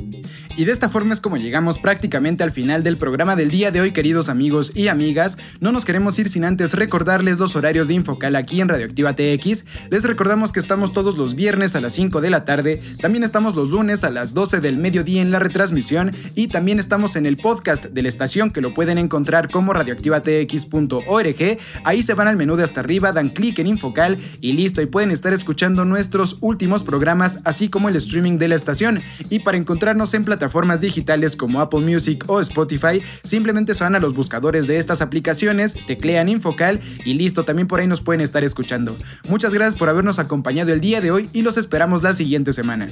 Y 0.55 0.65
de 0.65 0.71
esta 0.71 0.89
forma 0.89 1.13
es 1.13 1.19
como 1.19 1.37
llegamos 1.37 1.77
prácticamente 1.77 2.43
al 2.43 2.51
final 2.51 2.83
del 2.83 2.97
programa 2.97 3.35
del 3.35 3.51
día 3.51 3.69
de 3.69 3.79
hoy, 3.79 3.91
queridos 3.91 4.27
amigos 4.27 4.71
y 4.73 4.87
amigas. 4.87 5.37
No 5.59 5.71
nos 5.71 5.85
queremos 5.85 6.17
ir 6.17 6.29
sin 6.29 6.45
antes 6.45 6.73
recordarles 6.73 7.37
los 7.37 7.55
horarios 7.55 7.89
de 7.89 7.93
Infocal 7.93 8.35
aquí 8.35 8.59
en 8.59 8.69
Radioactiva 8.69 9.13
TX. 9.13 9.65
Les 9.91 10.03
recordamos 10.05 10.51
que 10.51 10.59
estamos 10.59 10.93
todos 10.93 11.15
los 11.15 11.35
viernes 11.35 11.75
a 11.75 11.81
las 11.81 11.93
5 11.93 12.21
de 12.21 12.29
la 12.31 12.43
tarde, 12.43 12.81
también 13.01 13.23
estamos 13.23 13.55
los 13.55 13.69
lunes 13.69 14.03
a 14.03 14.09
las 14.09 14.33
12 14.33 14.61
del 14.61 14.77
mediodía 14.77 15.21
en 15.21 15.29
la 15.29 15.37
retransmisión 15.37 16.15
y 16.33 16.47
también 16.47 16.76
estamos 16.79 17.15
en 17.15 17.25
el 17.25 17.37
podcast 17.37 17.85
de 17.85 18.01
la 18.01 18.09
estación 18.09 18.51
que 18.51 18.61
lo 18.61 18.73
pueden 18.73 18.97
encontrar 18.97 19.49
como 19.49 19.73
radioactivatx.org. 19.73 21.57
Ahí 21.83 22.03
se 22.03 22.13
van 22.13 22.27
al 22.27 22.37
menú 22.37 22.55
de 22.55 22.63
hasta 22.63 22.79
arriba, 22.79 23.11
dan 23.11 23.29
clic 23.29 23.59
en 23.59 23.67
Infocal 23.67 24.17
y 24.41 24.53
listo, 24.53 24.81
y 24.81 24.85
pueden 24.85 25.11
estar 25.11 25.33
escuchando 25.33 25.85
nuestros 25.85 26.37
últimos 26.41 26.83
programas, 26.83 27.39
así 27.43 27.69
como 27.69 27.89
el 27.89 27.95
streaming 27.95 28.37
de 28.37 28.47
la 28.47 28.55
estación. 28.55 29.01
Y 29.29 29.39
para 29.39 29.57
encontrarnos 29.57 30.13
en 30.13 30.25
plataformas 30.25 30.81
digitales 30.81 31.35
como 31.35 31.61
Apple 31.61 31.81
Music 31.81 32.23
o 32.27 32.39
Spotify, 32.39 33.01
simplemente 33.23 33.73
se 33.73 33.83
van 33.83 33.95
a 33.95 33.99
los 33.99 34.13
buscadores 34.13 34.67
de 34.67 34.77
estas 34.77 35.01
aplicaciones, 35.01 35.77
teclean 35.87 36.29
Infocal 36.29 36.79
y 37.05 37.13
listo, 37.13 37.45
también 37.45 37.67
por 37.67 37.79
ahí 37.79 37.87
nos 37.87 38.01
pueden 38.01 38.21
estar 38.21 38.43
escuchando. 38.43 38.97
Muchas 39.29 39.53
gracias 39.53 39.75
por 39.75 39.89
habernos 39.89 40.19
acompañado 40.19 40.73
el 40.73 40.81
día 40.81 41.01
de 41.01 41.11
hoy 41.11 41.29
y 41.33 41.41
los 41.41 41.57
esperamos 41.57 42.03
la 42.03 42.13
siguiente 42.13 42.53
semana. 42.53 42.91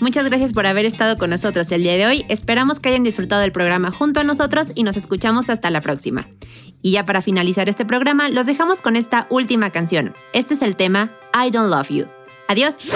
Muchas 0.00 0.24
gracias 0.24 0.54
por 0.54 0.66
haber 0.66 0.86
estado 0.86 1.18
con 1.18 1.28
nosotros 1.28 1.70
el 1.72 1.82
día 1.82 1.92
de 1.92 2.06
hoy. 2.06 2.24
Esperamos 2.30 2.80
que 2.80 2.88
hayan 2.88 3.02
disfrutado 3.10 3.42
del 3.42 3.52
programa 3.52 3.90
junto 3.90 4.20
a 4.20 4.24
nosotros 4.24 4.68
y 4.74 4.84
nos 4.84 4.96
escuchamos 4.96 5.50
hasta 5.50 5.70
la 5.70 5.80
próxima. 5.80 6.28
Y 6.80 6.92
ya 6.92 7.04
para 7.04 7.20
finalizar 7.20 7.68
este 7.68 7.84
programa, 7.84 8.28
los 8.28 8.46
dejamos 8.46 8.80
con 8.80 8.96
esta 8.96 9.26
última 9.30 9.70
canción. 9.70 10.14
Este 10.32 10.54
es 10.54 10.62
el 10.62 10.76
tema 10.76 11.12
I 11.34 11.50
Don't 11.50 11.70
Love 11.70 11.90
You. 11.90 12.06
Adiós. 12.48 12.94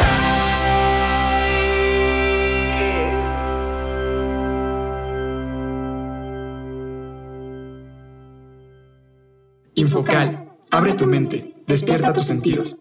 Infocal. 9.75 10.49
Abre 10.71 10.95
tu 10.95 11.07
mente. 11.07 11.55
Despierta 11.67 12.12
tus 12.12 12.27
sentidos. 12.27 12.79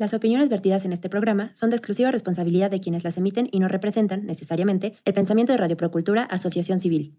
Las 0.00 0.14
opiniones 0.14 0.48
vertidas 0.48 0.86
en 0.86 0.94
este 0.94 1.10
programa 1.10 1.50
son 1.52 1.68
de 1.68 1.76
exclusiva 1.76 2.10
responsabilidad 2.10 2.70
de 2.70 2.80
quienes 2.80 3.04
las 3.04 3.18
emiten 3.18 3.50
y 3.52 3.60
no 3.60 3.68
representan, 3.68 4.24
necesariamente, 4.24 4.94
el 5.04 5.12
pensamiento 5.12 5.52
de 5.52 5.58
Radio 5.58 5.76
Procultura 5.76 6.22
Asociación 6.22 6.78
Civil. 6.78 7.18